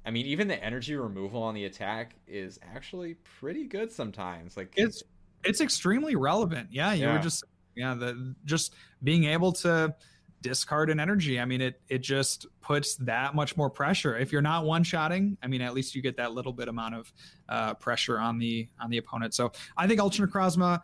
I 0.05 0.11
mean, 0.11 0.26
even 0.26 0.48
the 0.48 0.62
energy 0.62 0.94
removal 0.96 1.42
on 1.42 1.55
the 1.55 1.64
attack 1.64 2.14
is 2.26 2.59
actually 2.74 3.14
pretty 3.38 3.64
good 3.64 3.90
sometimes. 3.92 4.57
Like 4.57 4.72
it's 4.76 5.03
it's 5.44 5.61
extremely 5.61 6.16
relevant. 6.16 6.68
Yeah, 6.70 6.92
you 6.92 7.07
yeah. 7.07 7.14
were 7.14 7.22
just 7.22 7.44
yeah, 7.74 7.94
the 7.94 8.35
just 8.44 8.74
being 9.03 9.24
able 9.24 9.53
to 9.53 9.94
discard 10.42 10.90
an 10.90 11.00
energy. 11.00 11.38
I 11.38 11.44
mean, 11.44 11.61
it 11.61 11.81
it 11.88 11.98
just 11.98 12.46
puts 12.61 12.96
that 12.96 13.35
much 13.35 13.57
more 13.57 13.70
pressure. 13.70 14.16
If 14.16 14.33
you're 14.33 14.42
not 14.42 14.64
one 14.64 14.83
shotting, 14.85 15.37
I 15.42 15.48
mean, 15.48 15.61
at 15.61 15.74
least 15.74 15.94
you 15.94 16.03
get 16.03 16.16
that 16.16 16.33
little 16.33 16.53
bit 16.53 16.68
amount 16.68 16.94
of 16.94 17.12
uh, 17.48 17.74
pressure 17.74 18.18
on 18.18 18.38
the 18.38 18.68
on 18.81 18.90
the 18.90 18.98
opponent. 18.98 19.35
So 19.35 19.53
I 19.76 19.87
think 19.87 20.00
Ultra 20.00 20.26
Necrozma 20.26 20.81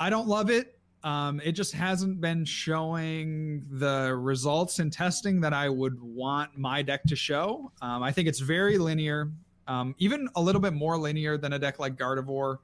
I 0.00 0.08
don't 0.08 0.26
love 0.26 0.50
it. 0.50 0.78
Um, 1.04 1.40
it 1.44 1.52
just 1.52 1.74
hasn't 1.74 2.20
been 2.20 2.44
showing 2.44 3.66
the 3.70 4.16
results 4.16 4.78
in 4.78 4.90
testing 4.90 5.40
that 5.42 5.52
I 5.52 5.68
would 5.68 6.00
want 6.00 6.56
my 6.56 6.82
deck 6.82 7.04
to 7.04 7.16
show. 7.16 7.70
Um, 7.82 8.02
I 8.02 8.10
think 8.10 8.26
it's 8.26 8.40
very 8.40 8.78
linear, 8.78 9.30
um, 9.66 9.94
even 9.98 10.28
a 10.36 10.42
little 10.42 10.60
bit 10.60 10.72
more 10.72 10.98
linear 10.98 11.36
than 11.38 11.52
a 11.52 11.58
deck 11.58 11.78
like 11.78 11.96
Gardevoir, 11.96 12.58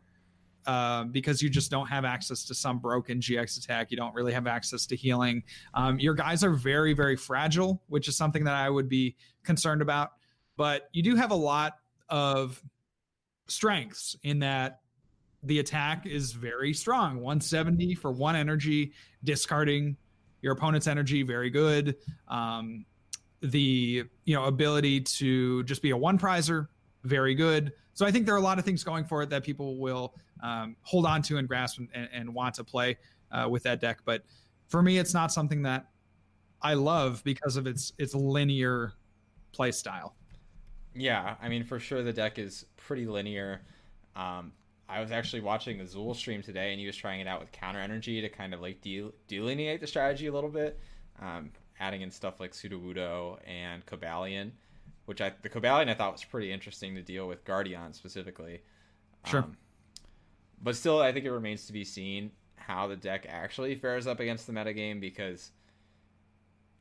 uh, 0.67 1.05
because 1.05 1.41
you 1.41 1.49
just 1.49 1.71
don't 1.71 1.87
have 1.87 2.05
access 2.05 2.45
to 2.45 2.55
some 2.55 2.79
broken 2.79 3.21
GX 3.21 3.59
attack. 3.63 3.91
You 3.91 3.97
don't 3.97 4.15
really 4.15 4.33
have 4.33 4.47
access 4.47 4.87
to 4.87 4.97
healing. 4.97 5.43
Um, 5.75 5.99
your 5.99 6.15
guys 6.15 6.43
are 6.43 6.53
very, 6.53 6.95
very 6.95 7.17
fragile, 7.17 7.83
which 7.89 8.09
is 8.09 8.17
something 8.17 8.45
that 8.45 8.55
I 8.55 8.69
would 8.69 8.89
be 8.89 9.15
concerned 9.45 9.83
about. 9.83 10.13
But 10.57 10.89
you 10.93 11.03
do 11.03 11.17
have 11.17 11.31
a 11.31 11.37
lot 11.37 11.75
of 12.09 12.63
strengths 13.47 14.17
in 14.23 14.41
that 14.41 14.81
the 15.47 15.61
attack 15.61 16.07
is 16.07 16.33
very 16.33 16.73
strong. 16.73 17.17
170 17.17 17.95
for 17.95 18.11
one 18.11 18.37
energy 18.37 18.93
discarding 19.25 19.97
your 20.43 20.53
opponent's 20.53 20.87
energy 20.87 21.23
very 21.23 21.51
good. 21.51 21.97
Um, 22.29 22.85
the 23.41 24.05
you 24.25 24.35
know 24.35 24.45
ability 24.45 25.01
to 25.01 25.63
just 25.65 25.83
be 25.83 25.91
a 25.91 25.97
one 25.97 26.19
prizer 26.19 26.69
very 27.05 27.35
good. 27.35 27.73
So 27.95 28.05
i 28.05 28.11
think 28.11 28.27
there 28.27 28.35
are 28.35 28.39
a 28.39 28.43
lot 28.43 28.59
of 28.59 28.65
things 28.65 28.83
going 28.83 29.05
for 29.05 29.23
it 29.23 29.31
that 29.31 29.45
people 29.45 29.79
will 29.79 30.15
um, 30.43 30.77
hold 30.83 31.07
on 31.07 31.23
to 31.23 31.39
and 31.39 31.49
grasp 31.49 31.79
and, 31.79 32.09
and 32.13 32.33
want 32.33 32.55
to 32.57 32.65
play 32.65 32.99
uh, 33.33 33.49
with 33.49 33.63
that 33.63 33.81
deck. 33.81 34.01
But 34.05 34.23
for 34.69 34.83
me 34.83 34.99
it's 34.99 35.15
not 35.15 35.33
something 35.33 35.63
that 35.63 35.87
i 36.63 36.75
love 36.75 37.23
because 37.25 37.57
of 37.57 37.67
its 37.67 37.93
its 37.99 38.15
linear 38.15 38.93
play 39.53 39.71
style. 39.71 40.17
Yeah 40.95 41.37
i 41.41 41.49
mean 41.49 41.63
for 41.63 41.79
sure 41.79 42.03
the 42.03 42.13
deck 42.13 42.39
is 42.39 42.67
pretty 42.77 43.07
linear. 43.07 43.63
Um, 44.17 44.53
I 44.89 45.01
was 45.01 45.11
actually 45.11 45.41
watching 45.41 45.81
Azul 45.81 46.15
stream 46.15 46.43
today, 46.43 46.71
and 46.71 46.81
he 46.81 46.87
was 46.87 46.97
trying 46.97 47.21
it 47.21 47.27
out 47.27 47.41
with 47.41 47.51
counter 47.53 47.81
energy 47.81 48.21
to 48.21 48.29
kind 48.29 48.55
of 48.55 48.61
like 48.61 48.81
de- 48.81 49.13
delineate 49.27 49.81
the 49.81 49.87
strategy 49.87 50.27
a 50.29 50.33
little 50.33 50.51
bit, 50.51 50.79
um, 51.21 51.51
adding 51.81 52.03
in 52.03 52.11
stuff 52.11 52.39
like 52.39 52.53
Sudowoodo 52.53 53.39
and 53.47 53.85
Cobalion, 53.87 54.53
which 55.07 55.21
I 55.21 55.33
the 55.43 55.49
Cobalion 55.49 55.89
I 55.89 55.95
thought 55.95 56.13
was 56.13 56.25
pretty 56.25 56.53
interesting 56.53 56.95
to 56.95 57.03
deal 57.03 57.27
with 57.27 57.45
Guardian 57.45 57.93
specifically. 57.93 58.63
Sure. 59.25 59.41
Um, 59.43 59.57
but 60.63 60.77
still, 60.77 61.01
I 61.01 61.13
think 61.13 61.25
it 61.25 61.33
remains 61.33 61.67
to 61.67 61.73
be 61.73 61.85
seen 61.85 62.31
how 62.55 62.87
the 62.87 62.97
deck 62.97 63.27
actually 63.29 63.75
fares 63.75 64.07
up 64.07 64.21
against 64.21 64.47
the 64.47 64.53
metagame 64.53 65.01
because 65.01 65.51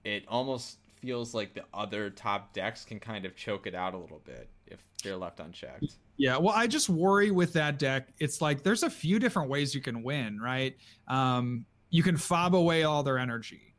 it 0.04 0.24
almost 0.28 0.78
feels 1.02 1.34
like 1.34 1.54
the 1.54 1.64
other 1.74 2.10
top 2.10 2.54
decks 2.54 2.86
can 2.86 3.00
kind 3.00 3.26
of 3.26 3.36
choke 3.36 3.68
it 3.68 3.76
out 3.76 3.94
a 3.94 3.98
little 3.98 4.22
bit 4.24 4.50
if 4.68 4.80
they're 5.04 5.18
left 5.18 5.40
unchecked. 5.40 5.98
Yeah, 6.18 6.38
well, 6.38 6.54
I 6.56 6.68
just 6.68 6.90
worry 6.90 7.32
with 7.32 7.54
that 7.54 7.78
deck. 7.78 8.10
It's 8.20 8.42
like 8.42 8.64
there's 8.64 8.84
a 8.84 8.90
few 8.90 9.20
different 9.20 9.50
ways 9.50 9.76
you 9.76 9.82
can 9.82 10.02
win, 10.04 10.40
right? 10.40 10.76
Um, 11.08 11.66
you 11.90 12.04
can 12.04 12.18
fob 12.18 12.56
away 12.56 12.84
all 12.84 13.04
their 13.04 13.18
energy. 13.18 13.76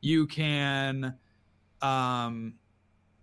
You 0.00 0.26
can, 0.26 1.14
um, 1.82 2.54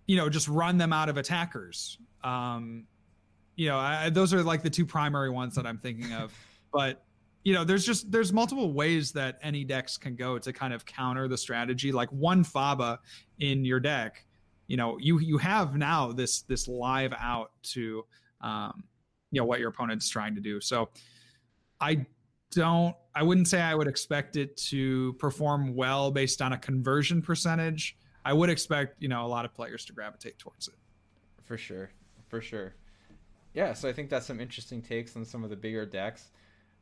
you 0.08 0.18
know, 0.18 0.30
just 0.30 0.48
run 0.48 0.78
them 0.78 0.92
out 0.92 1.10
of 1.10 1.18
attackers. 1.18 1.98
Um, 2.24 2.86
you 3.56 3.70
know, 3.70 3.78
I, 3.78 4.10
those 4.10 4.34
are 4.34 4.44
like 4.44 4.64
the 4.64 4.70
two 4.70 4.86
primary 4.86 5.30
ones 5.30 5.56
that 5.56 5.66
I'm 5.66 5.78
thinking 5.78 6.14
of. 6.14 6.34
But 6.74 7.06
you 7.46 7.54
know, 7.54 7.64
there's 7.64 7.86
just 7.86 8.12
there's 8.12 8.34
multiple 8.34 8.74
ways 8.74 9.14
that 9.14 9.40
any 9.42 9.64
decks 9.64 9.96
can 9.96 10.18
go 10.18 10.38
to 10.38 10.52
kind 10.52 10.74
of 10.74 10.86
counter 10.86 11.30
the 11.30 11.38
strategy. 11.38 11.94
Like 11.94 12.10
one 12.10 12.44
Faba 12.44 12.98
in 13.40 13.64
your 13.64 13.80
deck, 13.80 14.26
you 14.68 14.78
know, 14.78 14.98
you 15.00 15.20
you 15.20 15.38
have 15.38 15.76
now 15.76 16.12
this 16.12 16.42
this 16.42 16.68
live 16.68 17.14
out 17.20 17.52
to 17.74 18.06
um, 18.42 18.84
you 19.32 19.42
know 19.42 19.46
what 19.46 19.60
your 19.60 19.70
opponent's 19.70 20.10
trying 20.10 20.36
to 20.36 20.42
do. 20.42 20.60
So 20.60 20.90
I 21.80 22.06
don't 22.52 22.96
I 23.14 23.24
wouldn't 23.24 23.48
say 23.48 23.62
I 23.62 23.76
would 23.76 23.88
expect 23.88 24.36
it 24.36 24.58
to 24.58 25.14
perform 25.14 25.76
well 25.76 26.12
based 26.12 26.42
on 26.42 26.54
a 26.54 26.58
conversion 26.58 27.22
percentage. 27.22 27.98
I 28.26 28.34
would 28.34 28.50
expect, 28.50 29.02
you 29.02 29.08
know, 29.08 29.26
a 29.26 29.28
lot 29.28 29.46
of 29.46 29.54
players 29.54 29.86
to 29.86 29.94
gravitate 29.94 30.40
towards 30.40 30.68
it. 30.68 30.74
For 31.44 31.58
sure. 31.58 31.92
For 32.28 32.42
sure. 32.42 32.74
Yeah, 33.54 33.74
so 33.74 33.88
I 33.88 33.94
think 33.94 34.10
that's 34.10 34.26
some 34.26 34.42
interesting 34.42 34.82
takes 34.82 35.16
on 35.16 35.24
some 35.24 35.44
of 35.44 35.50
the 35.50 35.56
bigger 35.56 35.86
decks. 35.86 36.32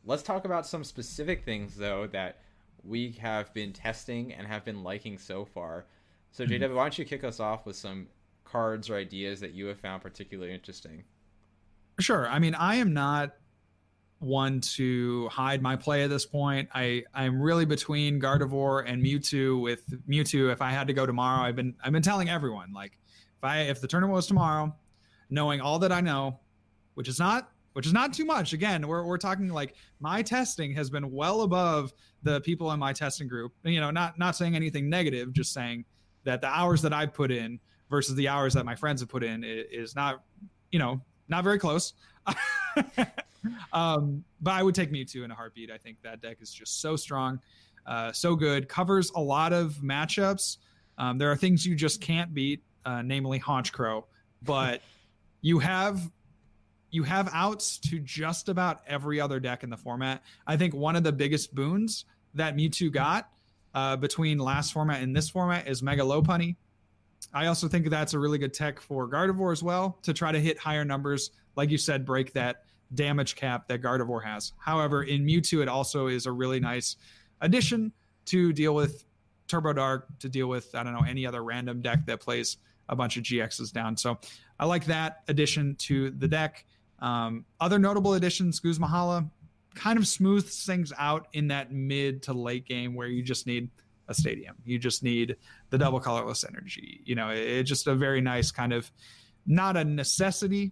Let's 0.05 0.23
talk 0.23 0.45
about 0.45 0.65
some 0.65 0.83
specific 0.83 1.43
things 1.43 1.75
though 1.75 2.07
that 2.07 2.39
we 2.83 3.11
have 3.19 3.53
been 3.53 3.73
testing 3.73 4.33
and 4.33 4.47
have 4.47 4.65
been 4.65 4.83
liking 4.83 5.17
so 5.17 5.45
far. 5.45 5.85
So 6.33 6.45
JW, 6.45 6.59
mm-hmm. 6.59 6.75
why 6.75 6.83
don't 6.83 6.97
you 6.97 7.05
kick 7.05 7.23
us 7.23 7.39
off 7.39 7.65
with 7.65 7.75
some 7.75 8.07
cards 8.43 8.89
or 8.89 8.95
ideas 8.95 9.39
that 9.39 9.53
you 9.53 9.67
have 9.67 9.79
found 9.79 10.01
particularly 10.01 10.51
interesting? 10.51 11.03
Sure. 11.99 12.27
I 12.27 12.39
mean, 12.39 12.55
I 12.55 12.75
am 12.75 12.91
not 12.91 13.35
one 14.17 14.59
to 14.61 15.27
hide 15.29 15.61
my 15.61 15.75
play 15.75 16.03
at 16.03 16.09
this 16.09 16.25
point. 16.25 16.69
I 16.73 17.03
I'm 17.13 17.39
really 17.39 17.65
between 17.65 18.19
Gardevoir 18.19 18.83
and 18.87 19.03
Mewtwo. 19.03 19.61
With 19.61 19.85
Mewtwo, 20.09 20.51
if 20.51 20.59
I 20.59 20.71
had 20.71 20.87
to 20.87 20.93
go 20.93 21.05
tomorrow, 21.05 21.43
I've 21.43 21.55
been 21.55 21.75
I've 21.83 21.91
been 21.91 22.01
telling 22.01 22.29
everyone 22.29 22.73
like 22.73 22.97
if 23.37 23.43
I 23.43 23.61
if 23.61 23.79
the 23.79 23.87
tournament 23.87 24.15
was 24.15 24.25
tomorrow, 24.25 24.75
knowing 25.29 25.61
all 25.61 25.77
that 25.79 25.91
I 25.91 26.01
know, 26.01 26.39
which 26.95 27.07
is 27.07 27.19
not 27.19 27.51
which 27.73 27.85
is 27.85 27.93
not 27.93 28.11
too 28.11 28.25
much. 28.25 28.53
Again, 28.53 28.87
we're 28.87 29.05
we're 29.05 29.19
talking 29.19 29.49
like 29.49 29.75
my 29.99 30.23
testing 30.23 30.73
has 30.73 30.89
been 30.89 31.11
well 31.11 31.41
above 31.41 31.93
the 32.23 32.41
people 32.41 32.71
in 32.71 32.79
my 32.79 32.91
testing 32.91 33.27
group. 33.27 33.53
You 33.63 33.81
know, 33.81 33.91
not 33.91 34.17
not 34.17 34.35
saying 34.35 34.55
anything 34.55 34.89
negative, 34.89 35.31
just 35.31 35.53
saying 35.53 35.85
that 36.23 36.41
the 36.41 36.47
hours 36.47 36.81
that 36.81 36.93
I've 36.93 37.13
put 37.13 37.31
in 37.31 37.59
versus 37.89 38.15
the 38.15 38.27
hours 38.27 38.53
that 38.53 38.65
my 38.65 38.75
friends 38.75 39.01
have 39.01 39.09
put 39.09 39.23
in 39.23 39.43
is 39.43 39.95
not, 39.95 40.23
you 40.71 40.79
know, 40.79 41.01
not 41.27 41.43
very 41.43 41.59
close. 41.59 41.93
um, 43.73 44.23
but 44.41 44.51
I 44.51 44.63
would 44.63 44.75
take 44.75 44.91
Mewtwo 44.91 45.23
in 45.23 45.31
a 45.31 45.35
heartbeat. 45.35 45.71
I 45.71 45.77
think 45.77 46.01
that 46.03 46.21
deck 46.21 46.37
is 46.41 46.51
just 46.51 46.81
so 46.81 46.95
strong, 46.95 47.39
uh, 47.85 48.11
so 48.11 48.35
good. 48.35 48.67
Covers 48.67 49.11
a 49.15 49.21
lot 49.21 49.53
of 49.53 49.75
matchups. 49.83 50.57
Um, 50.97 51.17
there 51.17 51.31
are 51.31 51.35
things 51.35 51.65
you 51.65 51.75
just 51.75 52.01
can't 52.01 52.33
beat, 52.33 52.63
uh, 52.85 53.01
namely 53.01 53.39
Honchkrow, 53.39 54.03
but 54.41 54.81
you 55.41 55.59
have 55.59 56.11
you 56.91 57.01
have 57.01 57.27
outs 57.33 57.79
to 57.79 57.99
just 57.99 58.49
about 58.49 58.81
every 58.85 59.19
other 59.19 59.39
deck 59.39 59.63
in 59.63 59.69
the 59.71 59.77
format. 59.77 60.21
I 60.45 60.57
think 60.57 60.75
one 60.75 60.95
of 60.95 61.03
the 61.03 61.11
biggest 61.11 61.55
boons 61.55 62.05
that 62.35 62.55
Mewtwo 62.55 62.91
got 62.91 63.29
uh, 63.73 63.95
between 63.95 64.37
last 64.37 64.73
format 64.73 65.01
and 65.01 65.15
this 65.15 65.29
format 65.29 65.67
is 65.67 65.81
Mega 65.81 66.03
Lopunny. 66.03 66.55
I 67.33 67.47
also 67.47 67.67
think 67.67 67.89
that's 67.89 68.13
a 68.13 68.19
really 68.19 68.37
good 68.37 68.53
tech 68.53 68.79
for 68.79 69.07
Gardevoir 69.07 69.51
as 69.51 69.63
well 69.63 69.97
to 70.03 70.13
try 70.13 70.31
to 70.31 70.39
hit 70.39 70.57
higher 70.57 70.85
numbers. 70.85 71.31
Like 71.55 71.69
you 71.69 71.77
said, 71.77 72.05
break 72.05 72.33
that 72.33 72.63
damage 72.93 73.35
cap 73.35 73.67
that 73.67 73.81
Gardevoir 73.81 74.23
has. 74.23 74.53
However, 74.57 75.03
in 75.03 75.25
Mewtwo, 75.25 75.61
it 75.61 75.67
also 75.67 76.07
is 76.07 76.25
a 76.25 76.31
really 76.31 76.59
nice 76.59 76.97
addition 77.41 77.91
to 78.25 78.53
deal 78.53 78.75
with 78.75 79.05
Turbo 79.47 79.73
Dark, 79.73 80.07
to 80.19 80.29
deal 80.29 80.47
with, 80.47 80.73
I 80.75 80.83
don't 80.83 80.93
know, 80.93 81.05
any 81.07 81.25
other 81.25 81.43
random 81.43 81.81
deck 81.81 82.05
that 82.05 82.19
plays 82.19 82.57
a 82.89 82.95
bunch 82.95 83.17
of 83.17 83.23
GXs 83.23 83.71
down. 83.71 83.97
So 83.97 84.17
I 84.59 84.65
like 84.65 84.85
that 84.85 85.23
addition 85.27 85.75
to 85.79 86.11
the 86.11 86.27
deck. 86.27 86.65
Um, 86.99 87.45
other 87.59 87.79
notable 87.79 88.13
additions, 88.13 88.59
Guzma 88.59 88.87
kind 89.75 89.97
of 89.97 90.07
smooths 90.07 90.65
things 90.65 90.91
out 90.97 91.27
in 91.33 91.47
that 91.47 91.71
mid 91.71 92.23
to 92.23 92.33
late 92.33 92.65
game 92.65 92.95
where 92.95 93.07
you 93.07 93.23
just 93.23 93.47
need 93.47 93.69
a 94.07 94.13
stadium. 94.13 94.55
You 94.65 94.79
just 94.79 95.03
need 95.03 95.37
the 95.69 95.77
double 95.77 95.99
colorless 95.99 96.43
energy. 96.43 97.01
You 97.05 97.15
know, 97.15 97.29
it's 97.29 97.69
just 97.69 97.87
a 97.87 97.95
very 97.95 98.21
nice 98.21 98.51
kind 98.51 98.73
of 98.73 98.91
not 99.45 99.77
a 99.77 99.83
necessity, 99.83 100.71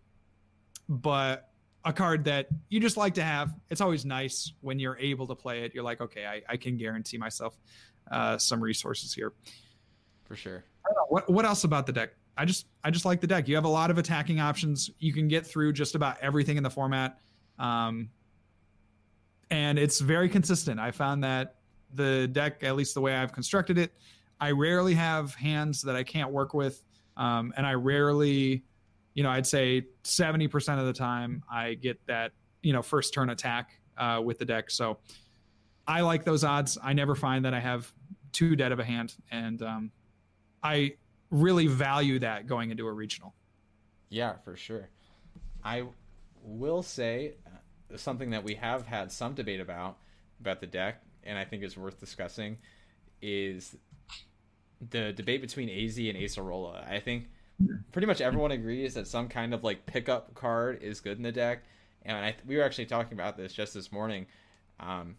but 0.87 1.49
a 1.83 1.93
card 1.93 2.25
that 2.25 2.47
you 2.69 2.79
just 2.79 2.97
like 2.97 3.15
to 3.15 3.23
have. 3.23 3.55
It's 3.69 3.81
always 3.81 4.05
nice 4.05 4.53
when 4.61 4.79
you're 4.79 4.97
able 4.97 5.27
to 5.27 5.35
play 5.35 5.63
it. 5.63 5.73
You're 5.73 5.83
like, 5.83 6.01
okay, 6.01 6.25
I, 6.25 6.41
I 6.47 6.57
can 6.57 6.77
guarantee 6.77 7.17
myself 7.17 7.57
uh, 8.11 8.37
some 8.37 8.61
resources 8.61 9.13
here. 9.13 9.33
For 10.25 10.35
sure. 10.35 10.63
What 11.09 11.29
what 11.29 11.45
else 11.45 11.63
about 11.63 11.85
the 11.85 11.93
deck? 11.93 12.11
I 12.37 12.45
just 12.45 12.67
I 12.83 12.91
just 12.91 13.05
like 13.05 13.21
the 13.21 13.27
deck. 13.27 13.47
You 13.47 13.55
have 13.55 13.65
a 13.65 13.69
lot 13.69 13.91
of 13.91 13.97
attacking 13.97 14.39
options. 14.39 14.89
You 14.99 15.13
can 15.13 15.27
get 15.27 15.45
through 15.45 15.73
just 15.73 15.95
about 15.95 16.17
everything 16.21 16.57
in 16.57 16.63
the 16.63 16.69
format, 16.69 17.19
um, 17.59 18.09
and 19.51 19.77
it's 19.77 19.99
very 19.99 20.27
consistent. 20.27 20.79
I 20.79 20.89
found 20.89 21.23
that 21.23 21.57
the 21.93 22.27
deck, 22.27 22.63
at 22.63 22.75
least 22.75 22.95
the 22.95 23.01
way 23.01 23.15
I've 23.15 23.33
constructed 23.33 23.77
it, 23.77 23.93
I 24.39 24.51
rarely 24.51 24.95
have 24.95 25.35
hands 25.35 25.83
that 25.83 25.95
I 25.95 26.01
can't 26.03 26.31
work 26.31 26.55
with, 26.55 26.83
um, 27.15 27.53
and 27.55 27.67
I 27.67 27.73
rarely 27.75 28.63
you 29.13 29.23
know, 29.23 29.29
I'd 29.29 29.47
say 29.47 29.87
70% 30.03 30.79
of 30.79 30.85
the 30.85 30.93
time 30.93 31.43
I 31.51 31.73
get 31.73 31.99
that, 32.07 32.31
you 32.61 32.73
know, 32.73 32.81
first 32.81 33.13
turn 33.13 33.29
attack 33.29 33.79
uh, 33.97 34.21
with 34.23 34.39
the 34.39 34.45
deck. 34.45 34.69
So 34.71 34.99
I 35.87 36.01
like 36.01 36.23
those 36.23 36.43
odds. 36.43 36.77
I 36.81 36.93
never 36.93 37.15
find 37.15 37.43
that 37.45 37.53
I 37.53 37.59
have 37.59 37.91
too 38.31 38.55
dead 38.55 38.71
of 38.71 38.79
a 38.79 38.83
hand. 38.83 39.15
And 39.31 39.61
um, 39.61 39.91
I 40.63 40.93
really 41.29 41.67
value 41.67 42.19
that 42.19 42.47
going 42.47 42.71
into 42.71 42.87
a 42.87 42.91
regional. 42.91 43.33
Yeah, 44.09 44.35
for 44.43 44.55
sure. 44.55 44.89
I 45.63 45.83
will 46.43 46.83
say 46.83 47.35
something 47.99 48.29
that 48.31 48.43
we 48.43 48.55
have 48.55 48.85
had 48.85 49.11
some 49.11 49.33
debate 49.33 49.59
about 49.59 49.97
about 50.39 50.59
the 50.59 50.67
deck, 50.67 51.01
and 51.23 51.37
I 51.37 51.45
think 51.45 51.63
is 51.63 51.77
worth 51.77 51.99
discussing, 51.99 52.57
is 53.21 53.75
the 54.89 55.13
debate 55.13 55.41
between 55.41 55.69
AZ 55.69 55.97
and 55.97 56.17
Acerola. 56.17 56.89
I 56.89 56.99
think 56.99 57.27
pretty 57.91 58.07
much 58.07 58.21
everyone 58.21 58.51
agrees 58.51 58.95
that 58.95 59.07
some 59.07 59.27
kind 59.27 59.53
of 59.53 59.63
like 59.63 59.85
pickup 59.85 60.33
card 60.33 60.81
is 60.81 60.99
good 60.99 61.17
in 61.17 61.23
the 61.23 61.31
deck. 61.31 61.63
And 62.03 62.17
I, 62.17 62.35
we 62.47 62.57
were 62.57 62.63
actually 62.63 62.87
talking 62.87 63.13
about 63.13 63.37
this 63.37 63.53
just 63.53 63.75
this 63.75 63.91
morning, 63.91 64.25
um, 64.79 65.15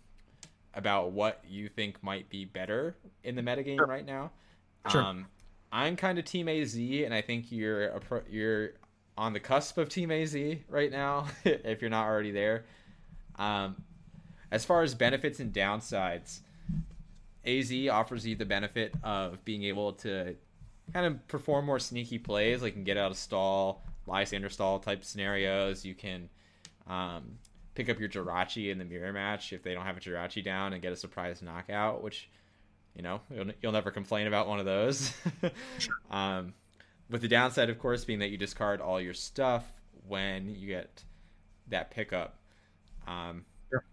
about 0.75 1.13
what 1.13 1.45
you 1.49 1.69
think 1.69 2.03
might 2.03 2.29
be 2.29 2.45
better 2.45 2.97
in 3.23 3.37
the 3.37 3.43
metagame 3.43 3.77
sure. 3.77 3.87
right 3.87 4.05
now. 4.05 4.33
Sure. 4.91 5.03
Um, 5.03 5.27
I'm 5.71 5.97
kind 5.97 6.19
of 6.19 6.25
Team 6.25 6.49
AZ, 6.49 6.77
and 6.77 7.15
I 7.15 7.23
think 7.23 7.53
you're 7.53 7.89
pro, 8.01 8.23
you're 8.29 8.73
on 9.17 9.33
the 9.33 9.41
cusp 9.41 9.79
of 9.79 9.89
Team 9.89 10.11
AZ 10.11 10.37
right 10.69 10.91
now, 10.91 11.27
if 11.45 11.81
you're 11.81 11.91
not 11.91 12.07
already 12.07 12.31
there. 12.31 12.65
Um, 13.37 13.77
as 14.51 14.65
far 14.65 14.83
as 14.83 14.95
benefits 14.95 15.41
and 15.41 15.53
downsides, 15.53 16.41
AZ 17.45 17.73
offers 17.91 18.27
you 18.27 18.37
the 18.37 18.45
benefit 18.45 18.95
of 19.03 19.45
being 19.45 19.65
able 19.65 19.93
to 19.95 20.37
kind 20.93 21.07
of 21.07 21.27
perform 21.29 21.67
more 21.67 21.79
sneaky 21.79 22.19
plays, 22.19 22.63
like 22.63 22.73
you 22.73 22.75
can 22.75 22.85
get 22.85 22.97
out 22.97 23.11
of 23.11 23.17
stall, 23.17 23.83
Lysandre 24.07 24.51
stall 24.51 24.79
type 24.79 25.05
scenarios. 25.05 25.85
You 25.85 25.95
can 25.95 26.29
um, 26.87 27.39
pick 27.75 27.89
up 27.89 27.99
your 27.99 28.09
Jirachi 28.09 28.71
in 28.71 28.79
the 28.79 28.85
mirror 28.85 29.13
match 29.13 29.53
if 29.53 29.63
they 29.63 29.75
don't 29.75 29.85
have 29.85 29.97
a 29.97 30.01
Jirachi 30.01 30.45
down 30.45 30.73
and 30.73 30.83
get 30.83 30.93
a 30.93 30.97
surprise 30.97 31.43
knockout, 31.43 32.03
which 32.03 32.29
you 32.95 33.03
know 33.03 33.21
you'll, 33.35 33.47
you'll 33.63 33.73
never 33.73 33.91
complain 33.91 34.27
about 34.27 34.49
one 34.49 34.59
of 34.61 34.67
those. 34.67 35.13
um, 36.11 36.53
with 37.13 37.21
the 37.21 37.29
downside, 37.29 37.71
of 37.71 37.79
course, 37.79 38.05
being 38.05 38.19
that 38.21 38.31
you 38.31 38.39
discard 38.39 38.81
all 38.81 39.01
your 39.01 39.15
stuff 39.15 39.65
when 40.07 40.55
you 40.55 40.67
get 40.67 41.05
that 41.69 41.91
pickup. 41.91 42.39
Um, 43.07 43.45
sure. 43.71 43.85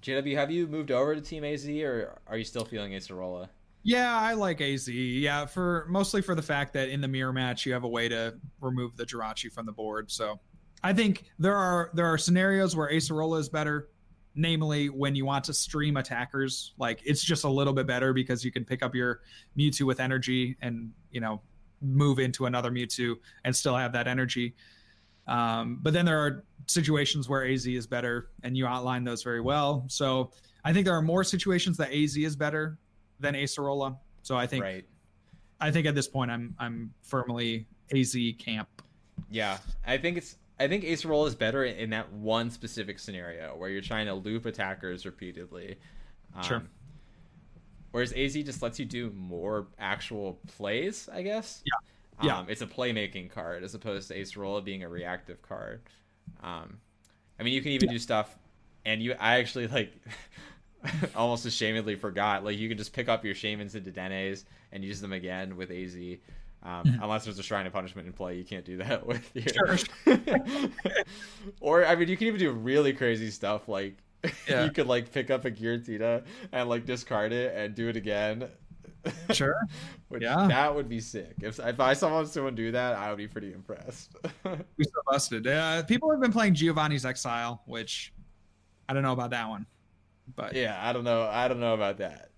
JW, 0.00 0.34
have 0.36 0.50
you 0.50 0.66
moved 0.66 0.90
over 0.90 1.14
to 1.14 1.20
Team 1.20 1.44
AZ, 1.44 1.66
or 1.68 2.20
are 2.26 2.36
you 2.36 2.44
still 2.44 2.64
feeling 2.64 2.92
Acerola? 2.92 3.48
Yeah, 3.82 4.16
I 4.16 4.34
like 4.34 4.60
AZ. 4.60 4.88
Yeah, 4.88 5.46
for 5.46 5.86
mostly 5.88 6.20
for 6.20 6.34
the 6.34 6.42
fact 6.42 6.74
that 6.74 6.90
in 6.90 7.00
the 7.00 7.08
mirror 7.08 7.32
match 7.32 7.64
you 7.64 7.72
have 7.72 7.84
a 7.84 7.88
way 7.88 8.08
to 8.08 8.34
remove 8.60 8.96
the 8.96 9.06
Jirachi 9.06 9.50
from 9.50 9.64
the 9.64 9.72
board. 9.72 10.10
So 10.10 10.38
I 10.82 10.92
think 10.92 11.24
there 11.38 11.56
are 11.56 11.90
there 11.94 12.06
are 12.06 12.18
scenarios 12.18 12.76
where 12.76 12.90
Acerola 12.90 13.40
is 13.40 13.48
better, 13.48 13.88
namely 14.34 14.90
when 14.90 15.14
you 15.14 15.24
want 15.24 15.44
to 15.46 15.54
stream 15.54 15.96
attackers. 15.96 16.74
Like 16.76 17.00
it's 17.06 17.24
just 17.24 17.44
a 17.44 17.48
little 17.48 17.72
bit 17.72 17.86
better 17.86 18.12
because 18.12 18.44
you 18.44 18.52
can 18.52 18.66
pick 18.66 18.82
up 18.82 18.94
your 18.94 19.20
Mewtwo 19.56 19.86
with 19.86 19.98
energy 19.98 20.58
and 20.60 20.92
you 21.10 21.22
know 21.22 21.40
move 21.80 22.18
into 22.18 22.46
another 22.46 22.70
Mewtwo 22.70 23.16
and 23.44 23.54
still 23.54 23.76
have 23.76 23.92
that 23.92 24.06
energy. 24.06 24.54
Um, 25.26 25.78
but 25.80 25.92
then 25.92 26.04
there 26.04 26.18
are 26.18 26.44
situations 26.66 27.28
where 27.28 27.46
AZ 27.46 27.66
is 27.66 27.86
better, 27.86 28.30
and 28.42 28.56
you 28.56 28.66
outline 28.66 29.04
those 29.04 29.22
very 29.22 29.40
well. 29.40 29.84
So 29.88 30.30
I 30.64 30.72
think 30.72 30.84
there 30.84 30.94
are 30.94 31.02
more 31.02 31.24
situations 31.24 31.76
that 31.78 31.92
AZ 31.92 32.16
is 32.16 32.36
better 32.36 32.78
than 33.20 33.34
Acerola. 33.34 33.96
So 34.22 34.36
I 34.36 34.46
think 34.46 34.64
right. 34.64 34.84
I 35.60 35.70
think 35.70 35.86
at 35.86 35.94
this 35.94 36.08
point 36.08 36.30
I'm 36.30 36.54
I'm 36.58 36.92
firmly 37.02 37.66
AZ 37.94 38.16
camp. 38.38 38.68
Yeah, 39.30 39.58
I 39.86 39.98
think 39.98 40.18
it's 40.18 40.36
I 40.58 40.68
think 40.68 40.84
Acerola 40.84 41.26
is 41.28 41.34
better 41.34 41.64
in 41.64 41.90
that 41.90 42.12
one 42.12 42.50
specific 42.50 42.98
scenario 42.98 43.56
where 43.56 43.70
you're 43.70 43.80
trying 43.80 44.06
to 44.06 44.14
loop 44.14 44.46
attackers 44.46 45.06
repeatedly. 45.06 45.78
Um, 46.34 46.42
sure. 46.42 46.62
Whereas 47.92 48.12
AZ 48.12 48.34
just 48.34 48.62
lets 48.62 48.78
you 48.78 48.84
do 48.84 49.10
more 49.10 49.66
actual 49.78 50.38
plays, 50.56 51.08
I 51.12 51.22
guess. 51.22 51.62
Yeah. 51.64 51.72
Um, 52.20 52.46
Yeah. 52.46 52.52
It's 52.52 52.62
a 52.62 52.66
playmaking 52.66 53.30
card 53.30 53.64
as 53.64 53.74
opposed 53.74 54.08
to 54.08 54.14
Acerola 54.20 54.64
being 54.64 54.82
a 54.84 54.88
reactive 54.88 55.42
card. 55.42 55.80
Um, 56.42 56.78
I 57.38 57.42
mean, 57.42 57.52
you 57.54 57.62
can 57.62 57.72
even 57.72 57.88
Yeah. 57.88 57.94
do 57.94 57.98
stuff, 57.98 58.38
and 58.84 59.02
you. 59.02 59.14
I 59.18 59.38
actually 59.38 59.66
like. 59.68 59.92
almost 61.14 61.46
ashamedly 61.46 61.94
forgot. 61.98 62.42
Like 62.42 62.56
you 62.56 62.66
can 62.66 62.78
just 62.78 62.94
pick 62.94 63.06
up 63.06 63.22
your 63.22 63.34
Shaymins 63.34 63.74
into 63.74 63.90
Denes 63.90 64.46
and 64.72 64.82
use 64.82 64.98
them 64.98 65.12
again 65.12 65.56
with 65.56 65.70
AZ. 65.70 65.94
Um, 66.62 66.84
Mhm. 66.84 67.02
Unless 67.02 67.24
there's 67.24 67.38
a 67.38 67.42
Shrine 67.42 67.66
of 67.66 67.72
Punishment 67.74 68.06
in 68.06 68.14
play, 68.14 68.36
you 68.38 68.44
can't 68.44 68.64
do 68.64 68.76
that 68.78 69.06
with 69.06 69.30
your. 69.34 69.76
Sure. 69.76 70.18
or 71.60 71.84
I 71.84 71.96
mean, 71.96 72.08
you 72.08 72.16
can 72.16 72.28
even 72.28 72.38
do 72.40 72.50
really 72.50 72.92
crazy 72.92 73.30
stuff 73.30 73.68
like 73.68 73.96
Yeah. 74.48 74.64
you 74.64 74.70
could 74.70 74.86
like 74.86 75.12
pick 75.12 75.30
up 75.30 75.44
a 75.44 75.50
Giratina 75.50 76.24
and 76.52 76.68
like 76.68 76.84
discard 76.86 77.32
it 77.32 77.54
and 77.56 77.74
do 77.74 77.88
it 77.88 77.96
again. 77.96 78.48
Sure. 79.32 79.54
Which 80.08 80.22
Yeah. 80.22 80.46
that 80.48 80.74
would 80.74 80.86
be 80.86 81.00
sick. 81.00 81.34
If 81.40 81.58
if 81.58 81.80
I 81.80 81.94
saw 81.94 82.22
someone 82.24 82.54
do 82.54 82.70
that, 82.72 82.96
I 82.96 83.08
would 83.08 83.16
be 83.16 83.28
pretty 83.28 83.52
impressed. 83.54 84.14
We 84.44 84.84
so 84.84 85.00
busted. 85.06 85.46
Uh, 85.46 85.82
people 85.84 86.10
have 86.10 86.20
been 86.20 86.32
playing 86.32 86.52
Giovanni's 86.54 87.06
Exile, 87.06 87.62
which 87.64 88.12
I 88.90 88.92
don't 88.92 89.02
know 89.02 89.12
about 89.14 89.30
that 89.30 89.48
one, 89.48 89.64
but 90.36 90.54
yeah, 90.54 90.78
I 90.82 90.92
don't 90.92 91.04
know. 91.04 91.22
I 91.22 91.48
don't 91.48 91.60
know 91.60 91.72
about 91.72 91.96
that. 91.96 92.28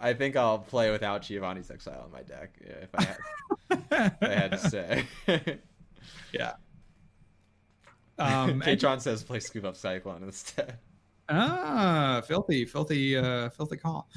I 0.00 0.12
think 0.12 0.36
I'll 0.36 0.58
play 0.60 0.90
without 0.92 1.22
Giovanni's 1.22 1.70
Exile 1.70 2.04
in 2.06 2.12
my 2.12 2.22
deck 2.22 2.54
if 2.60 2.90
I 2.94 3.02
had, 3.02 3.18
if 3.70 4.22
I 4.22 4.28
had 4.28 4.50
to 4.52 4.58
say. 4.58 5.04
yeah. 6.32 6.52
Um, 8.20 8.62
and- 8.66 9.02
says 9.02 9.22
play 9.22 9.40
Scoop 9.40 9.64
Up 9.64 9.76
Cyclone 9.76 10.22
instead. 10.22 10.78
Ah, 11.28 12.22
filthy, 12.26 12.64
filthy, 12.64 13.16
uh, 13.16 13.50
filthy 13.50 13.76
call. 13.76 14.08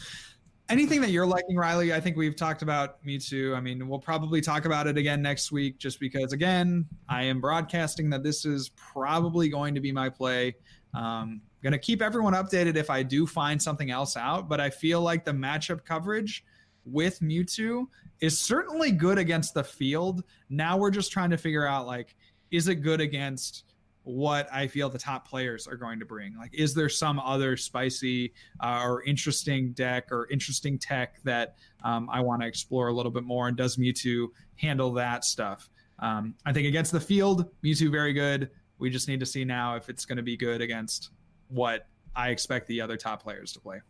Anything 0.69 1.01
that 1.01 1.11
you're 1.11 1.27
liking, 1.27 1.55
Riley? 1.55 1.93
I 1.93 1.99
think 1.99 2.17
we've 2.17 2.35
talked 2.35 2.63
about 2.63 3.03
Mewtwo. 3.05 3.55
I 3.55 3.59
mean, 3.59 3.87
we'll 3.87 3.99
probably 3.99 4.41
talk 4.41 4.65
about 4.65 4.87
it 4.87 4.97
again 4.97 5.21
next 5.21 5.51
week, 5.51 5.77
just 5.77 5.99
because, 5.99 6.33
again, 6.33 6.85
I 7.09 7.23
am 7.23 7.39
broadcasting 7.39 8.09
that 8.11 8.23
this 8.23 8.45
is 8.45 8.69
probably 8.69 9.49
going 9.49 9.75
to 9.75 9.81
be 9.81 9.91
my 9.91 10.09
play. 10.09 10.55
Um, 10.93 11.41
gonna 11.63 11.79
keep 11.79 12.01
everyone 12.01 12.33
updated 12.33 12.75
if 12.75 12.89
I 12.89 13.03
do 13.03 13.25
find 13.25 13.61
something 13.61 13.89
else 13.89 14.17
out, 14.17 14.49
but 14.49 14.59
I 14.59 14.69
feel 14.69 15.01
like 15.01 15.25
the 15.25 15.31
matchup 15.31 15.85
coverage 15.85 16.43
with 16.85 17.19
Mewtwo 17.21 17.85
is 18.19 18.37
certainly 18.37 18.91
good 18.91 19.17
against 19.17 19.53
the 19.53 19.63
field. 19.63 20.23
Now 20.49 20.77
we're 20.77 20.91
just 20.91 21.11
trying 21.11 21.29
to 21.31 21.37
figure 21.37 21.65
out 21.65 21.87
like, 21.87 22.15
is 22.51 22.67
it 22.67 22.75
good 22.75 23.01
against 23.01 23.63
what 24.03 24.51
I 24.51 24.67
feel 24.67 24.89
the 24.89 24.97
top 24.97 25.27
players 25.27 25.67
are 25.67 25.77
going 25.77 25.99
to 25.99 26.05
bring. 26.05 26.35
Like, 26.37 26.53
is 26.53 26.73
there 26.73 26.89
some 26.89 27.19
other 27.19 27.55
spicy 27.55 28.33
uh, 28.59 28.81
or 28.83 29.03
interesting 29.03 29.71
deck 29.73 30.11
or 30.11 30.27
interesting 30.29 30.77
tech 30.77 31.21
that 31.23 31.55
um, 31.83 32.09
I 32.11 32.19
want 32.19 32.41
to 32.41 32.47
explore 32.47 32.89
a 32.89 32.93
little 32.93 33.11
bit 33.11 33.23
more? 33.23 33.47
And 33.47 33.55
does 33.55 33.77
Mewtwo 33.77 34.27
handle 34.57 34.91
that 34.93 35.23
stuff? 35.23 35.69
Um, 35.99 36.35
I 36.45 36.51
think 36.51 36.67
against 36.67 36.91
the 36.91 36.99
field, 36.99 37.49
Mewtwo 37.63 37.89
very 37.91 38.13
good. 38.13 38.49
We 38.77 38.89
just 38.89 39.07
need 39.07 39.21
to 39.21 39.25
see 39.25 39.45
now 39.45 39.75
if 39.75 39.87
it's 39.87 40.05
going 40.05 40.17
to 40.17 40.23
be 40.23 40.35
good 40.35 40.61
against 40.61 41.11
what 41.47 41.87
I 42.15 42.29
expect 42.29 42.67
the 42.67 42.81
other 42.81 42.97
top 42.97 43.23
players 43.23 43.53
to 43.53 43.59
play. 43.61 43.81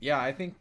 Yeah, 0.00 0.18
I 0.18 0.32
think. 0.32 0.54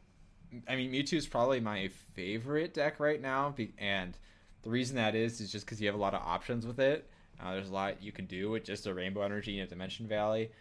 I 0.67 0.75
mean, 0.75 0.91
Mewtwo 0.91 1.13
is 1.13 1.27
probably 1.27 1.59
my 1.59 1.89
favorite 2.13 2.73
deck 2.73 2.99
right 2.99 3.21
now, 3.21 3.55
and 3.77 4.17
the 4.63 4.69
reason 4.69 4.95
that 4.97 5.15
is 5.15 5.39
is 5.39 5.51
just 5.51 5.65
because 5.65 5.79
you 5.79 5.87
have 5.87 5.95
a 5.95 5.99
lot 5.99 6.13
of 6.13 6.21
options 6.21 6.65
with 6.65 6.79
it. 6.79 7.09
Uh, 7.41 7.53
there's 7.53 7.69
a 7.69 7.73
lot 7.73 8.01
you 8.03 8.11
can 8.11 8.25
do 8.25 8.49
with 8.49 8.63
just 8.63 8.87
a 8.87 8.93
Rainbow 8.93 9.21
Energy 9.21 9.59
and 9.59 9.67
a 9.67 9.69
Dimension 9.69 10.07
Valley, 10.07 10.51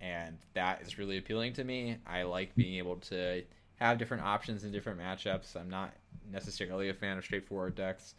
and 0.00 0.38
that 0.54 0.82
is 0.82 0.98
really 0.98 1.18
appealing 1.18 1.52
to 1.54 1.64
me. 1.64 1.98
I 2.06 2.22
like 2.22 2.54
being 2.54 2.78
able 2.78 2.96
to 2.96 3.42
have 3.76 3.98
different 3.98 4.22
options 4.22 4.64
in 4.64 4.72
different 4.72 5.00
matchups. 5.00 5.56
I'm 5.56 5.68
not 5.68 5.92
necessarily 6.30 6.88
a 6.88 6.94
fan 6.94 7.18
of 7.18 7.24
straightforward 7.24 7.74
decks, 7.74 8.14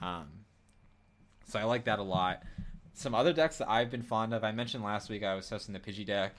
um, 0.00 0.26
so 1.46 1.58
I 1.58 1.64
like 1.64 1.84
that 1.84 1.98
a 1.98 2.02
lot. 2.02 2.42
Some 2.94 3.14
other 3.14 3.32
decks 3.32 3.58
that 3.58 3.68
I've 3.68 3.90
been 3.90 4.02
fond 4.02 4.34
of, 4.34 4.44
I 4.44 4.52
mentioned 4.52 4.84
last 4.84 5.08
week 5.08 5.22
I 5.22 5.34
was 5.34 5.48
testing 5.48 5.72
the 5.72 5.80
Pidgey 5.80 6.06
deck, 6.06 6.34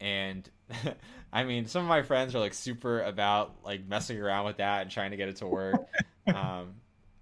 and 0.00 0.48
I 1.32 1.44
mean, 1.44 1.66
some 1.66 1.82
of 1.82 1.88
my 1.88 2.02
friends 2.02 2.34
are 2.34 2.40
like 2.40 2.54
super 2.54 3.02
about 3.02 3.56
like 3.64 3.86
messing 3.86 4.20
around 4.20 4.46
with 4.46 4.58
that 4.58 4.82
and 4.82 4.90
trying 4.90 5.10
to 5.10 5.16
get 5.16 5.28
it 5.28 5.36
to 5.36 5.46
work. 5.46 5.86
um, 6.26 6.74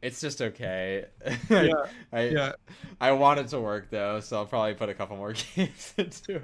it's 0.06 0.20
just 0.20 0.40
okay. 0.40 1.04
Yeah, 1.50 1.72
I, 2.12 2.28
Yeah, 2.28 2.52
I 3.00 3.10
want 3.12 3.40
it 3.40 3.48
to 3.48 3.60
work 3.60 3.90
though, 3.90 4.20
so 4.20 4.36
I'll 4.36 4.46
probably 4.46 4.74
put 4.74 4.88
a 4.88 4.94
couple 4.94 5.16
more 5.16 5.34
games 5.56 5.94
into 5.96 6.40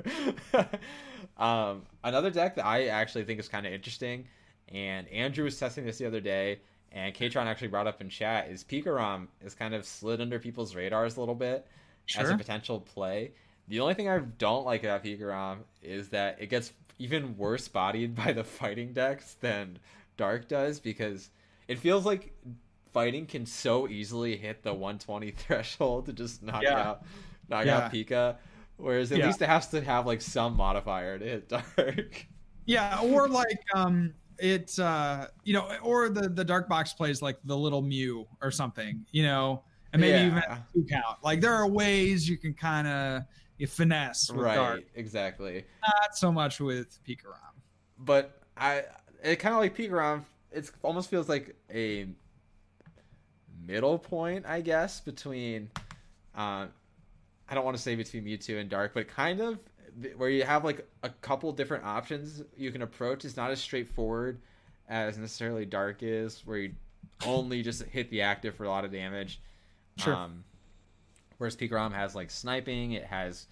it. 0.52 0.80
um, 1.36 1.82
another 2.02 2.30
deck 2.30 2.56
that 2.56 2.66
I 2.66 2.88
actually 2.88 3.24
think 3.24 3.38
is 3.38 3.48
kind 3.48 3.64
of 3.64 3.72
interesting, 3.72 4.26
and 4.68 5.06
Andrew 5.08 5.44
was 5.44 5.56
testing 5.58 5.86
this 5.86 5.98
the 5.98 6.06
other 6.06 6.20
day, 6.20 6.58
and 6.90 7.14
Katron 7.14 7.46
actually 7.46 7.68
brought 7.68 7.86
up 7.86 8.00
in 8.00 8.08
chat 8.08 8.48
is 8.50 8.64
Pikarom 8.64 9.28
is 9.40 9.54
kind 9.54 9.74
of 9.74 9.86
slid 9.86 10.20
under 10.20 10.40
people's 10.40 10.74
radars 10.74 11.16
a 11.16 11.20
little 11.20 11.36
bit 11.36 11.64
as 12.18 12.30
a 12.30 12.36
potential 12.36 12.80
play. 12.80 13.30
The 13.68 13.78
only 13.78 13.94
thing 13.94 14.08
I 14.08 14.18
don't 14.18 14.66
like 14.66 14.82
about 14.82 15.04
Pikarom 15.04 15.58
is 15.82 16.08
that 16.08 16.38
it 16.40 16.50
gets 16.50 16.72
even 16.98 17.36
worse 17.36 17.68
bodied 17.68 18.16
by 18.16 18.32
the 18.32 18.42
fighting 18.42 18.92
decks 18.92 19.36
than 19.40 19.78
Dark 20.16 20.48
does 20.48 20.80
because 20.80 21.30
it 21.68 21.78
feels 21.78 22.04
like 22.04 22.34
fighting 22.92 23.26
can 23.26 23.46
so 23.46 23.88
easily 23.88 24.36
hit 24.36 24.62
the 24.62 24.72
120 24.72 25.30
threshold 25.36 26.06
to 26.06 26.12
just 26.12 26.42
knock 26.42 26.62
Yeah. 26.62 26.78
out 26.78 27.02
knock 27.48 27.66
Yeah. 27.66 27.78
out 27.78 27.92
Pika. 27.92 28.36
Whereas 28.76 29.12
at 29.12 29.18
Yeah. 29.18 29.26
least 29.26 29.42
it 29.42 29.48
has 29.48 29.68
to 29.68 29.80
have 29.82 30.06
like 30.06 30.20
some 30.20 30.56
modifier 30.56 31.18
to 31.18 31.24
hit 31.24 31.48
Dark. 31.76 32.26
Yeah, 32.66 33.00
or 33.00 33.28
like 33.28 33.58
um 33.74 34.14
it 34.38 34.78
uh 34.78 35.28
you 35.44 35.52
know, 35.52 35.68
or 35.82 36.08
the 36.08 36.28
the 36.28 36.44
dark 36.44 36.68
box 36.68 36.92
plays 36.92 37.22
like 37.22 37.38
the 37.44 37.56
little 37.56 37.82
Mew 37.82 38.26
or 38.40 38.50
something, 38.50 39.04
you 39.12 39.22
know, 39.24 39.62
and 39.92 40.00
maybe 40.00 40.26
even 40.26 40.42
two 40.72 40.84
count. 40.88 41.18
Like 41.22 41.40
there 41.40 41.52
are 41.54 41.68
ways 41.68 42.28
you 42.28 42.36
can 42.38 42.54
kind 42.54 42.86
of 42.88 43.22
you 43.58 43.66
finesse 43.66 44.30
with 44.30 44.40
right, 44.40 44.54
dark, 44.56 44.82
exactly. 44.94 45.64
not 46.00 46.16
so 46.16 46.32
much 46.32 46.58
with 46.60 46.98
Pikarom. 47.04 47.54
but 47.98 48.40
I 48.56 48.84
it 49.22 49.36
kind 49.36 49.54
of 49.54 49.60
like 49.60 49.76
Pikarom. 49.76 50.24
It 50.50 50.70
almost 50.82 51.08
feels 51.10 51.28
like 51.28 51.54
a 51.72 52.06
middle 53.66 53.98
point, 53.98 54.46
I 54.46 54.60
guess, 54.60 55.00
between. 55.00 55.70
Uh, 56.36 56.66
I 57.48 57.54
don't 57.54 57.64
want 57.64 57.76
to 57.76 57.82
say 57.82 57.94
between 57.94 58.24
Mewtwo 58.24 58.58
and 58.60 58.70
Dark, 58.70 58.94
but 58.94 59.08
kind 59.08 59.40
of 59.40 59.58
where 60.16 60.30
you 60.30 60.42
have 60.42 60.64
like 60.64 60.86
a 61.02 61.10
couple 61.10 61.52
different 61.52 61.84
options 61.84 62.42
you 62.56 62.72
can 62.72 62.82
approach. 62.82 63.24
It's 63.24 63.36
not 63.36 63.50
as 63.50 63.60
straightforward 63.60 64.38
as 64.88 65.18
necessarily 65.18 65.66
Dark 65.66 66.02
is, 66.02 66.42
where 66.46 66.58
you 66.58 66.72
only 67.26 67.62
just 67.62 67.82
hit 67.84 68.10
the 68.10 68.22
active 68.22 68.54
for 68.54 68.64
a 68.64 68.68
lot 68.68 68.84
of 68.84 68.92
damage. 68.92 69.40
Sure. 69.98 70.14
Um, 70.14 70.44
whereas 71.38 71.56
Pikarom 71.56 71.92
has 71.92 72.14
like 72.14 72.30
sniping, 72.30 72.92
it 72.92 73.04
has 73.04 73.46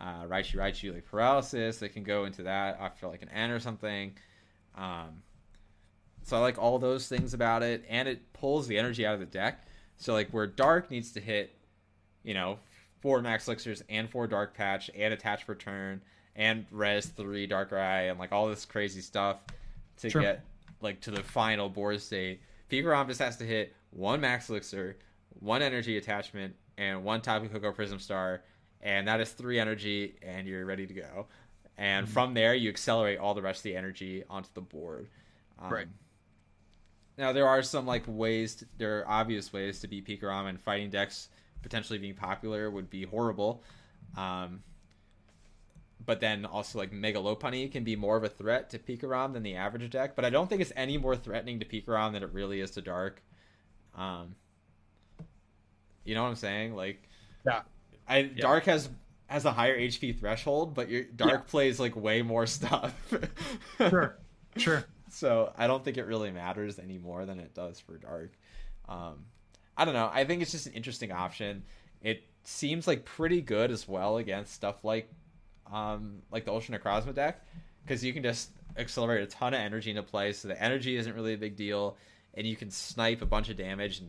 uh, 0.00 0.24
Raichu 0.24 0.56
Raichu 0.56 0.94
like 0.94 1.06
paralysis 1.06 1.78
that 1.78 1.90
can 1.90 2.02
go 2.02 2.24
into 2.24 2.42
that 2.42 2.78
after 2.80 3.06
like 3.08 3.22
an 3.22 3.28
N 3.30 3.50
or 3.50 3.60
something. 3.60 4.12
Um, 4.76 5.22
so 6.22 6.36
I 6.36 6.40
like 6.40 6.58
all 6.58 6.78
those 6.78 7.08
things 7.08 7.34
about 7.34 7.62
it, 7.62 7.84
and 7.88 8.08
it 8.08 8.32
pulls 8.32 8.66
the 8.66 8.78
energy 8.78 9.04
out 9.06 9.14
of 9.14 9.20
the 9.20 9.26
deck. 9.26 9.66
So 9.96 10.12
like 10.12 10.30
where 10.30 10.46
Dark 10.46 10.90
needs 10.90 11.12
to 11.12 11.20
hit, 11.20 11.54
you 12.22 12.34
know, 12.34 12.58
four 13.00 13.20
Max 13.22 13.46
Elixirs 13.48 13.82
and 13.88 14.08
four 14.08 14.26
Dark 14.26 14.54
Patch 14.54 14.90
and 14.96 15.12
attach 15.12 15.44
for 15.44 15.54
turn 15.54 16.00
and 16.36 16.64
res 16.70 17.06
three 17.06 17.46
Darkrai 17.48 18.10
and 18.10 18.18
like 18.18 18.32
all 18.32 18.48
this 18.48 18.64
crazy 18.64 19.00
stuff 19.00 19.38
to 19.98 20.08
Sure. 20.10 20.22
get 20.22 20.44
like 20.80 21.00
to 21.02 21.10
the 21.10 21.22
final 21.22 21.68
board 21.68 22.00
state. 22.00 22.40
Just 22.70 23.20
has 23.20 23.36
to 23.38 23.44
hit 23.44 23.74
one 23.90 24.20
Max 24.20 24.48
Elixir, 24.48 24.96
one 25.40 25.60
Energy 25.60 25.96
Attachment, 25.98 26.54
and 26.78 27.04
one 27.04 27.20
Tapu 27.20 27.48
Koko 27.48 27.72
Prism 27.72 27.98
Star, 27.98 28.42
and 28.80 29.06
that 29.08 29.20
is 29.20 29.30
three 29.32 29.58
energy, 29.58 30.14
and 30.22 30.46
you're 30.46 30.64
ready 30.64 30.86
to 30.86 30.94
go. 30.94 31.26
And 31.76 32.06
Mm-hmm. 32.06 32.12
from 32.14 32.34
there, 32.34 32.54
you 32.54 32.68
accelerate 32.70 33.18
all 33.18 33.34
the 33.34 33.42
rest 33.42 33.60
of 33.60 33.64
the 33.64 33.76
energy 33.76 34.22
onto 34.30 34.48
the 34.54 34.60
board. 34.60 35.08
Um, 35.58 35.72
Right. 35.72 35.86
Now 37.18 37.32
there 37.32 37.48
are 37.48 37.62
some 37.62 37.86
like 37.86 38.04
ways. 38.06 38.56
To, 38.56 38.66
there 38.78 39.00
are 39.00 39.08
obvious 39.08 39.52
ways 39.52 39.80
to 39.80 39.88
beat 39.88 40.06
Pikarom, 40.06 40.48
and 40.48 40.60
fighting 40.60 40.90
decks 40.90 41.28
potentially 41.62 41.98
being 41.98 42.14
popular 42.14 42.70
would 42.70 42.88
be 42.90 43.04
horrible. 43.04 43.62
Um, 44.16 44.62
but 46.06 46.20
then 46.20 46.46
also 46.46 46.78
like 46.78 46.92
Mega 46.92 47.18
Lopunny 47.18 47.70
can 47.70 47.84
be 47.84 47.94
more 47.94 48.16
of 48.16 48.24
a 48.24 48.28
threat 48.28 48.70
to 48.70 48.78
Pikarom 48.78 49.32
than 49.32 49.42
the 49.42 49.56
average 49.56 49.90
deck. 49.90 50.16
But 50.16 50.24
I 50.24 50.30
don't 50.30 50.48
think 50.48 50.62
it's 50.62 50.72
any 50.74 50.96
more 50.98 51.14
threatening 51.16 51.60
to 51.60 51.66
Pikarom 51.66 52.12
than 52.12 52.22
it 52.22 52.32
really 52.32 52.60
is 52.60 52.70
to 52.72 52.80
Dark. 52.82 53.22
Um, 53.96 54.34
you 56.04 56.14
know 56.14 56.22
what 56.22 56.30
I'm 56.30 56.36
saying? 56.36 56.74
Like, 56.74 57.08
Yeah. 57.44 57.62
I 58.08 58.22
Dark 58.22 58.64
has 58.64 58.88
has 59.26 59.44
a 59.44 59.52
higher 59.52 59.78
HP 59.78 60.18
threshold, 60.18 60.74
but 60.74 60.88
your 60.88 61.04
Dark 61.04 61.46
plays 61.46 61.78
like 61.78 61.94
way 61.94 62.22
more 62.22 62.46
stuff. 62.58 62.94
Sure. 63.78 64.18
Sure. 64.56 64.84
So 65.10 65.52
I 65.58 65.66
don't 65.66 65.84
think 65.84 65.96
it 65.96 66.06
really 66.06 66.30
matters 66.30 66.78
any 66.78 66.98
more 66.98 67.26
than 67.26 67.38
it 67.40 67.54
does 67.54 67.78
for 67.80 67.98
Dark. 67.98 68.32
Um, 68.88 69.24
I 69.76 69.84
don't 69.84 69.94
know. 69.94 70.10
I 70.12 70.24
think 70.24 70.42
it's 70.42 70.52
just 70.52 70.66
an 70.66 70.72
interesting 70.72 71.12
option. 71.12 71.62
It 72.02 72.22
seems 72.44 72.86
like 72.86 73.04
pretty 73.04 73.40
good 73.42 73.70
as 73.70 73.86
well 73.88 74.16
against 74.18 74.54
stuff 74.54 74.84
like 74.84 75.10
um, 75.72 76.22
like 76.32 76.44
the 76.44 76.52
Ultra 76.52 76.78
Necrozma 76.78 77.14
deck 77.14 77.44
because 77.84 78.02
you 78.04 78.12
can 78.12 78.22
just 78.22 78.50
accelerate 78.76 79.22
a 79.22 79.26
ton 79.26 79.54
of 79.54 79.60
energy 79.60 79.90
into 79.90 80.02
play. 80.02 80.32
So 80.32 80.48
the 80.48 80.60
energy 80.60 80.96
isn't 80.96 81.14
really 81.14 81.34
a 81.34 81.38
big 81.38 81.56
deal. 81.56 81.96
and 82.34 82.46
you 82.46 82.54
can 82.54 82.70
snipe 82.70 83.22
a 83.22 83.26
bunch 83.26 83.48
of 83.48 83.56
damage 83.56 83.98
and 84.00 84.08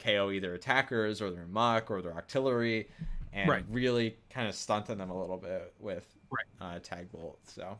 KO 0.00 0.32
either 0.32 0.54
attackers 0.54 1.22
or 1.22 1.30
their 1.30 1.46
muck 1.46 1.88
or 1.88 2.02
their 2.02 2.12
artillery, 2.12 2.88
and 3.32 3.48
Right. 3.48 3.64
really 3.70 4.16
kind 4.28 4.48
of 4.48 4.54
stunting 4.56 4.98
them 4.98 5.10
a 5.10 5.18
little 5.20 5.36
bit 5.38 5.72
with 5.78 6.04
Right. 6.30 6.44
uh, 6.60 6.78
tag 6.80 7.10
bolt. 7.12 7.38
So 7.46 7.78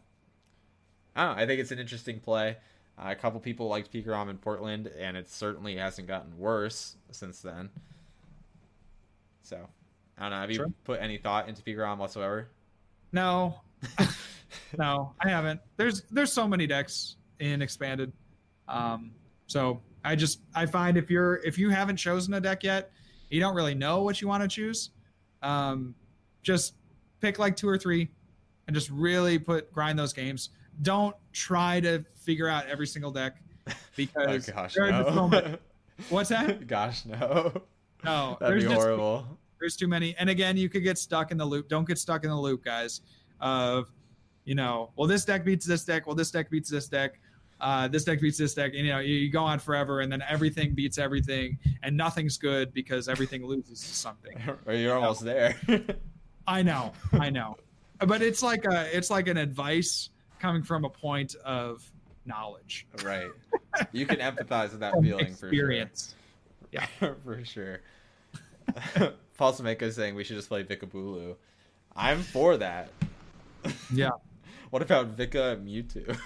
I 1.17 1.25
know. 1.27 1.33
I 1.33 1.47
think 1.47 1.61
it's 1.61 1.71
an 1.71 1.79
interesting 1.79 2.21
play. 2.21 2.57
Uh, 2.99 3.09
a 3.09 3.15
couple 3.15 3.41
people 3.41 3.69
liked 3.69 3.93
Pikarom 3.93 4.31
in 4.31 4.39
Portland, 4.39 4.87
and 4.99 5.17
it 5.17 5.29
certainly 5.29 5.77
hasn't 5.77 6.07
gotten 6.09 6.37
worse 6.39 6.97
since 7.11 7.41
then. 7.41 7.71
So 9.43 9.69
I 10.19 10.23
don't 10.23 10.31
know. 10.31 10.41
Have 10.41 10.51
you 10.51 10.57
Sure. 10.57 10.73
put 10.85 11.01
any 11.01 11.19
thought 11.19 11.49
into 11.49 11.63
Pikarom 11.63 11.99
whatsoever? 11.99 12.49
No, 13.13 13.61
no, 14.79 15.13
I 15.21 15.29
haven't. 15.29 15.61
There's 15.77 16.03
there's 16.11 16.33
so 16.33 16.47
many 16.47 16.67
decks 16.67 17.17
in 17.41 17.63
expanded. 17.63 18.13
Um, 18.69 19.13
so 19.47 19.81
I 20.05 20.15
just 20.17 20.41
I 20.55 20.67
find 20.67 20.97
if 20.97 21.11
you're 21.11 21.37
if 21.45 21.59
you 21.59 21.71
haven't 21.71 21.97
chosen 21.97 22.35
a 22.35 22.41
deck 22.41 22.63
yet, 22.63 22.91
you 23.31 23.41
don't 23.41 23.55
really 23.55 23.75
know 23.75 24.03
what 24.03 24.21
you 24.21 24.29
want 24.29 24.43
to 24.43 24.49
choose. 24.49 24.91
Um, 25.43 25.95
just 26.43 26.75
pick 27.21 27.39
like 27.39 27.57
two 27.57 27.69
or 27.69 27.77
three, 27.79 28.09
and 28.67 28.75
just 28.75 28.91
really 28.91 29.39
put 29.39 29.73
grind 29.73 29.99
those 29.99 30.13
games. 30.13 30.51
Don't 30.83 31.15
try 31.33 31.81
to 31.81 32.05
figure 32.15 32.49
out 32.49 32.67
every 32.67 32.87
single 32.87 33.11
deck 33.11 33.37
because 33.97 34.49
Oh 34.49 34.53
gosh, 34.53 34.75
just 34.75 34.75
so 34.75 35.29
no. 35.29 35.57
What's 36.09 36.29
that? 36.31 36.67
gosh, 36.67 37.05
no. 37.07 37.63
No, 38.05 38.37
That'd 38.41 38.55
there's 38.55 38.65
be 38.65 38.69
just 38.71 38.81
horrible. 38.83 39.39
there's 39.61 39.77
too 39.77 39.89
many 39.89 40.15
and 40.19 40.29
again 40.29 40.57
you 40.57 40.69
could 40.69 40.83
get 40.83 40.99
stuck 40.99 41.31
in 41.31 41.39
the 41.39 41.45
loop 41.45 41.69
don't 41.69 41.87
get 41.87 41.99
stuck 41.99 42.25
in 42.25 42.31
the 42.31 42.39
loop 42.39 42.65
guys 42.65 43.01
of 43.41 43.91
you 44.45 44.55
know 44.55 44.91
well 44.97 45.07
this 45.07 45.25
deck 45.25 45.45
beats 45.45 45.65
this 45.65 45.85
deck 45.85 46.07
well 46.07 46.15
this 46.17 46.31
deck 46.31 46.51
beats 46.51 46.69
this 46.69 46.89
deck 46.89 47.19
uh, 47.61 47.89
this 47.89 48.05
deck 48.05 48.21
beats 48.21 48.37
this 48.37 48.53
deck 48.53 48.73
and 48.75 48.85
you 48.85 48.93
know 48.93 48.99
you, 48.99 49.15
you 49.15 49.31
go 49.31 49.43
on 49.43 49.59
forever 49.59 50.01
and 50.01 50.13
then 50.13 50.23
everything 50.29 50.75
beats 50.75 50.99
everything 50.99 51.57
and 51.83 51.97
nothing's 51.97 52.37
good 52.37 52.75
because 52.75 53.09
everything 53.09 53.47
loses 53.47 53.81
to 53.81 53.95
something 53.95 54.37
or 54.67 54.75
you're 54.75 54.95
almost 54.95 55.25
there. 55.25 55.57
i 56.47 56.61
know 56.61 56.93
i 57.13 57.31
know 57.31 57.57
but 58.01 58.21
it's 58.21 58.43
like 58.43 58.67
a 58.67 58.95
it's 58.95 59.09
like 59.09 59.29
an 59.29 59.39
advice 59.39 60.11
coming 60.45 60.63
from 60.63 60.85
a 60.85 60.91
point 60.91 61.35
of 61.37 61.83
knowledge 62.27 62.87
right. 63.03 63.31
You 63.93 64.05
can 64.07 64.19
empathize 64.19 64.73
with 64.73 64.81
that 64.81 64.93
feeling 65.01 65.27
experience 65.27 66.15
for 66.61 66.77
sure. 66.77 66.87
Yeah, 67.01 67.15
for 67.25 67.45
sure. 67.45 67.81
Paul 69.39 69.53
Sameko 69.55 69.83
is 69.83 69.97
saying 69.97 70.15
we 70.15 70.23
should 70.25 70.37
just 70.37 70.49
play 70.49 70.63
Vikabulu. 70.63 71.37
I'm 71.97 72.21
for 72.23 72.59
that. 72.59 72.91
yeah 73.93 74.11
What 74.69 74.83
about 74.83 75.17
Vika 75.17 75.57
Mewtwo? 75.65 76.19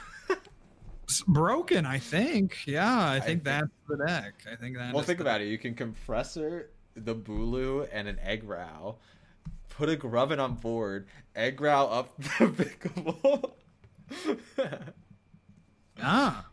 It's 1.04 1.22
broken 1.22 1.86
i 1.86 1.98
think 1.98 2.66
yeah 2.66 3.08
i 3.10 3.20
think 3.20 3.24
think- 3.24 3.44
that's 3.44 3.68
the 3.88 3.96
deck 4.04 4.34
i 4.52 4.56
think 4.56 4.76
that 4.76 4.92
well, 4.92 5.02
think 5.04 5.20
about 5.20 5.40
it. 5.40 5.46
You 5.46 5.56
can 5.56 5.74
compressor 5.74 6.70
the 6.96 7.14
Bulu 7.14 7.88
and 7.92 8.08
an 8.08 8.18
Eggrow. 8.26 8.96
Put 9.68 9.88
a 9.88 9.96
Grubbin 9.96 10.40
on 10.40 10.54
board. 10.54 11.06
Eggrow 11.36 11.90
up 11.92 12.14
the 12.38 12.46
Vikable. 12.48 13.56
ah 16.02 16.46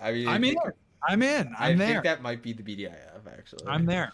I 0.00 0.12
mean, 0.12 0.28
I'm 0.28 0.44
in. 0.44 0.56
I'm 1.06 1.22
in. 1.22 1.54
I 1.58 1.70
I'm 1.70 1.78
think 1.78 2.04
that 2.04 2.22
might 2.22 2.42
be 2.42 2.52
the 2.52 2.62
BDIF 2.62 3.26
actually. 3.26 3.66
I'm 3.66 3.84
there. 3.86 4.12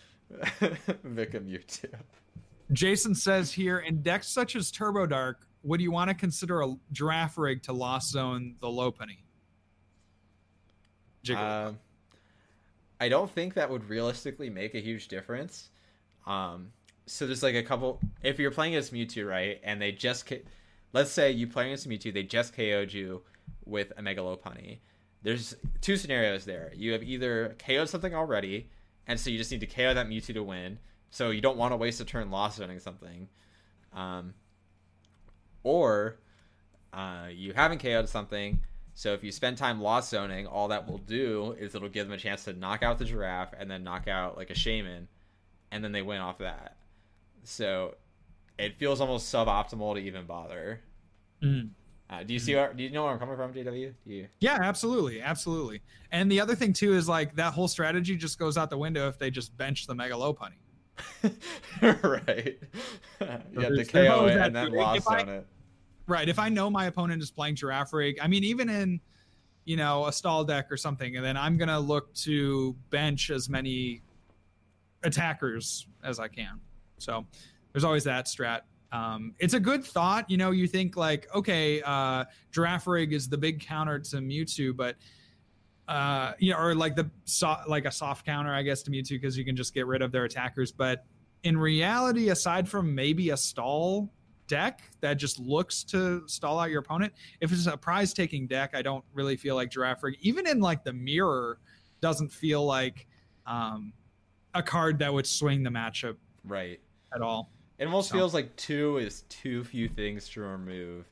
Vikum. 1.06 1.48
You 1.48 1.58
too. 1.58 1.88
Jason 2.72 3.14
says 3.14 3.52
here 3.52 3.78
in 3.78 4.02
decks 4.02 4.28
such 4.28 4.56
as 4.56 4.70
Turbo 4.70 5.06
Dark, 5.06 5.46
would 5.62 5.80
you 5.80 5.92
want 5.92 6.08
to 6.08 6.14
consider 6.14 6.62
a 6.62 6.74
Girafarig 6.92 7.62
to 7.62 7.72
lost 7.72 8.10
zone 8.10 8.56
the 8.60 8.66
Lopunny? 8.66 9.18
Um, 11.36 11.78
I 13.00 13.08
don't 13.08 13.30
think 13.30 13.54
that 13.54 13.68
would 13.70 13.88
realistically 13.88 14.50
make 14.50 14.74
a 14.74 14.80
huge 14.80 15.08
difference. 15.08 15.70
Um, 16.26 16.72
so 17.06 17.26
there's 17.26 17.42
like 17.42 17.54
a 17.54 17.62
couple. 17.62 18.00
If 18.22 18.38
you're 18.38 18.50
playing 18.50 18.74
as 18.74 18.90
Mewtwo, 18.90 19.28
right, 19.28 19.60
and 19.62 19.80
they 19.80 19.92
just, 19.92 20.26
K- 20.26 20.42
let's 20.92 21.10
say 21.10 21.30
you 21.30 21.46
play 21.46 21.66
against 21.66 21.88
Mewtwo, 21.88 22.12
they 22.12 22.22
just 22.22 22.54
KO'd 22.54 22.92
you 22.92 23.22
with 23.64 23.92
a 23.96 24.02
Mega 24.02 24.20
Lopunny. 24.20 24.78
There's 25.22 25.56
two 25.80 25.96
scenarios 25.96 26.44
there. 26.44 26.72
You 26.74 26.92
have 26.92 27.02
either 27.02 27.56
KO'd 27.58 27.88
something 27.88 28.14
already, 28.14 28.70
and 29.06 29.18
so 29.18 29.30
you 29.30 29.38
just 29.38 29.50
need 29.50 29.60
to 29.60 29.66
KO 29.66 29.94
that 29.94 30.08
Mewtwo 30.08 30.34
to 30.34 30.42
win. 30.42 30.78
So 31.10 31.30
you 31.30 31.40
don't 31.40 31.56
want 31.56 31.72
to 31.72 31.76
waste 31.76 32.00
a 32.00 32.04
turn 32.04 32.30
lost 32.30 32.58
zoning 32.58 32.78
something. 32.78 33.28
Um, 33.92 34.34
or 35.62 36.18
uh, 36.92 37.28
you 37.32 37.52
haven't 37.52 37.78
KO'd 37.78 38.08
something, 38.08 38.60
so 38.94 39.12
if 39.12 39.22
you 39.22 39.30
spend 39.30 39.58
time 39.58 39.82
lost 39.82 40.10
zoning, 40.10 40.46
all 40.46 40.68
that 40.68 40.88
will 40.88 40.98
do 40.98 41.54
is 41.58 41.74
it'll 41.74 41.90
give 41.90 42.06
them 42.06 42.14
a 42.14 42.18
chance 42.18 42.44
to 42.44 42.54
knock 42.54 42.82
out 42.82 42.98
the 42.98 43.04
giraffe 43.04 43.52
and 43.58 43.70
then 43.70 43.84
knock 43.84 44.08
out 44.08 44.38
like 44.38 44.48
a 44.48 44.54
Shaymin, 44.54 45.06
and 45.70 45.84
then 45.84 45.92
they 45.92 46.00
win 46.00 46.20
off 46.20 46.38
that. 46.38 46.76
So 47.44 47.96
it 48.58 48.76
feels 48.78 49.00
almost 49.00 49.32
suboptimal 49.32 49.94
to 49.94 50.00
even 50.00 50.26
bother. 50.26 50.80
Mhm. 51.42 51.70
Uh, 52.08 52.22
do 52.22 52.32
you 52.32 52.38
see? 52.38 52.54
Where, 52.54 52.72
do 52.72 52.82
you 52.84 52.90
know 52.90 53.02
where 53.04 53.12
I'm 53.12 53.18
coming 53.18 53.36
from, 53.36 53.52
JW? 53.52 53.92
Do 54.06 54.12
you? 54.12 54.28
Yeah, 54.40 54.58
absolutely, 54.62 55.20
absolutely. 55.20 55.82
And 56.12 56.30
the 56.30 56.40
other 56.40 56.54
thing 56.54 56.72
too 56.72 56.94
is 56.94 57.08
like 57.08 57.34
that 57.36 57.52
whole 57.52 57.66
strategy 57.68 58.16
just 58.16 58.38
goes 58.38 58.56
out 58.56 58.70
the 58.70 58.78
window 58.78 59.08
if 59.08 59.18
they 59.18 59.30
just 59.30 59.56
bench 59.56 59.86
the 59.86 59.94
Mega 59.94 60.14
Lopunny. 60.14 60.54
right. 61.82 62.58
you 63.20 63.26
have 63.26 63.44
to 63.52 63.60
there's- 63.60 63.76
there's 63.76 64.08
KO 64.08 64.26
it 64.26 64.36
and 64.36 64.54
then 64.54 64.70
lost 64.72 65.10
I- 65.10 65.20
on 65.22 65.28
it. 65.28 65.46
Right. 66.06 66.28
If 66.28 66.38
I 66.38 66.48
know 66.48 66.70
my 66.70 66.86
opponent 66.86 67.20
is 67.20 67.32
playing 67.32 67.56
Girafarig, 67.56 68.18
I 68.22 68.28
mean, 68.28 68.44
even 68.44 68.68
in, 68.68 69.00
you 69.64 69.76
know, 69.76 70.06
a 70.06 70.12
stall 70.12 70.44
deck 70.44 70.70
or 70.70 70.76
something, 70.76 71.16
and 71.16 71.24
then 71.24 71.36
I'm 71.36 71.56
gonna 71.58 71.80
look 71.80 72.14
to 72.14 72.76
bench 72.90 73.30
as 73.30 73.48
many 73.48 74.02
attackers 75.02 75.86
as 76.04 76.18
I 76.20 76.28
can. 76.28 76.60
So 76.98 77.26
there's 77.76 77.84
always 77.84 78.04
that 78.04 78.24
strat. 78.24 78.62
Um, 78.90 79.34
it's 79.38 79.52
a 79.52 79.60
good 79.60 79.84
thought. 79.84 80.30
You 80.30 80.38
know, 80.38 80.50
you 80.50 80.66
think 80.66 80.96
like, 80.96 81.26
okay, 81.34 81.82
uh, 81.82 82.24
Girafarig 82.50 83.12
is 83.12 83.28
the 83.28 83.36
big 83.36 83.60
counter 83.60 83.98
to 83.98 84.16
Mewtwo, 84.16 84.74
but 84.74 84.96
uh, 85.86 86.32
you 86.38 86.52
know, 86.52 86.58
or 86.58 86.74
like 86.74 86.96
the 86.96 87.10
so- 87.26 87.58
like 87.68 87.84
a 87.84 87.90
soft 87.90 88.24
counter, 88.24 88.54
I 88.54 88.62
guess, 88.62 88.82
to 88.84 88.90
Mewtwo 88.90 89.10
because 89.10 89.36
you 89.36 89.44
can 89.44 89.54
just 89.54 89.74
get 89.74 89.86
rid 89.86 90.00
of 90.00 90.10
their 90.10 90.24
attackers. 90.24 90.72
But 90.72 91.04
in 91.42 91.58
reality, 91.58 92.30
aside 92.30 92.66
from 92.66 92.94
maybe 92.94 93.28
a 93.28 93.36
stall 93.36 94.10
deck 94.48 94.80
that 95.02 95.18
just 95.18 95.38
looks 95.38 95.84
to 95.84 96.26
stall 96.26 96.58
out 96.58 96.70
your 96.70 96.80
opponent, 96.80 97.12
if 97.42 97.52
it's 97.52 97.66
a 97.66 97.76
prize 97.76 98.14
taking 98.14 98.46
deck, 98.46 98.70
I 98.72 98.80
don't 98.80 99.04
really 99.12 99.36
feel 99.36 99.54
like 99.54 99.70
Girafarig, 99.70 100.14
even 100.22 100.46
in 100.46 100.60
like 100.60 100.82
the 100.82 100.94
mirror, 100.94 101.58
doesn't 102.00 102.32
feel 102.32 102.64
like 102.64 103.06
um, 103.44 103.92
a 104.54 104.62
card 104.62 104.98
that 105.00 105.12
would 105.12 105.26
swing 105.26 105.62
the 105.62 105.68
matchup 105.70 106.16
Right. 106.42 106.80
at 107.14 107.20
all. 107.20 107.50
It 107.78 107.84
almost 107.86 108.10
feels 108.12 108.32
like 108.34 108.56
two 108.56 108.96
is 108.98 109.22
too 109.28 109.62
few 109.64 109.88
things 109.88 110.28
to 110.30 110.40
remove 110.40 111.04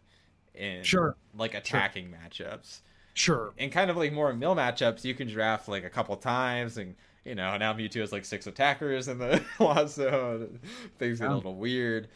in 0.54 0.82
Sure. 0.82 1.16
like 1.36 1.54
attacking 1.54 2.10
matchups. 2.10 2.80
Sure. 3.12 3.52
And 3.58 3.70
kind 3.70 3.90
of 3.90 3.96
like 3.96 4.12
more 4.12 4.32
mill 4.32 4.56
matchups, 4.56 5.04
you 5.04 5.14
can 5.14 5.28
draft 5.28 5.68
like 5.68 5.84
a 5.84 5.90
couple 5.90 6.16
times, 6.16 6.78
and 6.78 6.94
you 7.24 7.34
know 7.34 7.56
now 7.58 7.72
Mewtwo 7.74 8.00
has 8.00 8.12
like 8.12 8.24
six 8.24 8.46
attackers 8.46 9.08
in 9.08 9.18
the 9.18 9.42
lost 9.60 9.96
zone. 9.96 10.58
Things 10.98 11.20
get 11.20 11.30
a 11.30 11.34
little 11.34 11.54
weird, 11.54 12.08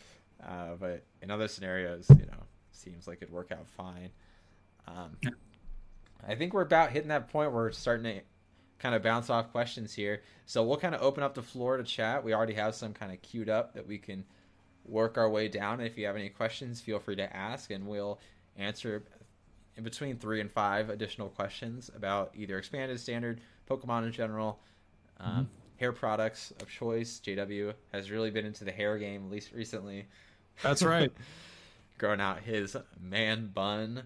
uh, 0.44 0.74
but 0.80 1.04
in 1.22 1.30
other 1.30 1.46
scenarios, 1.48 2.06
you 2.10 2.26
know, 2.26 2.42
seems 2.72 3.06
like 3.06 3.18
it'd 3.22 3.32
work 3.32 3.52
out 3.52 3.66
fine. 3.68 4.10
Um, 4.86 5.16
Yeah. 5.22 5.30
I 6.26 6.34
think 6.34 6.52
we're 6.52 6.62
about 6.62 6.90
hitting 6.90 7.08
that 7.10 7.28
point 7.28 7.52
where 7.52 7.62
we're 7.64 7.70
starting 7.72 8.04
to 8.04 8.20
kind 8.80 8.94
of 8.94 9.02
bounce 9.02 9.30
off 9.30 9.52
questions 9.52 9.94
here. 9.94 10.22
So 10.46 10.64
we'll 10.64 10.76
kind 10.76 10.94
of 10.94 11.00
open 11.02 11.22
up 11.22 11.34
the 11.34 11.42
floor 11.42 11.76
to 11.76 11.84
chat. 11.84 12.24
We 12.24 12.34
already 12.34 12.54
have 12.54 12.74
some 12.74 12.92
kind 12.92 13.12
of 13.12 13.22
queued 13.22 13.48
up 13.48 13.74
that 13.74 13.86
we 13.86 13.98
can 13.98 14.24
work 14.88 15.18
our 15.18 15.28
way 15.28 15.48
down. 15.48 15.80
If 15.80 15.96
you 15.98 16.06
have 16.06 16.16
any 16.16 16.28
questions, 16.28 16.80
feel 16.80 16.98
free 16.98 17.16
to 17.16 17.36
ask, 17.36 17.70
and 17.70 17.86
we'll 17.86 18.18
answer 18.56 19.02
in 19.76 19.84
between 19.84 20.16
three 20.18 20.40
and 20.40 20.50
five 20.50 20.90
additional 20.90 21.28
questions 21.28 21.90
about 21.94 22.32
either 22.34 22.58
expanded, 22.58 22.98
standard, 22.98 23.40
Pokemon 23.70 24.06
in 24.06 24.12
general, 24.12 24.58
um, 25.20 25.48
hair 25.76 25.92
products 25.92 26.52
of 26.60 26.68
choice. 26.68 27.20
JW 27.24 27.72
has 27.92 28.10
really 28.10 28.30
been 28.30 28.44
into 28.44 28.64
the 28.64 28.72
hair 28.72 28.98
game, 28.98 29.26
at 29.26 29.30
least 29.30 29.52
recently, 29.52 30.06
That's 30.62 30.82
right. 30.82 31.12
growing 31.98 32.20
out 32.20 32.40
his 32.40 32.76
man 33.00 33.50
bun. 33.54 34.04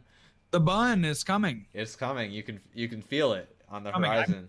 the 0.50 0.60
bun 0.60 1.04
is 1.04 1.24
coming. 1.24 1.66
It's 1.72 1.96
coming. 1.96 2.30
You 2.32 2.42
can 2.42 2.60
you 2.74 2.88
can 2.88 3.00
feel 3.02 3.32
it 3.32 3.54
on 3.70 3.84
the 3.84 3.92
Coming. 3.92 4.10
I'm 4.10 4.16
horizon. 4.16 4.48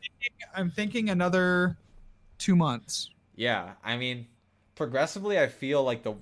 I'm 0.55 0.71
thinking 0.71 1.09
another 1.09 1.77
two 2.37 2.55
months. 2.55 3.09
Yeah, 3.35 3.71
I 3.83 3.97
mean, 3.97 4.27
progressively, 4.75 5.39
I 5.39 5.47
feel 5.47 5.83
like 5.83 6.03
the 6.03 6.15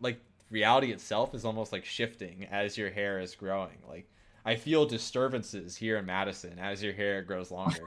like 0.00 0.20
reality 0.50 0.92
itself 0.92 1.34
is 1.34 1.44
almost 1.44 1.72
like 1.72 1.84
shifting 1.84 2.46
as 2.50 2.76
your 2.76 2.90
hair 2.90 3.20
is 3.20 3.34
growing. 3.34 3.78
Like 3.88 4.08
I 4.44 4.56
feel 4.56 4.86
disturbances 4.86 5.76
here 5.76 5.98
in 5.98 6.06
Madison 6.06 6.58
as 6.58 6.82
your 6.82 6.92
hair 6.92 7.22
grows 7.22 7.50
longer. 7.50 7.82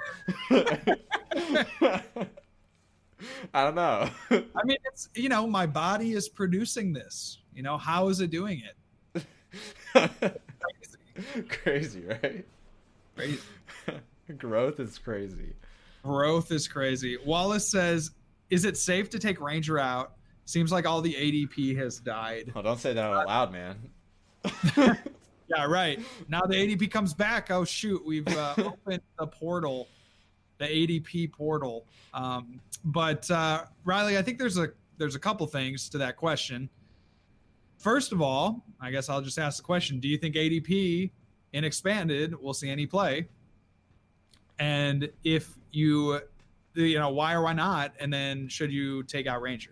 I 3.53 3.63
don't 3.63 3.75
know. 3.75 4.09
I 4.31 4.63
mean, 4.63 4.77
it's 4.85 5.09
you 5.15 5.29
know, 5.29 5.47
my 5.47 5.65
body 5.65 6.13
is 6.13 6.29
producing 6.29 6.93
this. 6.93 7.39
You 7.53 7.63
know, 7.63 7.77
how 7.77 8.09
is 8.09 8.19
it 8.19 8.31
doing 8.31 8.61
it? 8.61 8.75
crazy, 11.49 12.03
right? 12.05 12.45
Crazy. 13.15 13.39
Growth 14.37 14.79
is 14.79 14.97
crazy. 14.97 15.53
Growth 16.03 16.51
is 16.51 16.67
crazy. 16.67 17.17
Wallace 17.25 17.67
says, 17.67 18.11
"Is 18.49 18.65
it 18.65 18.77
safe 18.77 19.09
to 19.11 19.19
take 19.19 19.39
Ranger 19.41 19.79
out? 19.79 20.13
Seems 20.45 20.71
like 20.71 20.85
all 20.85 21.01
the 21.01 21.13
ADP 21.13 21.75
has 21.77 21.99
died." 21.99 22.51
Oh, 22.55 22.61
don't 22.61 22.79
say 22.79 22.93
that 22.93 23.03
out 23.03 23.27
loud, 23.27 23.51
man. 23.51 24.97
Yeah, 25.47 25.65
right. 25.65 25.99
Now 26.27 26.41
the 26.41 26.55
ADP 26.55 26.91
comes 26.91 27.13
back. 27.13 27.51
Oh 27.51 27.63
shoot, 27.65 28.03
we've 28.05 28.27
uh, 28.27 28.55
opened 28.57 29.01
the 29.19 29.27
portal, 29.27 29.87
the 30.57 30.65
ADP 30.65 31.31
portal. 31.31 31.85
Um, 32.13 32.59
but 32.85 33.29
uh, 33.29 33.65
Riley, 33.83 34.17
I 34.17 34.21
think 34.21 34.39
there's 34.39 34.57
a 34.57 34.69
there's 34.97 35.15
a 35.15 35.19
couple 35.19 35.45
things 35.47 35.89
to 35.89 35.97
that 35.99 36.17
question. 36.17 36.69
First 37.77 38.11
of 38.11 38.21
all, 38.21 38.63
I 38.81 38.89
guess 38.89 39.09
I'll 39.09 39.21
just 39.21 39.37
ask 39.37 39.57
the 39.57 39.63
question: 39.63 39.99
Do 39.99 40.07
you 40.07 40.17
think 40.17 40.35
ADP 40.35 41.11
in 41.53 41.63
expanded 41.63 42.39
will 42.41 42.53
see 42.53 42.69
any 42.69 42.85
play? 42.85 43.27
And 44.57 45.09
if 45.25 45.53
you, 45.71 46.21
you 46.75 46.99
know, 46.99 47.09
why 47.09 47.33
or 47.33 47.41
why 47.41 47.53
not? 47.53 47.93
And 47.99 48.11
then 48.11 48.47
should 48.47 48.71
you 48.71 49.03
take 49.03 49.27
out 49.27 49.41
Ranger? 49.41 49.71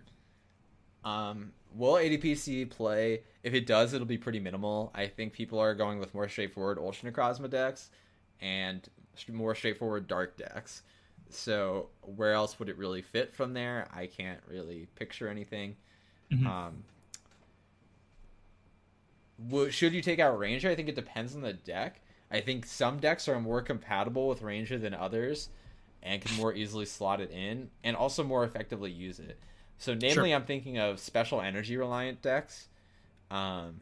Um, 1.04 1.52
will 1.76 1.96
ADPC 1.96 2.70
play? 2.70 3.22
If 3.44 3.54
it 3.54 3.66
does, 3.66 3.94
it'll 3.94 4.08
be 4.08 4.18
pretty 4.18 4.40
minimal. 4.40 4.92
I 4.96 5.08
think 5.08 5.34
people 5.34 5.60
are 5.60 5.76
going 5.76 6.00
with 6.00 6.14
more 6.14 6.30
straightforward 6.30 6.78
Ultra 6.78 7.12
Necrozma 7.12 7.50
decks 7.50 7.92
and 8.42 8.88
more 9.32 9.54
straightforward 9.56 10.08
Dark 10.08 10.38
decks. 10.38 10.84
So 11.30 11.90
where 12.02 12.34
else 12.34 12.60
would 12.60 12.70
it 12.70 12.78
really 12.78 13.02
fit 13.02 13.34
from 13.34 13.54
there? 13.54 13.88
I 13.94 14.08
can't 14.08 14.40
really 14.48 14.88
picture 14.96 15.28
anything. 15.28 15.76
Mhm. 16.32 16.46
Um, 16.46 16.84
should 19.72 19.94
you 19.94 20.02
take 20.02 20.20
out 20.20 20.38
Ranger? 20.38 20.70
I 20.70 20.76
think 20.76 20.90
it 20.90 20.96
depends 20.96 21.36
on 21.36 21.42
the 21.42 21.54
deck. 21.54 22.02
I 22.32 22.42
think 22.42 22.66
some 22.66 23.00
decks 23.00 23.28
are 23.28 23.40
more 23.40 23.62
compatible 23.62 24.28
with 24.28 24.42
Ranger 24.42 24.78
than 24.78 24.94
others, 24.94 25.50
and 26.04 26.22
can 26.22 26.36
more 26.38 26.54
easily 26.54 26.86
slot 26.86 27.20
it 27.22 27.32
in, 27.32 27.72
and 27.84 27.96
also 27.96 28.24
more 28.24 28.44
effectively 28.44 28.92
use 28.92 29.20
it. 29.20 29.40
So, 29.80 29.94
namely, 29.96 30.34
I'm 30.34 30.44
thinking 30.46 30.78
of 30.78 31.00
special 31.00 31.42
energy 31.42 31.76
reliant 31.78 32.22
decks. 32.22 32.68
Um, 33.32 33.82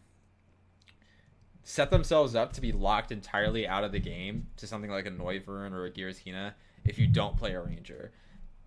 set 1.64 1.92
themselves 1.92 2.36
up 2.36 2.54
to 2.54 2.62
be 2.62 2.72
locked 2.72 3.12
entirely 3.12 3.68
out 3.68 3.84
of 3.84 3.92
the 3.92 4.00
game 4.00 4.48
to 4.58 4.66
something 4.68 4.90
like 4.90 5.06
a 5.06 5.12
Noivern 5.12 5.74
or 5.74 5.86
a 5.86 5.92
Giratina 5.92 6.54
if 6.86 6.98
you 6.98 7.08
don't 7.08 7.36
play 7.38 7.54
a 7.54 7.62
Ranger. 7.62 8.12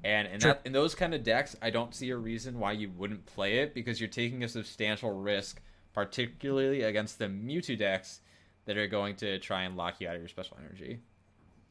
And 0.05 0.29
in 0.29 0.41
Sure. 0.41 0.53
that 0.53 0.63
in 0.65 0.73
those 0.73 0.95
kind 0.95 1.15
of 1.15 1.23
decks, 1.25 1.57
I 1.63 1.71
don't 1.71 1.95
see 1.95 2.11
a 2.11 2.17
reason 2.17 2.59
why 2.59 2.73
you 2.73 2.91
wouldn't 2.91 3.25
play 3.27 3.59
it 3.61 3.75
because 3.75 4.01
you're 4.01 4.09
taking 4.09 4.45
a 4.45 4.49
substantial 4.49 5.13
risk, 5.13 5.63
particularly 5.93 6.83
against 6.83 7.19
the 7.19 7.27
Mewtwo 7.27 7.79
decks 7.79 8.21
that 8.67 8.77
are 8.77 8.87
going 8.87 9.17
to 9.17 9.39
try 9.39 9.63
and 9.63 9.77
lock 9.77 10.01
you 10.01 10.09
out 10.09 10.15
of 10.15 10.21
your 10.21 10.29
special 10.29 10.59
energy. 10.61 11.01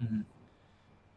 Mhm. 0.03 0.25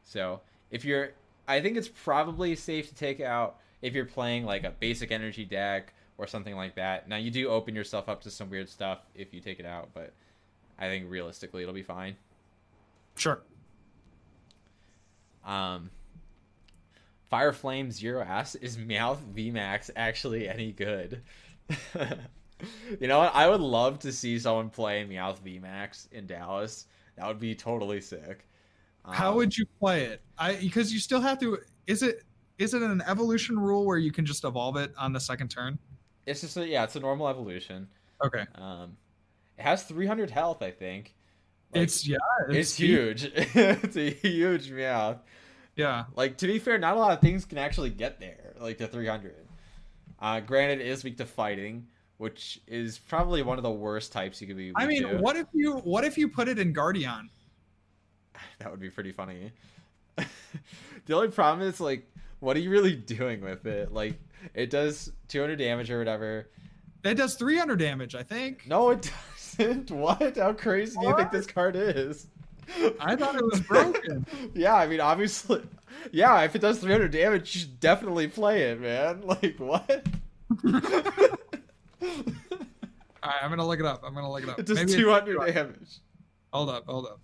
So 0.04 0.40
if 0.70 0.84
you're, 0.84 1.10
I 1.46 1.60
think 1.60 1.76
it's 1.76 1.88
probably 1.88 2.56
safe 2.56 2.88
to 2.88 2.94
take 2.94 3.20
out 3.20 3.58
if 3.82 3.94
you're 3.94 4.04
playing 4.04 4.44
like 4.44 4.64
a 4.64 4.70
basic 4.70 5.12
energy 5.12 5.44
deck 5.44 5.92
or 6.18 6.26
something 6.26 6.56
like 6.56 6.74
that. 6.76 7.08
Now 7.08 7.16
you 7.16 7.30
do 7.30 7.48
open 7.48 7.74
yourself 7.74 8.08
up 8.08 8.22
to 8.22 8.30
some 8.30 8.50
weird 8.50 8.68
stuff 8.68 9.00
if 9.14 9.32
you 9.32 9.40
take 9.40 9.60
it 9.60 9.66
out, 9.66 9.90
but 9.94 10.12
I 10.78 10.88
think 10.88 11.06
realistically 11.08 11.62
it'll 11.62 11.74
be 11.74 11.82
fine. 11.82 12.16
Sure. 13.16 13.40
Um, 15.44 15.90
Fire 17.30 17.52
Flame 17.52 17.90
Zero 17.90 18.22
asks, 18.22 18.56
is 18.56 18.76
Meowth 18.76 19.20
VMAX 19.34 19.90
actually 19.96 20.48
any 20.48 20.72
good? 20.72 21.22
you 23.00 23.06
know 23.06 23.18
what? 23.18 23.34
I 23.34 23.48
would 23.48 23.60
love 23.60 23.98
to 24.00 24.12
see 24.12 24.38
someone 24.38 24.70
play 24.70 25.04
Meowth 25.04 25.40
VMAX 25.40 26.12
in 26.12 26.26
Dallas. 26.26 26.86
That 27.16 27.26
would 27.26 27.40
be 27.40 27.54
totally 27.54 28.00
sick. 28.00 28.46
How 29.10 29.30
Um, 29.30 29.36
would 29.36 29.56
you 29.56 29.66
play 29.78 30.04
it? 30.04 30.22
I 30.38 30.54
because 30.54 30.92
you 30.92 30.98
still 30.98 31.20
have 31.20 31.38
to. 31.40 31.58
Is 31.86 32.02
it 32.02 32.22
is 32.58 32.74
it 32.74 32.82
an 32.82 33.02
evolution 33.06 33.58
rule 33.58 33.84
where 33.84 33.98
you 33.98 34.10
can 34.10 34.24
just 34.24 34.44
evolve 34.44 34.76
it 34.76 34.92
on 34.98 35.12
the 35.12 35.20
second 35.20 35.48
turn? 35.48 35.78
It's 36.24 36.40
just 36.40 36.56
a, 36.56 36.66
yeah, 36.66 36.84
it's 36.84 36.96
a 36.96 37.00
normal 37.00 37.28
evolution. 37.28 37.88
Okay. 38.24 38.44
Um, 38.56 38.96
it 39.58 39.62
has 39.62 39.84
300 39.84 40.30
health, 40.30 40.62
I 40.62 40.70
think. 40.70 41.14
Like, 41.72 41.84
it's 41.84 42.06
yeah. 42.06 42.16
it's, 42.48 42.76
deep. 42.76 42.88
huge. 42.88 43.24
it's 43.34 43.96
a 43.96 44.10
huge 44.10 44.70
Meowth. 44.70 45.20
Yeah. 45.76 46.04
Like 46.14 46.38
to 46.38 46.46
be 46.46 46.58
fair, 46.58 46.78
not 46.78 46.96
a 46.96 46.98
lot 46.98 47.12
of 47.12 47.20
things 47.20 47.44
can 47.44 47.58
actually 47.58 47.90
get 47.90 48.18
there, 48.18 48.54
like 48.58 48.78
the 48.78 48.88
300. 48.88 49.34
Uh, 50.18 50.40
granted, 50.40 50.80
it 50.80 50.86
is 50.86 51.04
weak 51.04 51.18
to 51.18 51.26
fighting, 51.26 51.86
which 52.16 52.60
is 52.66 52.98
probably 52.98 53.42
one 53.42 53.58
of 53.58 53.62
the 53.62 53.70
worst 53.70 54.12
types 54.12 54.40
you 54.40 54.46
could 54.46 54.56
be. 54.56 54.72
I 54.74 54.86
mean, 54.86 55.02
to. 55.02 55.18
what 55.18 55.36
if 55.36 55.46
you 55.52 55.74
what 55.78 56.04
if 56.04 56.16
you 56.16 56.28
put 56.28 56.48
it 56.48 56.58
in 56.58 56.72
Guardian? 56.72 57.28
That 58.58 58.70
would 58.70 58.80
be 58.80 58.90
pretty 58.90 59.12
funny. 59.12 59.52
the 60.16 61.14
only 61.14 61.28
problem 61.28 61.66
is 61.66 61.80
like, 61.80 62.10
what 62.40 62.56
are 62.56 62.60
you 62.60 62.70
really 62.70 62.94
doing 62.94 63.40
with 63.40 63.66
it? 63.66 63.92
Like, 63.92 64.18
it 64.54 64.70
does 64.70 65.12
200 65.28 65.56
damage 65.56 65.90
or 65.90 65.98
whatever. 65.98 66.48
That 67.02 67.16
does 67.16 67.34
300 67.34 67.78
damage, 67.78 68.14
I 68.14 68.22
think. 68.22 68.66
No, 68.66 68.90
it 68.90 69.10
doesn't. 69.58 69.90
What? 69.90 70.36
How 70.36 70.52
crazy 70.52 70.96
do 71.00 71.06
you 71.06 71.16
think 71.16 71.30
this 71.30 71.46
card 71.46 71.76
is? 71.76 72.28
I 73.00 73.14
thought 73.14 73.36
it 73.36 73.44
was 73.44 73.60
broken. 73.60 74.26
yeah, 74.54 74.74
I 74.74 74.86
mean, 74.88 75.00
obviously, 75.00 75.62
yeah. 76.10 76.42
If 76.42 76.56
it 76.56 76.60
does 76.60 76.78
300 76.80 77.12
damage, 77.12 77.54
you 77.54 77.60
should 77.60 77.78
definitely 77.78 78.26
play 78.26 78.70
it, 78.70 78.80
man. 78.80 79.22
Like 79.22 79.56
what? 79.58 80.04
All 83.22 83.32
right, 83.32 83.42
I'm 83.42 83.50
gonna 83.50 83.66
look 83.66 83.80
it 83.80 83.86
up. 83.86 84.02
I'm 84.04 84.14
gonna 84.14 84.30
look 84.30 84.42
it 84.42 84.48
up. 84.48 84.58
It 84.58 84.66
does 84.66 84.76
Maybe 84.76 84.94
200 84.94 85.54
damage. 85.54 86.00
Hold 86.52 86.70
up, 86.70 86.86
hold 86.86 87.06
up. 87.06 87.20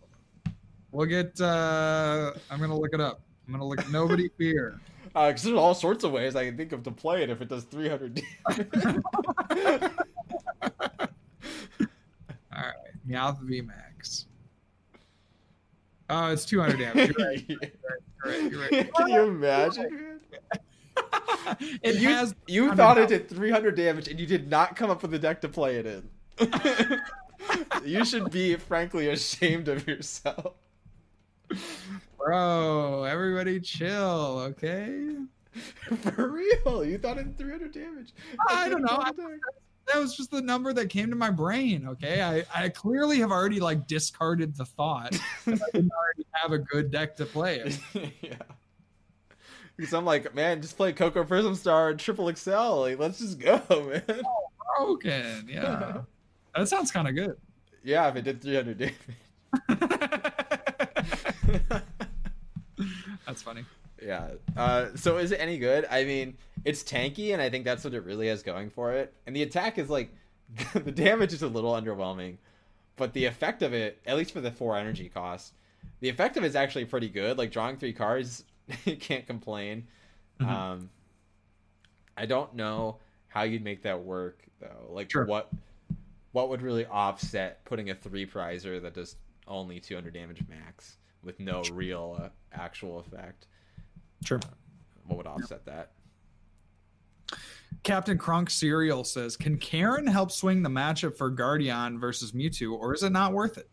We'll 0.93 1.07
get. 1.07 1.41
uh 1.41 2.33
I'm 2.51 2.61
gonna 2.61 2.79
look 2.79 2.93
it 2.93 3.01
up. 3.01 3.23
I'm 3.47 3.53
gonna 3.53 3.67
look. 3.67 3.91
Nobody 3.91 4.29
fear. 4.39 4.79
Because 5.07 5.43
there's 5.43 5.57
all 5.57 5.75
sorts 5.75 6.05
of 6.05 6.13
ways 6.13 6.37
I 6.37 6.47
can 6.47 6.57
think 6.57 6.73
of 6.73 6.85
to 6.85 6.91
play 6.91 7.23
it 7.23 7.29
if 7.29 7.43
it 7.43 7.49
does 7.49 7.65
300 7.65 8.23
damage. 8.47 8.67
All 12.55 12.63
right, 12.63 12.75
Meowth 13.07 13.43
VMAX. 13.43 14.25
Oh, 16.09 16.33
it's 16.33 16.47
200 16.47 16.79
damage. 16.79 17.13
You're 17.19 17.27
right. 17.29 17.45
You're 17.49 17.59
right. 18.25 18.53
You're 18.53 18.61
right. 18.61 18.95
Can 18.95 19.09
you 19.09 19.23
imagine? 19.25 20.21
it 21.83 22.01
you, 22.01 22.09
has. 22.09 22.35
you 22.47 22.75
thought 22.75 22.97
it 22.97 23.09
did 23.09 23.29
300 23.29 23.77
damage 23.77 24.09
and 24.09 24.19
you 24.19 24.27
did 24.27 24.49
not 24.49 24.77
come 24.77 24.89
up 24.89 25.03
with 25.03 25.13
a 25.13 25.19
deck 25.19 25.43
to 25.43 25.49
play 25.49 25.77
it 25.77 25.87
in. 25.87 26.09
you 27.85 28.03
should 28.07 28.31
be 28.31 28.57
frankly 28.57 29.09
ashamed 29.09 29.69
of 29.69 29.87
yourself. 29.87 30.55
Bro, 32.19 33.05
everybody 33.05 33.61
chill, 33.61 34.39
okay? 34.51 35.17
For 36.15 36.29
real, 36.31 36.85
you 36.85 36.99
thought 36.99 37.19
it 37.19 37.25
did 37.25 37.39
300 37.39 37.73
damage. 37.73 38.13
I 38.49 38.69
don't 38.69 38.83
know. 38.83 38.99
I- 39.01 39.13
That 39.93 39.99
was 39.99 40.17
just 40.17 40.31
the 40.31 40.41
number 40.41 40.73
that 40.73 40.89
came 40.89 41.11
to 41.11 41.17
my 41.17 41.31
brain, 41.31 41.87
okay? 41.89 42.23
I, 42.23 42.45
I 42.65 42.69
clearly 42.69 43.19
have 43.19 43.33
already 43.33 43.59
like 43.61 43.87
discarded 43.89 44.57
the 44.57 44.65
thought 44.65 45.19
I 45.47 45.51
didn't 45.75 45.91
already 45.93 46.27
have 46.33 46.53
a 46.53 46.59
good 46.59 46.91
deck 46.93 47.17
to 47.17 47.27
play 47.27 47.77
yeah. 48.23 48.35
Because 49.77 49.93
I'm 49.93 50.05
like, 50.05 50.35
man, 50.35 50.63
just 50.63 50.77
play 50.77 50.93
Koko 50.93 51.25
Prism 51.25 51.55
Star 51.57 51.91
and 51.91 51.99
Triple 51.99 52.29
Excel. 52.29 52.81
Like, 52.83 52.99
let's 52.99 53.19
just 53.19 53.41
go, 53.41 53.61
man. 53.69 54.23
Oh, 54.25 54.49
broken, 54.77 55.49
yeah. 55.49 56.03
That 56.55 56.69
sounds 56.69 56.93
kind 56.93 57.09
of 57.09 57.15
good. 57.17 57.37
Yeah, 57.83 58.09
if 58.09 58.17
it 58.17 58.23
did 58.23 58.41
300 58.43 58.79
damage. 58.79 60.02
That's 63.27 63.43
funny. 63.43 63.65
yeah. 64.03 64.31
Uh, 64.57 64.89
so 64.97 65.19
is 65.19 65.33
it 65.33 65.41
any 65.41 65.59
good? 65.59 65.87
I 65.91 66.05
mean, 66.05 66.37
it's 66.65 66.83
tanky, 66.83 67.33
and 67.33 67.41
I 67.43 67.51
think 67.51 67.65
that's 67.65 67.85
what 67.85 67.95
it 67.95 68.05
really 68.05 68.29
has 68.29 68.43
going 68.43 68.71
for 68.71 68.93
it. 68.93 69.13
And 69.27 69.35
the 69.37 69.43
attack 69.43 69.79
is 69.79 69.89
like, 69.91 70.11
the 70.75 70.93
damage 70.93 71.33
is 71.33 71.43
a 71.43 71.49
little 71.49 71.73
underwhelming, 71.73 72.37
but 72.97 73.13
the 73.13 73.25
effect 73.27 73.63
of 73.63 73.73
it, 73.73 74.01
at 74.07 74.17
least 74.17 74.33
for 74.33 74.41
the 74.41 74.51
four 74.51 74.77
energy 74.77 75.09
cost, 75.09 75.55
the 76.01 76.09
effect 76.09 76.37
of 76.37 76.45
it 76.45 76.49
is 76.49 76.57
actually 76.57 76.85
pretty 76.85 77.09
good. 77.09 77.39
Like 77.39 77.53
drawing 77.53 77.77
three 77.77 77.93
cards, 77.93 78.45
you 78.85 78.97
can't 78.97 79.27
complain. 79.27 79.87
Mhm. 80.41 80.49
Um, 80.49 80.91
I 82.17 82.27
don't 82.27 82.55
know 82.55 82.99
how 83.29 83.43
you'd 83.45 83.65
make 83.65 83.83
that 83.83 84.03
work 84.03 84.43
though. 84.61 84.89
Like 84.91 85.11
Sure. 85.11 85.25
what 85.25 85.51
what 86.33 86.49
would 86.49 86.63
really 86.63 86.87
offset 86.87 87.65
putting 87.65 87.91
a 87.91 87.95
three 87.95 88.27
prizer 88.27 88.81
that 88.83 88.95
does 88.95 89.17
only 89.47 89.81
200 89.81 90.13
damage 90.15 90.43
max 90.49 90.97
with 91.23 91.39
no 91.41 91.63
real 91.73 92.19
uh, 92.21 92.29
actual 92.53 93.01
effect? 93.01 93.47
Sure. 94.25 94.41
What 95.07 95.17
would 95.17 95.27
offset 95.27 95.65
that? 95.67 95.93
Captain 97.83 98.19
Crunk 98.19 98.51
Serial 98.51 99.05
says, 99.05 99.37
"Can 99.37 99.59
Karen 99.59 100.07
help 100.07 100.31
swing 100.31 100.63
the 100.63 100.69
matchup 100.69 101.17
for 101.17 101.31
Guardian 101.31 101.99
versus 101.99 102.33
Mewtwo, 102.33 102.73
or 102.73 102.95
is 102.95 103.03
it 103.03 103.11
not 103.11 103.33
worth 103.33 103.59
it?" 103.59 103.69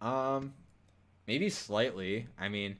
Um, 0.00 0.54
maybe 1.26 1.48
slightly. 1.48 2.26
I 2.38 2.48
mean, 2.48 2.76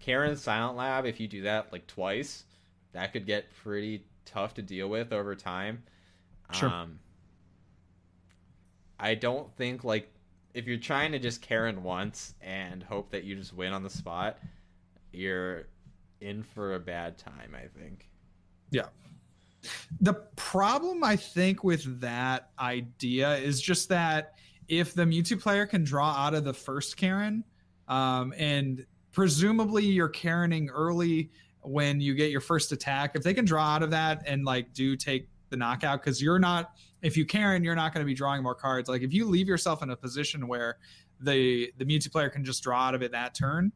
Karen's 0.00 0.42
Silent 0.42 0.76
Lab. 0.76 1.06
If 1.06 1.20
you 1.20 1.28
do 1.28 1.42
that 1.42 1.72
like 1.72 1.86
twice, 1.86 2.44
that 2.92 3.12
could 3.12 3.26
get 3.26 3.46
pretty 3.62 4.04
tough 4.24 4.54
to 4.54 4.62
deal 4.62 4.88
with 4.88 5.12
over 5.12 5.34
time. 5.34 5.82
Sure. 6.52 6.68
Um, 6.68 6.98
I 8.98 9.14
don't 9.14 9.50
think 9.56 9.84
like 9.84 10.12
if 10.54 10.66
you're 10.66 10.78
trying 10.78 11.12
to 11.12 11.18
just 11.18 11.42
Karen 11.42 11.82
once 11.82 12.34
and 12.40 12.82
hope 12.82 13.10
that 13.10 13.24
you 13.24 13.36
just 13.36 13.52
win 13.54 13.72
on 13.72 13.82
the 13.82 13.90
spot, 13.90 14.38
you're 15.12 15.68
in 16.20 16.42
for 16.42 16.74
a 16.74 16.80
bad 16.80 17.18
time. 17.18 17.54
I 17.54 17.66
think. 17.78 18.08
Yeah. 18.70 18.86
The 20.00 20.14
problem 20.36 21.04
I 21.04 21.16
think 21.16 21.64
with 21.64 22.00
that 22.00 22.50
idea 22.58 23.36
is 23.36 23.60
just 23.60 23.88
that 23.90 24.34
if 24.68 24.94
the 24.94 25.02
Mewtwo 25.02 25.40
player 25.40 25.66
can 25.66 25.84
draw 25.84 26.12
out 26.12 26.32
of 26.34 26.44
the 26.44 26.54
first 26.54 26.96
Karen, 26.96 27.44
um, 27.88 28.32
and 28.38 28.86
presumably 29.12 29.84
you're 29.84 30.08
Karening 30.08 30.68
early 30.72 31.30
when 31.62 32.00
you 32.00 32.14
get 32.14 32.30
your 32.30 32.40
first 32.40 32.72
attack, 32.72 33.16
if 33.16 33.22
they 33.22 33.34
can 33.34 33.44
draw 33.44 33.64
out 33.64 33.82
of 33.82 33.90
that 33.90 34.22
and 34.26 34.44
like 34.44 34.72
do 34.72 34.96
take 34.96 35.28
the 35.50 35.56
knockout, 35.56 36.00
because 36.00 36.22
you're 36.22 36.38
not 36.38 36.72
if 37.02 37.16
you 37.16 37.24
Karen, 37.24 37.64
you're 37.64 37.74
not 37.74 37.92
going 37.94 38.04
to 38.04 38.06
be 38.06 38.14
drawing 38.14 38.42
more 38.42 38.54
cards. 38.54 38.88
Like 38.88 39.02
if 39.02 39.12
you 39.12 39.26
leave 39.26 39.48
yourself 39.48 39.82
in 39.82 39.90
a 39.90 39.96
position 39.96 40.46
where 40.46 40.78
the 41.20 41.72
the 41.78 41.84
Mewtwo 41.84 42.12
player 42.12 42.30
can 42.30 42.44
just 42.44 42.62
draw 42.62 42.80
out 42.80 42.94
of 42.94 43.02
it 43.02 43.12
that 43.12 43.34
turn, 43.34 43.72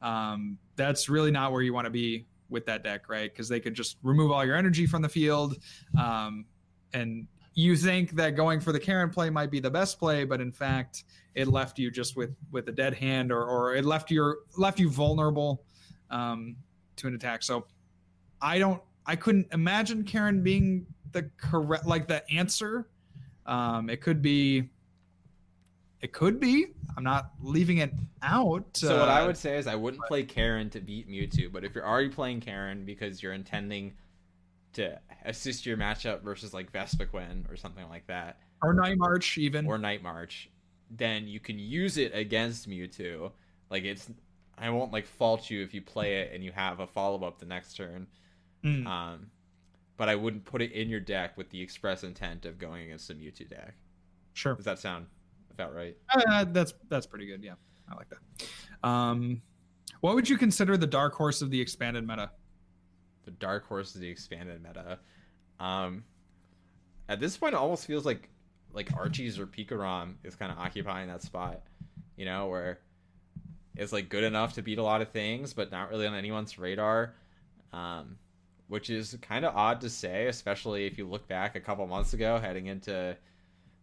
um, 0.00 0.58
that's 0.76 1.08
really 1.08 1.30
not 1.30 1.52
where 1.52 1.62
you 1.62 1.72
want 1.72 1.86
to 1.86 1.90
be 1.90 2.26
with 2.48 2.66
that 2.66 2.84
deck, 2.84 3.08
right? 3.08 3.32
Because 3.32 3.48
they 3.48 3.60
could 3.60 3.74
just 3.74 3.96
remove 4.02 4.30
all 4.30 4.44
your 4.44 4.56
energy 4.56 4.86
from 4.86 5.02
the 5.02 5.08
field, 5.08 5.56
um, 5.98 6.44
and 6.92 7.26
you 7.54 7.76
think 7.76 8.12
that 8.12 8.30
going 8.30 8.60
for 8.60 8.72
the 8.72 8.80
Karen 8.80 9.10
play 9.10 9.28
might 9.28 9.50
be 9.50 9.60
the 9.60 9.70
best 9.70 9.98
play, 9.98 10.24
but 10.24 10.40
in 10.40 10.50
fact, 10.50 11.04
it 11.34 11.48
left 11.48 11.78
you 11.78 11.90
just 11.90 12.16
with 12.16 12.34
with 12.50 12.68
a 12.68 12.72
dead 12.72 12.94
hand, 12.94 13.32
or 13.32 13.44
or 13.44 13.74
it 13.74 13.84
left 13.84 14.10
your 14.10 14.38
left 14.56 14.78
you 14.78 14.90
vulnerable 14.90 15.64
um, 16.10 16.56
to 16.96 17.08
an 17.08 17.14
attack. 17.14 17.42
So 17.42 17.66
I 18.40 18.58
don't, 18.58 18.82
I 19.06 19.16
couldn't 19.16 19.48
imagine 19.52 20.04
Karen 20.04 20.42
being 20.42 20.86
the 21.12 21.30
correct, 21.36 21.86
like 21.86 22.08
the 22.08 22.28
answer. 22.30 22.88
Um, 23.46 23.90
it 23.90 24.00
could 24.00 24.22
be. 24.22 24.70
It 26.00 26.12
could 26.12 26.40
be. 26.40 26.66
I'm 26.96 27.04
not 27.04 27.30
leaving 27.40 27.78
it 27.78 27.92
out. 28.22 28.64
So 28.74 28.98
what 28.98 29.08
I 29.08 29.24
would 29.24 29.36
say 29.36 29.56
is 29.56 29.66
I 29.66 29.76
wouldn't 29.76 30.02
play 30.04 30.24
Karen 30.24 30.68
to 30.70 30.80
beat 30.80 31.08
Mewtwo, 31.08 31.52
but 31.52 31.64
if 31.64 31.74
you're 31.74 31.86
already 31.86 32.08
playing 32.08 32.40
Karen 32.40 32.84
because 32.84 33.22
you're 33.22 33.32
intending 33.32 33.94
to 34.72 34.98
assist 35.24 35.64
your 35.64 35.76
matchup 35.76 36.22
versus 36.22 36.52
like 36.52 36.72
Vespiquen 36.72 37.50
or 37.50 37.56
something 37.56 37.88
like 37.88 38.06
that, 38.08 38.38
or 38.62 38.74
Night 38.74 38.98
March 38.98 39.38
even, 39.38 39.66
or 39.66 39.78
Night 39.78 40.02
March, 40.02 40.50
then 40.90 41.28
you 41.28 41.40
can 41.40 41.58
use 41.58 41.96
it 41.98 42.12
against 42.14 42.68
Mewtwo. 42.68 43.30
Like 43.70 43.84
it's, 43.84 44.10
I 44.58 44.70
won't 44.70 44.92
like 44.92 45.06
fault 45.06 45.50
you 45.50 45.62
if 45.62 45.72
you 45.72 45.82
play 45.82 46.20
it 46.20 46.32
and 46.34 46.42
you 46.42 46.52
have 46.52 46.80
a 46.80 46.86
follow 46.86 47.24
up 47.26 47.38
the 47.38 47.46
next 47.46 47.76
turn. 47.76 48.06
Mm. 48.64 48.86
Um, 48.86 49.30
but 50.02 50.08
I 50.08 50.16
wouldn't 50.16 50.44
put 50.44 50.60
it 50.60 50.72
in 50.72 50.88
your 50.88 50.98
deck 50.98 51.38
with 51.38 51.48
the 51.50 51.62
express 51.62 52.02
intent 52.02 52.44
of 52.44 52.58
going 52.58 52.86
against 52.86 53.08
a 53.10 53.14
Mewtwo 53.14 53.48
deck. 53.48 53.74
Sure. 54.32 54.56
Does 54.56 54.64
that 54.64 54.80
sound 54.80 55.06
about 55.52 55.72
right? 55.76 55.96
Uh, 56.12 56.44
that's 56.48 56.74
that's 56.88 57.06
pretty 57.06 57.24
good. 57.24 57.40
Yeah, 57.44 57.54
I 57.88 57.94
like 57.94 58.08
that. 58.08 58.88
Um, 58.88 59.40
what 60.00 60.16
would 60.16 60.28
you 60.28 60.36
consider 60.36 60.76
the 60.76 60.88
dark 60.88 61.14
horse 61.14 61.40
of 61.40 61.52
the 61.52 61.60
expanded 61.60 62.04
meta? 62.04 62.32
The 63.26 63.30
dark 63.30 63.64
horse 63.64 63.94
of 63.94 64.00
the 64.00 64.08
expanded 64.08 64.60
meta. 64.60 64.98
Um, 65.60 66.02
at 67.08 67.20
this 67.20 67.36
point, 67.36 67.54
it 67.54 67.58
almost 67.58 67.86
feels 67.86 68.04
like 68.04 68.28
like 68.72 68.92
Archie's 68.96 69.38
or 69.38 69.46
Pikarom 69.46 70.16
is 70.24 70.34
kind 70.34 70.50
of 70.50 70.58
occupying 70.58 71.06
that 71.06 71.22
spot. 71.22 71.62
You 72.16 72.24
know, 72.24 72.48
where 72.48 72.80
it's 73.76 73.92
like 73.92 74.08
good 74.08 74.24
enough 74.24 74.54
to 74.54 74.62
beat 74.62 74.78
a 74.78 74.82
lot 74.82 75.00
of 75.00 75.10
things, 75.10 75.52
but 75.52 75.70
not 75.70 75.90
really 75.90 76.08
on 76.08 76.14
anyone's 76.14 76.58
radar. 76.58 77.14
Um, 77.72 78.16
which 78.72 78.88
is 78.88 79.18
kind 79.20 79.44
of 79.44 79.54
odd 79.54 79.82
to 79.82 79.90
say, 79.90 80.28
especially 80.28 80.86
if 80.86 80.96
you 80.96 81.06
look 81.06 81.28
back 81.28 81.56
a 81.56 81.60
couple 81.60 81.86
months 81.86 82.14
ago, 82.14 82.38
heading 82.38 82.68
into 82.68 83.14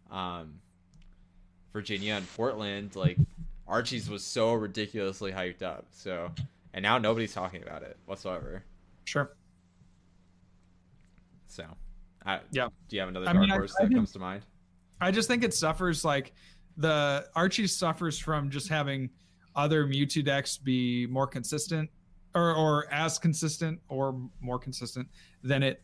um, 0.10 0.56
Virginia 1.72 2.16
and 2.16 2.28
Portland. 2.36 2.96
Like 2.96 3.20
Archie's 3.68 4.10
was 4.10 4.24
so 4.24 4.52
ridiculously 4.54 5.32
hyped 5.32 5.62
up. 5.62 5.86
So, 5.92 6.32
and 6.74 6.82
now 6.82 6.98
nobody's 6.98 7.36
talking 7.36 7.62
about 7.62 7.84
it 7.84 7.98
whatsoever. 8.08 8.64
Sure. 9.06 9.32
So, 11.46 11.66
I, 12.26 12.40
yeah. 12.52 12.70
Do 12.88 12.96
you 12.96 13.02
have 13.02 13.10
another 13.10 13.30
I 13.30 13.34
dark 13.34 13.42
mean, 13.42 13.50
horse 13.52 13.76
I 13.80 13.84
that 13.84 13.90
think- 13.90 13.98
comes 14.00 14.12
to 14.14 14.20
mind? 14.20 14.42
I 15.00 15.12
just 15.12 15.28
think 15.28 15.44
it 15.44 15.54
suffers 15.54 16.04
like 16.04 16.34
the 16.78 17.28
Archie 17.36 17.68
suffers 17.68 18.18
from 18.18 18.50
just 18.50 18.70
having 18.70 19.12
other 19.56 19.86
Mewtwo 19.86 20.26
decks 20.26 20.58
be 20.58 21.06
more 21.06 21.28
consistent 21.28 21.92
or 22.36 22.56
or 22.56 22.94
as 22.94 23.18
consistent 23.18 23.80
or 23.90 24.20
more 24.42 24.60
consistent 24.60 25.08
than 25.44 25.64
it 25.64 25.82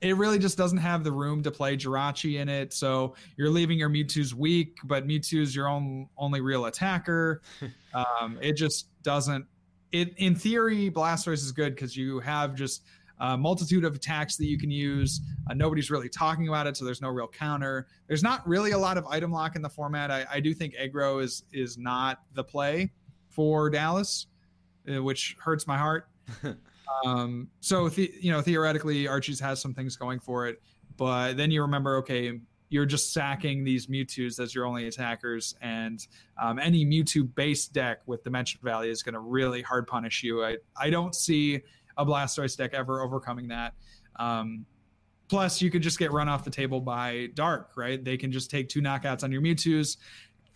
it 0.00 0.16
really 0.16 0.38
just 0.38 0.58
doesn't 0.58 0.78
have 0.78 1.02
the 1.02 1.12
room 1.12 1.42
to 1.42 1.50
play 1.50 1.76
Jirachi 1.76 2.38
in 2.38 2.48
it. 2.48 2.74
So 2.74 3.14
you're 3.36 3.48
leaving 3.48 3.78
your 3.78 3.88
Mewtwo's 3.88 4.34
weak, 4.34 4.76
but 4.84 5.06
Mewtwo's 5.06 5.56
your 5.56 5.66
own 5.66 6.08
only 6.18 6.42
real 6.42 6.66
attacker. 6.66 7.40
um, 7.94 8.38
it 8.42 8.52
just 8.52 8.88
doesn't. 9.02 9.46
It 9.92 10.14
in 10.18 10.34
theory, 10.34 10.90
Blastoise 10.90 11.34
is 11.34 11.52
good 11.52 11.74
because 11.74 11.96
you 11.96 12.20
have 12.20 12.54
just 12.54 12.84
a 13.20 13.38
multitude 13.38 13.84
of 13.84 13.94
attacks 13.94 14.36
that 14.36 14.46
you 14.46 14.58
can 14.58 14.70
use. 14.70 15.20
Uh, 15.48 15.54
nobody's 15.54 15.90
really 15.90 16.08
talking 16.08 16.48
about 16.48 16.66
it, 16.66 16.76
so 16.76 16.84
there's 16.84 17.00
no 17.00 17.08
real 17.08 17.28
counter. 17.28 17.86
There's 18.06 18.22
not 18.22 18.46
really 18.46 18.72
a 18.72 18.78
lot 18.78 18.98
of 18.98 19.06
item 19.06 19.30
lock 19.30 19.56
in 19.56 19.62
the 19.62 19.70
format. 19.70 20.10
I, 20.10 20.26
I 20.30 20.40
do 20.40 20.52
think 20.52 20.74
aggro 20.74 21.22
is 21.22 21.44
is 21.52 21.78
not 21.78 22.20
the 22.34 22.44
play 22.44 22.92
for 23.30 23.70
Dallas, 23.70 24.26
which 24.86 25.36
hurts 25.40 25.66
my 25.66 25.78
heart. 25.78 26.08
um, 27.04 27.48
so 27.60 27.88
the, 27.88 28.12
you 28.20 28.30
know, 28.30 28.40
theoretically, 28.40 29.06
Archie's 29.06 29.40
has 29.40 29.60
some 29.60 29.74
things 29.74 29.96
going 29.96 30.20
for 30.20 30.46
it, 30.46 30.60
but 30.96 31.36
then 31.36 31.50
you 31.50 31.62
remember, 31.62 31.96
okay, 31.96 32.40
you're 32.68 32.86
just 32.86 33.12
sacking 33.12 33.62
these 33.62 33.86
Mewtwo's 33.86 34.40
as 34.40 34.54
your 34.54 34.66
only 34.66 34.88
attackers, 34.88 35.54
and 35.60 36.06
um, 36.42 36.58
any 36.58 36.84
Mewtwo-based 36.84 37.72
deck 37.72 38.00
with 38.06 38.24
Dimension 38.24 38.60
Valley 38.64 38.90
is 38.90 39.02
going 39.02 39.12
to 39.12 39.20
really 39.20 39.62
hard 39.62 39.86
punish 39.86 40.22
you. 40.22 40.44
I 40.44 40.56
I 40.76 40.90
don't 40.90 41.14
see 41.14 41.62
a 41.96 42.04
Blastoise 42.04 42.56
deck 42.56 42.74
ever 42.74 43.00
overcoming 43.02 43.48
that. 43.48 43.74
Um, 44.16 44.66
plus, 45.28 45.62
you 45.62 45.70
could 45.70 45.82
just 45.82 45.98
get 45.98 46.12
run 46.12 46.28
off 46.28 46.44
the 46.44 46.50
table 46.50 46.80
by 46.80 47.28
Dark, 47.34 47.72
right? 47.76 48.02
They 48.02 48.16
can 48.16 48.32
just 48.32 48.50
take 48.50 48.68
two 48.68 48.80
knockouts 48.80 49.22
on 49.22 49.30
your 49.30 49.42
Mewtwo's. 49.42 49.96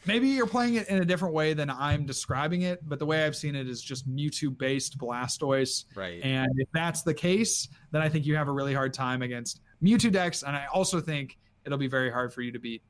Maybe 0.09 0.29
you're 0.29 0.47
playing 0.47 0.77
it 0.77 0.89
in 0.89 1.03
a 1.03 1.05
different 1.05 1.35
way 1.35 1.53
than 1.53 1.69
I'm 1.69 2.07
describing 2.07 2.63
it, 2.63 2.81
but 2.89 2.99
the 2.99 3.05
way 3.05 3.27
I've 3.27 3.37
seen 3.37 3.55
it 3.55 3.69
is 3.69 3.83
just 3.83 4.09
Mewtwo 4.09 4.57
based 4.57 4.97
Blastoise. 4.97 5.85
Right. 5.95 6.25
And 6.25 6.49
if 6.57 6.67
that's 6.73 7.03
the 7.03 7.13
case, 7.13 7.69
then 7.91 8.01
I 8.01 8.09
think 8.09 8.25
you 8.25 8.35
have 8.35 8.49
a 8.49 8.53
really 8.53 8.73
hard 8.73 8.95
time 8.95 9.21
against 9.21 9.61
Mewtwo 9.85 10.11
decks. 10.11 10.45
And 10.45 10.57
I 10.57 10.65
also 10.73 10.99
think 10.99 11.37
it'll 11.67 11.77
be 11.77 11.89
very 11.89 12.11
hard 12.11 12.33
for 12.33 12.41
you 12.41 12.51
to 12.53 12.59
beat 12.59 12.83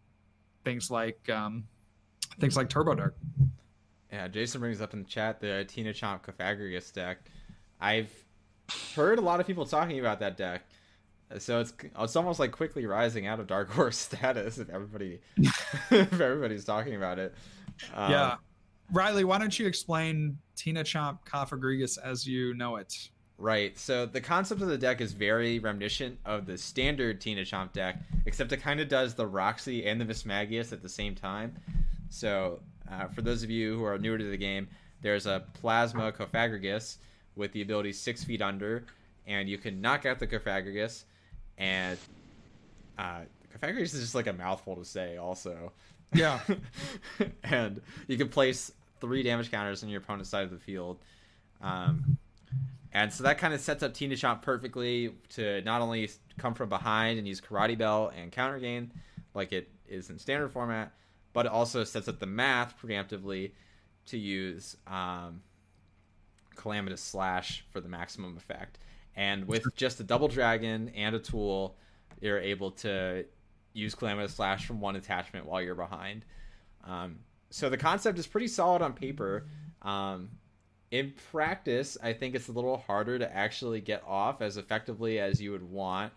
things 0.62 0.92
like 0.92 1.28
um, 1.28 1.64
things 2.38 2.56
like 2.56 2.68
Turbo 2.68 2.94
Dark. 2.94 3.16
Yeah, 4.12 4.28
Jason 4.28 4.60
brings 4.60 4.80
up 4.80 4.94
in 4.94 5.02
the 5.02 5.08
chat 5.08 5.40
the 5.40 5.64
Tina 5.66 5.92
Chomp 5.92 6.22
Cofagrigus 6.22 6.92
deck. 6.92 7.18
I've 7.80 8.12
heard 8.94 9.18
a 9.18 9.22
lot 9.22 9.40
of 9.40 9.46
people 9.48 9.66
talking 9.66 9.98
about 9.98 10.20
that 10.20 10.36
deck. 10.36 10.62
So 11.36 11.60
it's 11.60 11.72
it's 11.98 12.16
almost 12.16 12.40
like 12.40 12.52
quickly 12.52 12.86
rising 12.86 13.26
out 13.26 13.38
of 13.38 13.46
Dark 13.46 13.70
Horse 13.72 13.98
status 13.98 14.58
if 14.58 14.70
everybody 14.70 15.20
if 15.90 16.20
everybody's 16.20 16.64
talking 16.64 16.94
about 16.96 17.18
it. 17.18 17.34
Um, 17.94 18.10
yeah. 18.10 18.36
Riley, 18.90 19.24
why 19.24 19.38
don't 19.38 19.56
you 19.58 19.66
explain 19.66 20.38
Tina 20.56 20.82
Chomp 20.82 21.18
Cofagrigus 21.26 21.98
as 22.02 22.26
you 22.26 22.54
know 22.54 22.76
it? 22.76 23.10
Right. 23.36 23.78
So 23.78 24.06
the 24.06 24.20
concept 24.20 24.62
of 24.62 24.68
the 24.68 24.78
deck 24.78 25.00
is 25.00 25.12
very 25.12 25.58
reminiscent 25.58 26.18
of 26.24 26.46
the 26.46 26.56
standard 26.56 27.20
Tina 27.20 27.42
Chomp 27.42 27.72
deck, 27.72 27.98
except 28.26 28.50
it 28.52 28.56
kind 28.56 28.80
of 28.80 28.88
does 28.88 29.14
the 29.14 29.26
Roxy 29.26 29.86
and 29.86 30.00
the 30.00 30.04
Vismagius 30.04 30.72
at 30.72 30.82
the 30.82 30.88
same 30.88 31.14
time. 31.14 31.54
So 32.08 32.60
uh, 32.90 33.06
for 33.08 33.22
those 33.22 33.42
of 33.42 33.50
you 33.50 33.76
who 33.78 33.84
are 33.84 33.98
newer 33.98 34.18
to 34.18 34.24
the 34.24 34.36
game, 34.36 34.66
there's 35.02 35.26
a 35.26 35.44
Plasma 35.54 36.10
Cofagrigus 36.10 36.96
with 37.36 37.52
the 37.52 37.62
ability 37.62 37.92
Six 37.92 38.24
Feet 38.24 38.42
Under, 38.42 38.84
and 39.26 39.48
you 39.48 39.58
can 39.58 39.80
knock 39.80 40.04
out 40.06 40.18
the 40.18 40.26
Cofagrigus, 40.26 41.04
and 41.58 41.98
uh, 42.98 43.20
Cofagrigus 43.54 43.94
is 43.94 44.00
just 44.00 44.14
like 44.14 44.26
a 44.26 44.32
mouthful 44.32 44.76
to 44.76 44.84
say, 44.84 45.16
also. 45.16 45.72
Yeah. 46.14 46.40
and 47.44 47.80
you 48.06 48.16
can 48.16 48.28
place 48.28 48.72
three 49.00 49.22
damage 49.22 49.50
counters 49.50 49.82
on 49.82 49.88
your 49.88 50.00
opponent's 50.00 50.30
side 50.30 50.44
of 50.44 50.50
the 50.50 50.58
field. 50.58 50.98
Um, 51.60 52.18
and 52.92 53.12
so 53.12 53.24
that 53.24 53.38
kind 53.38 53.52
of 53.52 53.60
sets 53.60 53.82
up 53.82 53.94
Tina 53.94 54.14
Chomp 54.14 54.42
perfectly 54.42 55.14
to 55.30 55.60
not 55.62 55.82
only 55.82 56.10
come 56.38 56.54
from 56.54 56.68
behind 56.68 57.18
and 57.18 57.28
use 57.28 57.40
Karate 57.40 57.76
Belt 57.76 58.12
and 58.16 58.32
counter 58.32 58.58
gain 58.58 58.92
like 59.34 59.52
it 59.52 59.68
is 59.88 60.10
in 60.10 60.18
standard 60.18 60.50
format, 60.50 60.92
but 61.32 61.46
it 61.46 61.52
also 61.52 61.84
sets 61.84 62.08
up 62.08 62.18
the 62.18 62.26
math 62.26 62.74
preemptively 62.80 63.52
to 64.06 64.18
use 64.18 64.76
um, 64.86 65.42
Calamitous 66.56 67.02
Slash 67.02 67.64
for 67.70 67.80
the 67.80 67.88
maximum 67.88 68.36
effect. 68.36 68.78
And 69.18 69.48
with 69.48 69.64
just 69.74 69.98
a 69.98 70.04
double 70.04 70.28
dragon 70.28 70.92
and 70.94 71.16
a 71.16 71.18
tool, 71.18 71.76
you're 72.20 72.38
able 72.38 72.70
to 72.70 73.24
use 73.72 73.92
Calamitous 73.96 74.34
Slash 74.36 74.64
from 74.64 74.80
one 74.80 74.94
attachment 74.94 75.44
while 75.44 75.60
you're 75.60 75.74
behind. 75.74 76.24
Um, 76.84 77.16
so 77.50 77.68
the 77.68 77.76
concept 77.76 78.16
is 78.20 78.28
pretty 78.28 78.46
solid 78.46 78.80
on 78.80 78.92
paper. 78.92 79.48
Um, 79.82 80.30
in 80.92 81.14
practice, 81.32 81.98
I 82.00 82.12
think 82.12 82.36
it's 82.36 82.46
a 82.46 82.52
little 82.52 82.76
harder 82.76 83.18
to 83.18 83.36
actually 83.36 83.80
get 83.80 84.04
off 84.06 84.40
as 84.40 84.56
effectively 84.56 85.18
as 85.18 85.42
you 85.42 85.50
would 85.50 85.68
want. 85.68 86.12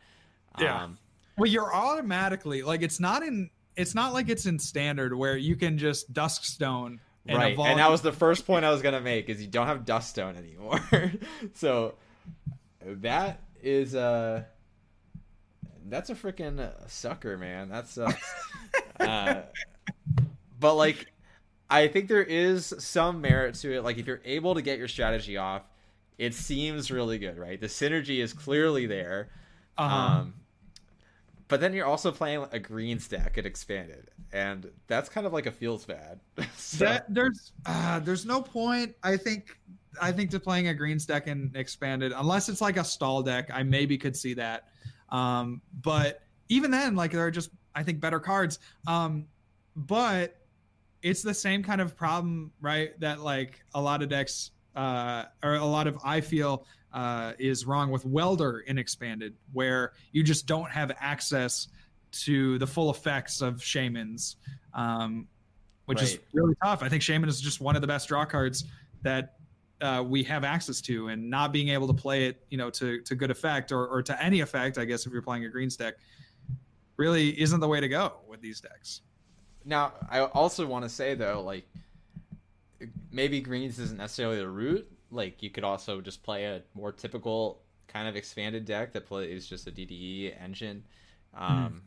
Yeah. 0.59 0.83
Um, 0.83 0.99
Well, 1.39 1.49
you're 1.49 1.73
automatically 1.73 2.61
like 2.61 2.83
it's 2.83 2.99
not 2.99 3.23
in 3.23 3.49
it's 3.75 3.95
not 3.95 4.13
like 4.13 4.29
it's 4.29 4.45
in 4.45 4.59
standard 4.59 5.15
where 5.15 5.35
you 5.37 5.55
can 5.55 5.77
just 5.79 6.13
dusk 6.13 6.43
stone 6.43 6.99
And 7.25 7.37
right, 7.37 7.53
evolve- 7.53 7.69
and 7.69 7.79
that 7.79 7.89
was 7.89 8.01
the 8.03 8.11
first 8.11 8.45
point 8.45 8.63
I 8.63 8.69
was 8.69 8.81
gonna 8.83 9.01
make 9.01 9.27
is 9.29 9.41
you 9.41 9.47
don't 9.47 9.65
have 9.67 9.85
Dusk 9.85 10.09
Stone 10.09 10.35
anymore, 10.35 10.79
so 11.53 11.95
that 12.85 13.41
is 13.61 13.95
uh 13.95 14.43
that's 15.87 16.09
a 16.09 16.15
freaking 16.15 16.71
sucker, 16.89 17.37
man. 17.37 17.69
That 17.69 17.87
sucks. 17.87 18.33
uh, 18.99 19.41
but 20.59 20.75
like, 20.75 21.07
I 21.69 21.87
think 21.87 22.07
there 22.07 22.23
is 22.23 22.73
some 22.79 23.21
merit 23.21 23.55
to 23.55 23.75
it. 23.75 23.83
Like, 23.83 23.97
if 23.97 24.07
you're 24.07 24.21
able 24.23 24.55
to 24.55 24.61
get 24.61 24.77
your 24.77 24.87
strategy 24.87 25.37
off, 25.37 25.63
it 26.17 26.33
seems 26.33 26.91
really 26.91 27.17
good, 27.17 27.37
right? 27.37 27.59
The 27.59 27.67
synergy 27.67 28.21
is 28.21 28.33
clearly 28.33 28.85
there. 28.85 29.29
Uh-huh. 29.77 29.95
Um, 29.95 30.33
but 31.47 31.59
then 31.59 31.73
you're 31.73 31.85
also 31.85 32.11
playing 32.11 32.45
a 32.51 32.59
green 32.59 32.99
stack 32.99 33.37
at 33.37 33.45
expanded, 33.45 34.09
and 34.31 34.71
that's 34.87 35.09
kind 35.09 35.27
of 35.27 35.33
like 35.33 35.47
a 35.47 35.51
feels 35.51 35.85
bad. 35.85 36.19
so, 36.55 36.85
that, 36.85 37.13
there's 37.13 37.51
uh, 37.65 37.99
there's 37.99 38.25
no 38.25 38.41
point. 38.41 38.95
I 39.03 39.17
think 39.17 39.57
I 39.99 40.11
think 40.11 40.29
to 40.31 40.39
playing 40.39 40.67
a 40.67 40.73
green 40.73 40.99
stack 40.99 41.27
and 41.27 41.55
expanded, 41.55 42.13
unless 42.15 42.49
it's 42.49 42.61
like 42.61 42.77
a 42.77 42.83
stall 42.83 43.21
deck, 43.23 43.49
I 43.53 43.63
maybe 43.63 43.97
could 43.97 44.15
see 44.15 44.33
that. 44.35 44.67
Um, 45.09 45.61
but 45.81 46.21
even 46.49 46.71
then, 46.71 46.95
like 46.95 47.11
there 47.11 47.25
are 47.25 47.31
just 47.31 47.49
I 47.75 47.83
think 47.83 47.99
better 47.99 48.19
cards. 48.19 48.59
Um, 48.87 49.25
but 49.75 50.37
it's 51.01 51.21
the 51.21 51.33
same 51.33 51.63
kind 51.63 51.81
of 51.81 51.95
problem, 51.95 52.51
right? 52.61 52.99
That 52.99 53.21
like 53.21 53.63
a 53.73 53.81
lot 53.81 54.01
of 54.01 54.09
decks, 54.09 54.51
uh, 54.75 55.25
or 55.43 55.55
a 55.55 55.65
lot 55.65 55.87
of 55.87 55.97
I 56.03 56.21
feel 56.21 56.65
uh, 56.93 57.33
is 57.39 57.65
wrong 57.65 57.89
with 57.89 58.05
Welder 58.05 58.59
in 58.59 58.77
expanded, 58.77 59.33
where 59.53 59.93
you 60.11 60.23
just 60.23 60.45
don't 60.45 60.69
have 60.69 60.91
access 60.99 61.67
to 62.11 62.57
the 62.59 62.67
full 62.67 62.91
effects 62.91 63.41
of 63.41 63.55
Shaymins. 63.57 64.35
Um, 64.73 65.27
which 65.85 66.01
is 66.01 66.19
really 66.33 66.55
tough. 66.63 66.83
I 66.83 66.89
think 66.89 67.03
Shaymin 67.03 67.27
is 67.27 67.41
just 67.41 67.59
one 67.59 67.75
of 67.75 67.81
the 67.81 67.87
best 67.87 68.07
draw 68.07 68.23
cards 68.23 68.63
that 69.01 69.35
uh, 69.81 70.03
we 70.03 70.23
have 70.23 70.43
access 70.43 70.81
to, 70.81 71.07
and 71.09 71.29
not 71.29 71.51
being 71.51 71.69
able 71.69 71.87
to 71.87 71.93
play 71.93 72.25
it, 72.27 72.45
you 72.49 72.57
know, 72.57 72.69
to 72.69 73.01
to 73.01 73.15
good 73.15 73.31
effect 73.31 73.71
or, 73.71 73.87
or 73.87 74.01
to 74.03 74.23
any 74.23 74.39
effect, 74.41 74.77
I 74.77 74.85
guess 74.85 75.05
if 75.05 75.11
you're 75.11 75.21
playing 75.21 75.45
a 75.45 75.49
green 75.49 75.69
stack, 75.69 75.95
really 76.97 77.39
isn't 77.39 77.59
the 77.59 77.67
way 77.67 77.79
to 77.79 77.87
go 77.87 78.13
with 78.27 78.41
these 78.41 78.61
decks. 78.61 79.01
Now, 79.65 79.93
I 80.09 80.21
also 80.21 80.65
want 80.65 80.83
to 80.85 80.89
say 80.89 81.15
though, 81.15 81.41
like 81.41 81.67
maybe 83.11 83.41
greens 83.41 83.79
isn't 83.79 83.97
necessarily 83.97 84.37
the 84.37 84.49
root. 84.49 84.87
Like 85.11 85.43
you 85.43 85.49
could 85.49 85.63
also 85.63 86.01
just 86.01 86.23
play 86.23 86.45
a 86.45 86.61
more 86.73 86.91
typical 86.91 87.61
kind 87.87 88.07
of 88.07 88.15
expanded 88.15 88.65
deck 88.65 88.93
that 88.93 89.05
plays 89.05 89.47
just 89.47 89.67
a 89.67 89.71
DDE 89.71 90.33
engine. 90.41 90.83
Um, 91.33 91.81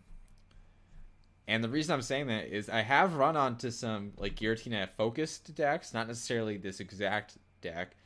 And 1.47 1.62
the 1.62 1.68
reason 1.68 1.92
I'm 1.92 2.03
saying 2.03 2.28
that 2.28 2.49
is 2.49 2.70
I 2.70 2.80
have 2.80 3.16
run 3.16 3.36
onto 3.36 3.70
some 3.70 4.12
like 4.16 4.34
Giratina 4.34 4.88
focused 4.88 5.55
decks, 5.55 5.92
not 5.92 6.07
necessarily 6.09 6.57
this 6.57 6.80
exact 6.80 7.36
deck 7.64 7.96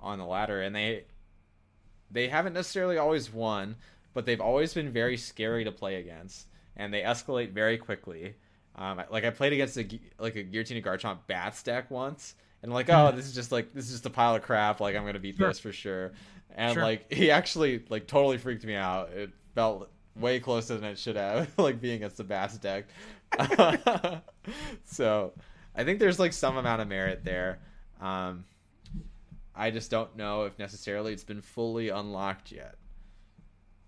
on 0.00 0.18
the 0.18 0.24
ladder, 0.24 0.62
and 0.62 0.74
they 0.74 1.04
they 2.10 2.28
haven't 2.28 2.54
necessarily 2.54 2.96
always 2.96 3.30
won, 3.30 3.76
but 4.14 4.24
they've 4.24 4.40
always 4.40 4.72
been 4.72 4.90
very 4.90 5.18
scary 5.18 5.64
to 5.64 5.72
play 5.72 5.96
against, 5.96 6.46
and 6.76 6.94
they 6.94 7.02
escalate 7.02 7.52
very 7.52 7.76
quickly. 7.76 8.36
Um, 8.76 9.02
like 9.10 9.24
I 9.24 9.30
played 9.30 9.52
against 9.52 9.76
a 9.76 9.86
like 10.18 10.36
a 10.36 10.44
Giratina 10.44 10.82
Garchomp 10.82 11.18
Bats 11.26 11.62
deck 11.62 11.90
once, 11.90 12.34
and 12.62 12.72
like, 12.72 12.88
oh, 12.88 13.12
this 13.12 13.26
is 13.26 13.34
just 13.34 13.52
like 13.52 13.74
this 13.74 13.86
is 13.86 13.90
just 13.92 14.06
a 14.06 14.10
pile 14.10 14.34
of 14.36 14.42
crap. 14.42 14.80
Like 14.80 14.96
I'm 14.96 15.04
gonna 15.04 15.18
beat 15.18 15.36
Sure. 15.36 15.48
this 15.48 15.58
for 15.58 15.72
sure. 15.72 16.12
And 16.54 16.74
Sure. 16.74 16.82
like 16.82 17.12
he 17.12 17.30
actually 17.30 17.84
like 17.90 18.06
totally 18.06 18.38
freaked 18.38 18.64
me 18.64 18.74
out. 18.74 19.10
It 19.10 19.30
felt 19.54 19.90
way 20.16 20.40
closer 20.40 20.76
than 20.76 20.84
it 20.90 20.98
should 20.98 21.16
have, 21.16 21.50
like 21.58 21.80
being 21.80 21.96
against 21.96 22.16
the 22.16 22.24
Bats 22.24 22.56
deck. 22.58 22.86
so 24.84 25.32
I 25.74 25.84
think 25.84 25.98
there's 25.98 26.18
like 26.18 26.32
some 26.32 26.56
amount 26.56 26.80
of 26.82 26.88
merit 26.88 27.24
there. 27.24 27.58
Um, 28.00 28.44
I 29.58 29.70
just 29.70 29.90
don't 29.90 30.16
know 30.16 30.44
if 30.44 30.58
necessarily 30.58 31.12
it's 31.12 31.24
been 31.24 31.42
fully 31.42 31.88
unlocked 31.88 32.52
yet. 32.52 32.76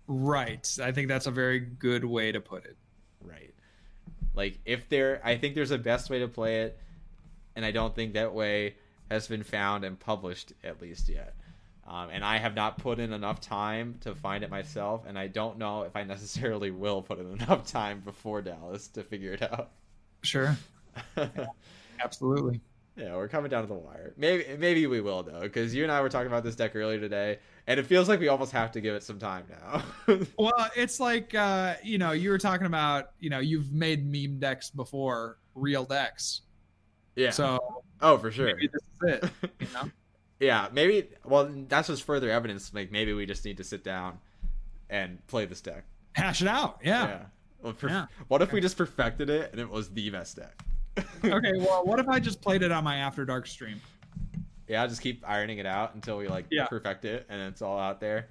Right. 0.07 0.67
I 0.83 0.91
think 0.91 1.07
that's 1.07 1.27
a 1.27 1.31
very 1.31 1.59
good 1.59 2.03
way 2.03 2.31
to 2.31 2.41
put 2.41 2.65
it. 2.65 2.77
Right. 3.21 3.53
Like 4.33 4.59
if 4.65 4.89
there 4.89 5.21
I 5.23 5.37
think 5.37 5.55
there's 5.55 5.71
a 5.71 5.77
best 5.77 6.09
way 6.09 6.19
to 6.19 6.27
play 6.27 6.61
it 6.61 6.77
and 7.55 7.65
I 7.65 7.71
don't 7.71 7.95
think 7.95 8.13
that 8.13 8.33
way 8.33 8.75
has 9.09 9.27
been 9.27 9.43
found 9.43 9.83
and 9.83 9.99
published 9.99 10.53
at 10.63 10.81
least 10.81 11.09
yet. 11.09 11.35
Um, 11.87 12.09
and 12.11 12.23
I 12.23 12.37
have 12.37 12.55
not 12.55 12.77
put 12.77 12.99
in 12.99 13.11
enough 13.11 13.41
time 13.41 13.97
to 14.01 14.15
find 14.15 14.43
it 14.43 14.49
myself, 14.49 15.03
and 15.05 15.17
I 15.19 15.27
don't 15.27 15.57
know 15.57 15.81
if 15.81 15.95
I 15.95 16.03
necessarily 16.05 16.71
will 16.71 17.01
put 17.01 17.19
in 17.19 17.29
enough 17.31 17.65
time 17.65 17.99
before 17.99 18.41
Dallas 18.41 18.87
to 18.89 19.03
figure 19.03 19.33
it 19.33 19.41
out. 19.41 19.71
Sure. 20.21 20.55
Absolutely. 21.99 22.61
Yeah, 22.97 23.15
we're 23.15 23.29
coming 23.29 23.49
down 23.49 23.61
to 23.61 23.67
the 23.67 23.73
wire. 23.73 24.13
Maybe 24.17 24.45
maybe 24.57 24.85
we 24.85 24.99
will 25.01 25.23
though, 25.23 25.41
because 25.41 25.73
you 25.73 25.83
and 25.83 25.91
I 25.91 26.01
were 26.01 26.09
talking 26.09 26.27
about 26.27 26.43
this 26.43 26.55
deck 26.55 26.75
earlier 26.75 26.99
today, 26.99 27.39
and 27.67 27.79
it 27.79 27.85
feels 27.85 28.09
like 28.09 28.19
we 28.19 28.27
almost 28.27 28.51
have 28.51 28.71
to 28.73 28.81
give 28.81 28.95
it 28.95 29.03
some 29.03 29.17
time 29.17 29.45
now. 29.49 29.83
Well, 30.37 30.69
it's 30.75 30.99
like 30.99 31.33
uh, 31.33 31.75
you 31.83 31.97
know, 31.97 32.11
you 32.11 32.29
were 32.29 32.37
talking 32.37 32.67
about, 32.67 33.11
you 33.19 33.29
know, 33.29 33.39
you've 33.39 33.71
made 33.71 34.05
meme 34.05 34.39
decks 34.39 34.69
before, 34.69 35.37
real 35.55 35.85
decks. 35.85 36.41
yeah. 37.15 37.29
So 37.29 37.81
oh, 38.01 38.17
for 38.17 38.29
sure. 38.29 38.47
maybe 38.47 38.67
this 38.71 38.81
is 38.81 39.23
it. 39.23 39.31
You 39.61 39.67
know? 39.73 39.89
Yeah, 40.41 40.69
maybe. 40.73 41.07
Well, 41.23 41.51
that's 41.67 41.87
just 41.87 42.01
further 42.01 42.31
evidence. 42.31 42.73
Like 42.73 42.91
maybe 42.91 43.13
we 43.13 43.27
just 43.27 43.45
need 43.45 43.57
to 43.57 43.63
sit 43.63 43.83
down 43.83 44.17
and 44.89 45.25
play 45.27 45.45
this 45.45 45.61
deck. 45.61 45.83
Hash 46.13 46.41
it 46.41 46.47
out. 46.47 46.79
Yeah. 46.83 47.25
Well, 47.61 47.73
perf- 47.73 47.89
Yeah. 47.89 48.05
What 48.27 48.41
if 48.41 48.51
we 48.51 48.59
just 48.59 48.75
perfected 48.75 49.29
it 49.29 49.51
and 49.51 49.61
it 49.61 49.69
was 49.69 49.89
the 49.91 50.09
best 50.09 50.37
deck? 50.37 50.59
Okay, 51.23 51.51
well, 51.57 51.85
what 51.85 51.99
if 51.99 52.07
I 52.07 52.19
just 52.19 52.41
played 52.41 52.61
it 52.63 52.71
on 52.71 52.83
my 52.83 52.97
After 52.97 53.25
Dark 53.25 53.47
stream? 53.47 53.79
Yeah, 54.67 54.83
i 54.83 54.87
just 54.87 55.01
keep 55.01 55.23
ironing 55.27 55.57
it 55.57 55.65
out 55.65 55.95
until 55.95 56.17
we 56.17 56.27
like 56.27 56.45
Yeah. 56.49 56.65
perfect 56.67 57.03
it 57.05 57.25
and 57.29 57.41
it's 57.41 57.61
all 57.61 57.77
out 57.77 57.99
there. 57.99 58.29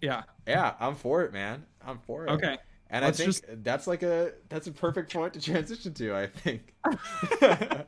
Yeah. 0.00 0.22
Yeah, 0.46 0.74
I'm 0.80 0.94
for 0.94 1.22
it, 1.24 1.32
man. 1.32 1.64
I'm 1.86 1.98
for 2.06 2.26
it. 2.26 2.30
Okay. 2.30 2.56
And 2.90 3.04
Let's 3.04 3.20
I 3.20 3.24
think 3.24 3.34
just- 3.34 3.64
that's 3.64 3.86
like 3.86 4.02
a 4.02 4.32
that's 4.48 4.66
a 4.68 4.72
perfect 4.72 5.12
point 5.12 5.34
to 5.34 5.40
transition 5.40 5.92
to. 5.94 6.14
I 6.16 6.26
think. 6.28 6.72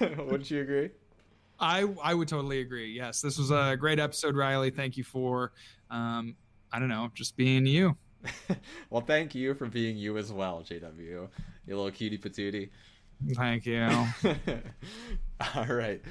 Wouldn't 0.00 0.50
you 0.50 0.60
agree? 0.62 0.90
I 1.60 1.88
I 2.02 2.14
would 2.14 2.28
totally 2.28 2.60
agree. 2.60 2.92
Yes, 2.92 3.20
this 3.20 3.38
was 3.38 3.50
a 3.50 3.76
great 3.78 3.98
episode, 4.00 4.34
Riley. 4.36 4.70
Thank 4.70 4.96
you 4.96 5.04
for, 5.04 5.52
um, 5.90 6.34
I 6.72 6.78
don't 6.80 6.88
know, 6.88 7.10
just 7.14 7.36
being 7.36 7.64
you. 7.66 7.96
well, 8.90 9.02
thank 9.02 9.34
you 9.34 9.54
for 9.54 9.66
being 9.66 9.96
you 9.96 10.18
as 10.18 10.32
well, 10.32 10.64
JW. 10.68 11.28
You 11.66 11.76
little 11.76 11.90
cutie 11.90 12.18
patootie. 12.18 12.70
Thank 13.34 13.66
you. 13.66 13.84
All 15.56 15.66
right. 15.66 16.02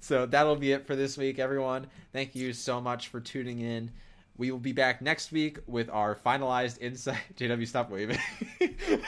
So 0.00 0.26
that'll 0.26 0.56
be 0.56 0.72
it 0.72 0.86
for 0.86 0.94
this 0.94 1.16
week, 1.16 1.38
everyone. 1.38 1.86
Thank 2.12 2.34
you 2.34 2.52
so 2.52 2.80
much 2.80 3.08
for 3.08 3.20
tuning 3.20 3.60
in. 3.60 3.90
We 4.36 4.50
will 4.50 4.58
be 4.58 4.72
back 4.72 5.02
next 5.02 5.32
week 5.32 5.58
with 5.66 5.90
our 5.90 6.14
finalized 6.14 6.80
insight. 6.80 7.18
JW, 7.36 7.66
stop 7.66 7.90
waving. 7.90 8.18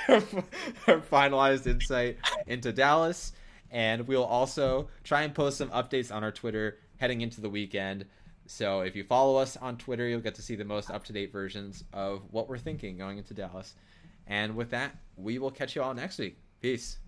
our, 0.09 0.16
our 0.88 1.00
finalized 1.00 1.66
insight 1.66 2.18
into 2.46 2.72
Dallas. 2.72 3.32
And 3.70 4.07
we'll 4.07 4.24
also 4.24 4.88
try 5.05 5.22
and 5.22 5.34
post 5.34 5.57
some 5.57 5.70
updates 5.70 6.14
on 6.14 6.22
our 6.22 6.32
Twitter 6.32 6.78
heading 6.98 7.22
into 7.22 7.40
the 7.40 7.48
weekend. 7.48 8.05
So 8.46 8.80
if 8.80 8.94
you 8.94 9.05
follow 9.05 9.36
us 9.36 9.57
on 9.57 9.78
Twitter, 9.78 10.07
you'll 10.07 10.20
get 10.20 10.34
to 10.34 10.42
see 10.42 10.57
the 10.57 10.64
most 10.64 10.90
up 10.90 11.05
to 11.05 11.12
date 11.12 11.32
versions 11.32 11.84
of 11.92 12.22
what 12.30 12.48
we're 12.48 12.59
thinking 12.59 12.98
going 12.98 13.16
into 13.18 13.32
Dallas. 13.32 13.74
And 14.27 14.57
with 14.57 14.70
that, 14.70 14.97
we 15.16 15.39
will 15.39 15.51
catch 15.51 15.77
you 15.77 15.83
all 15.83 15.95
next 15.95 16.18
week. 16.18 16.39
Peace. 16.61 16.99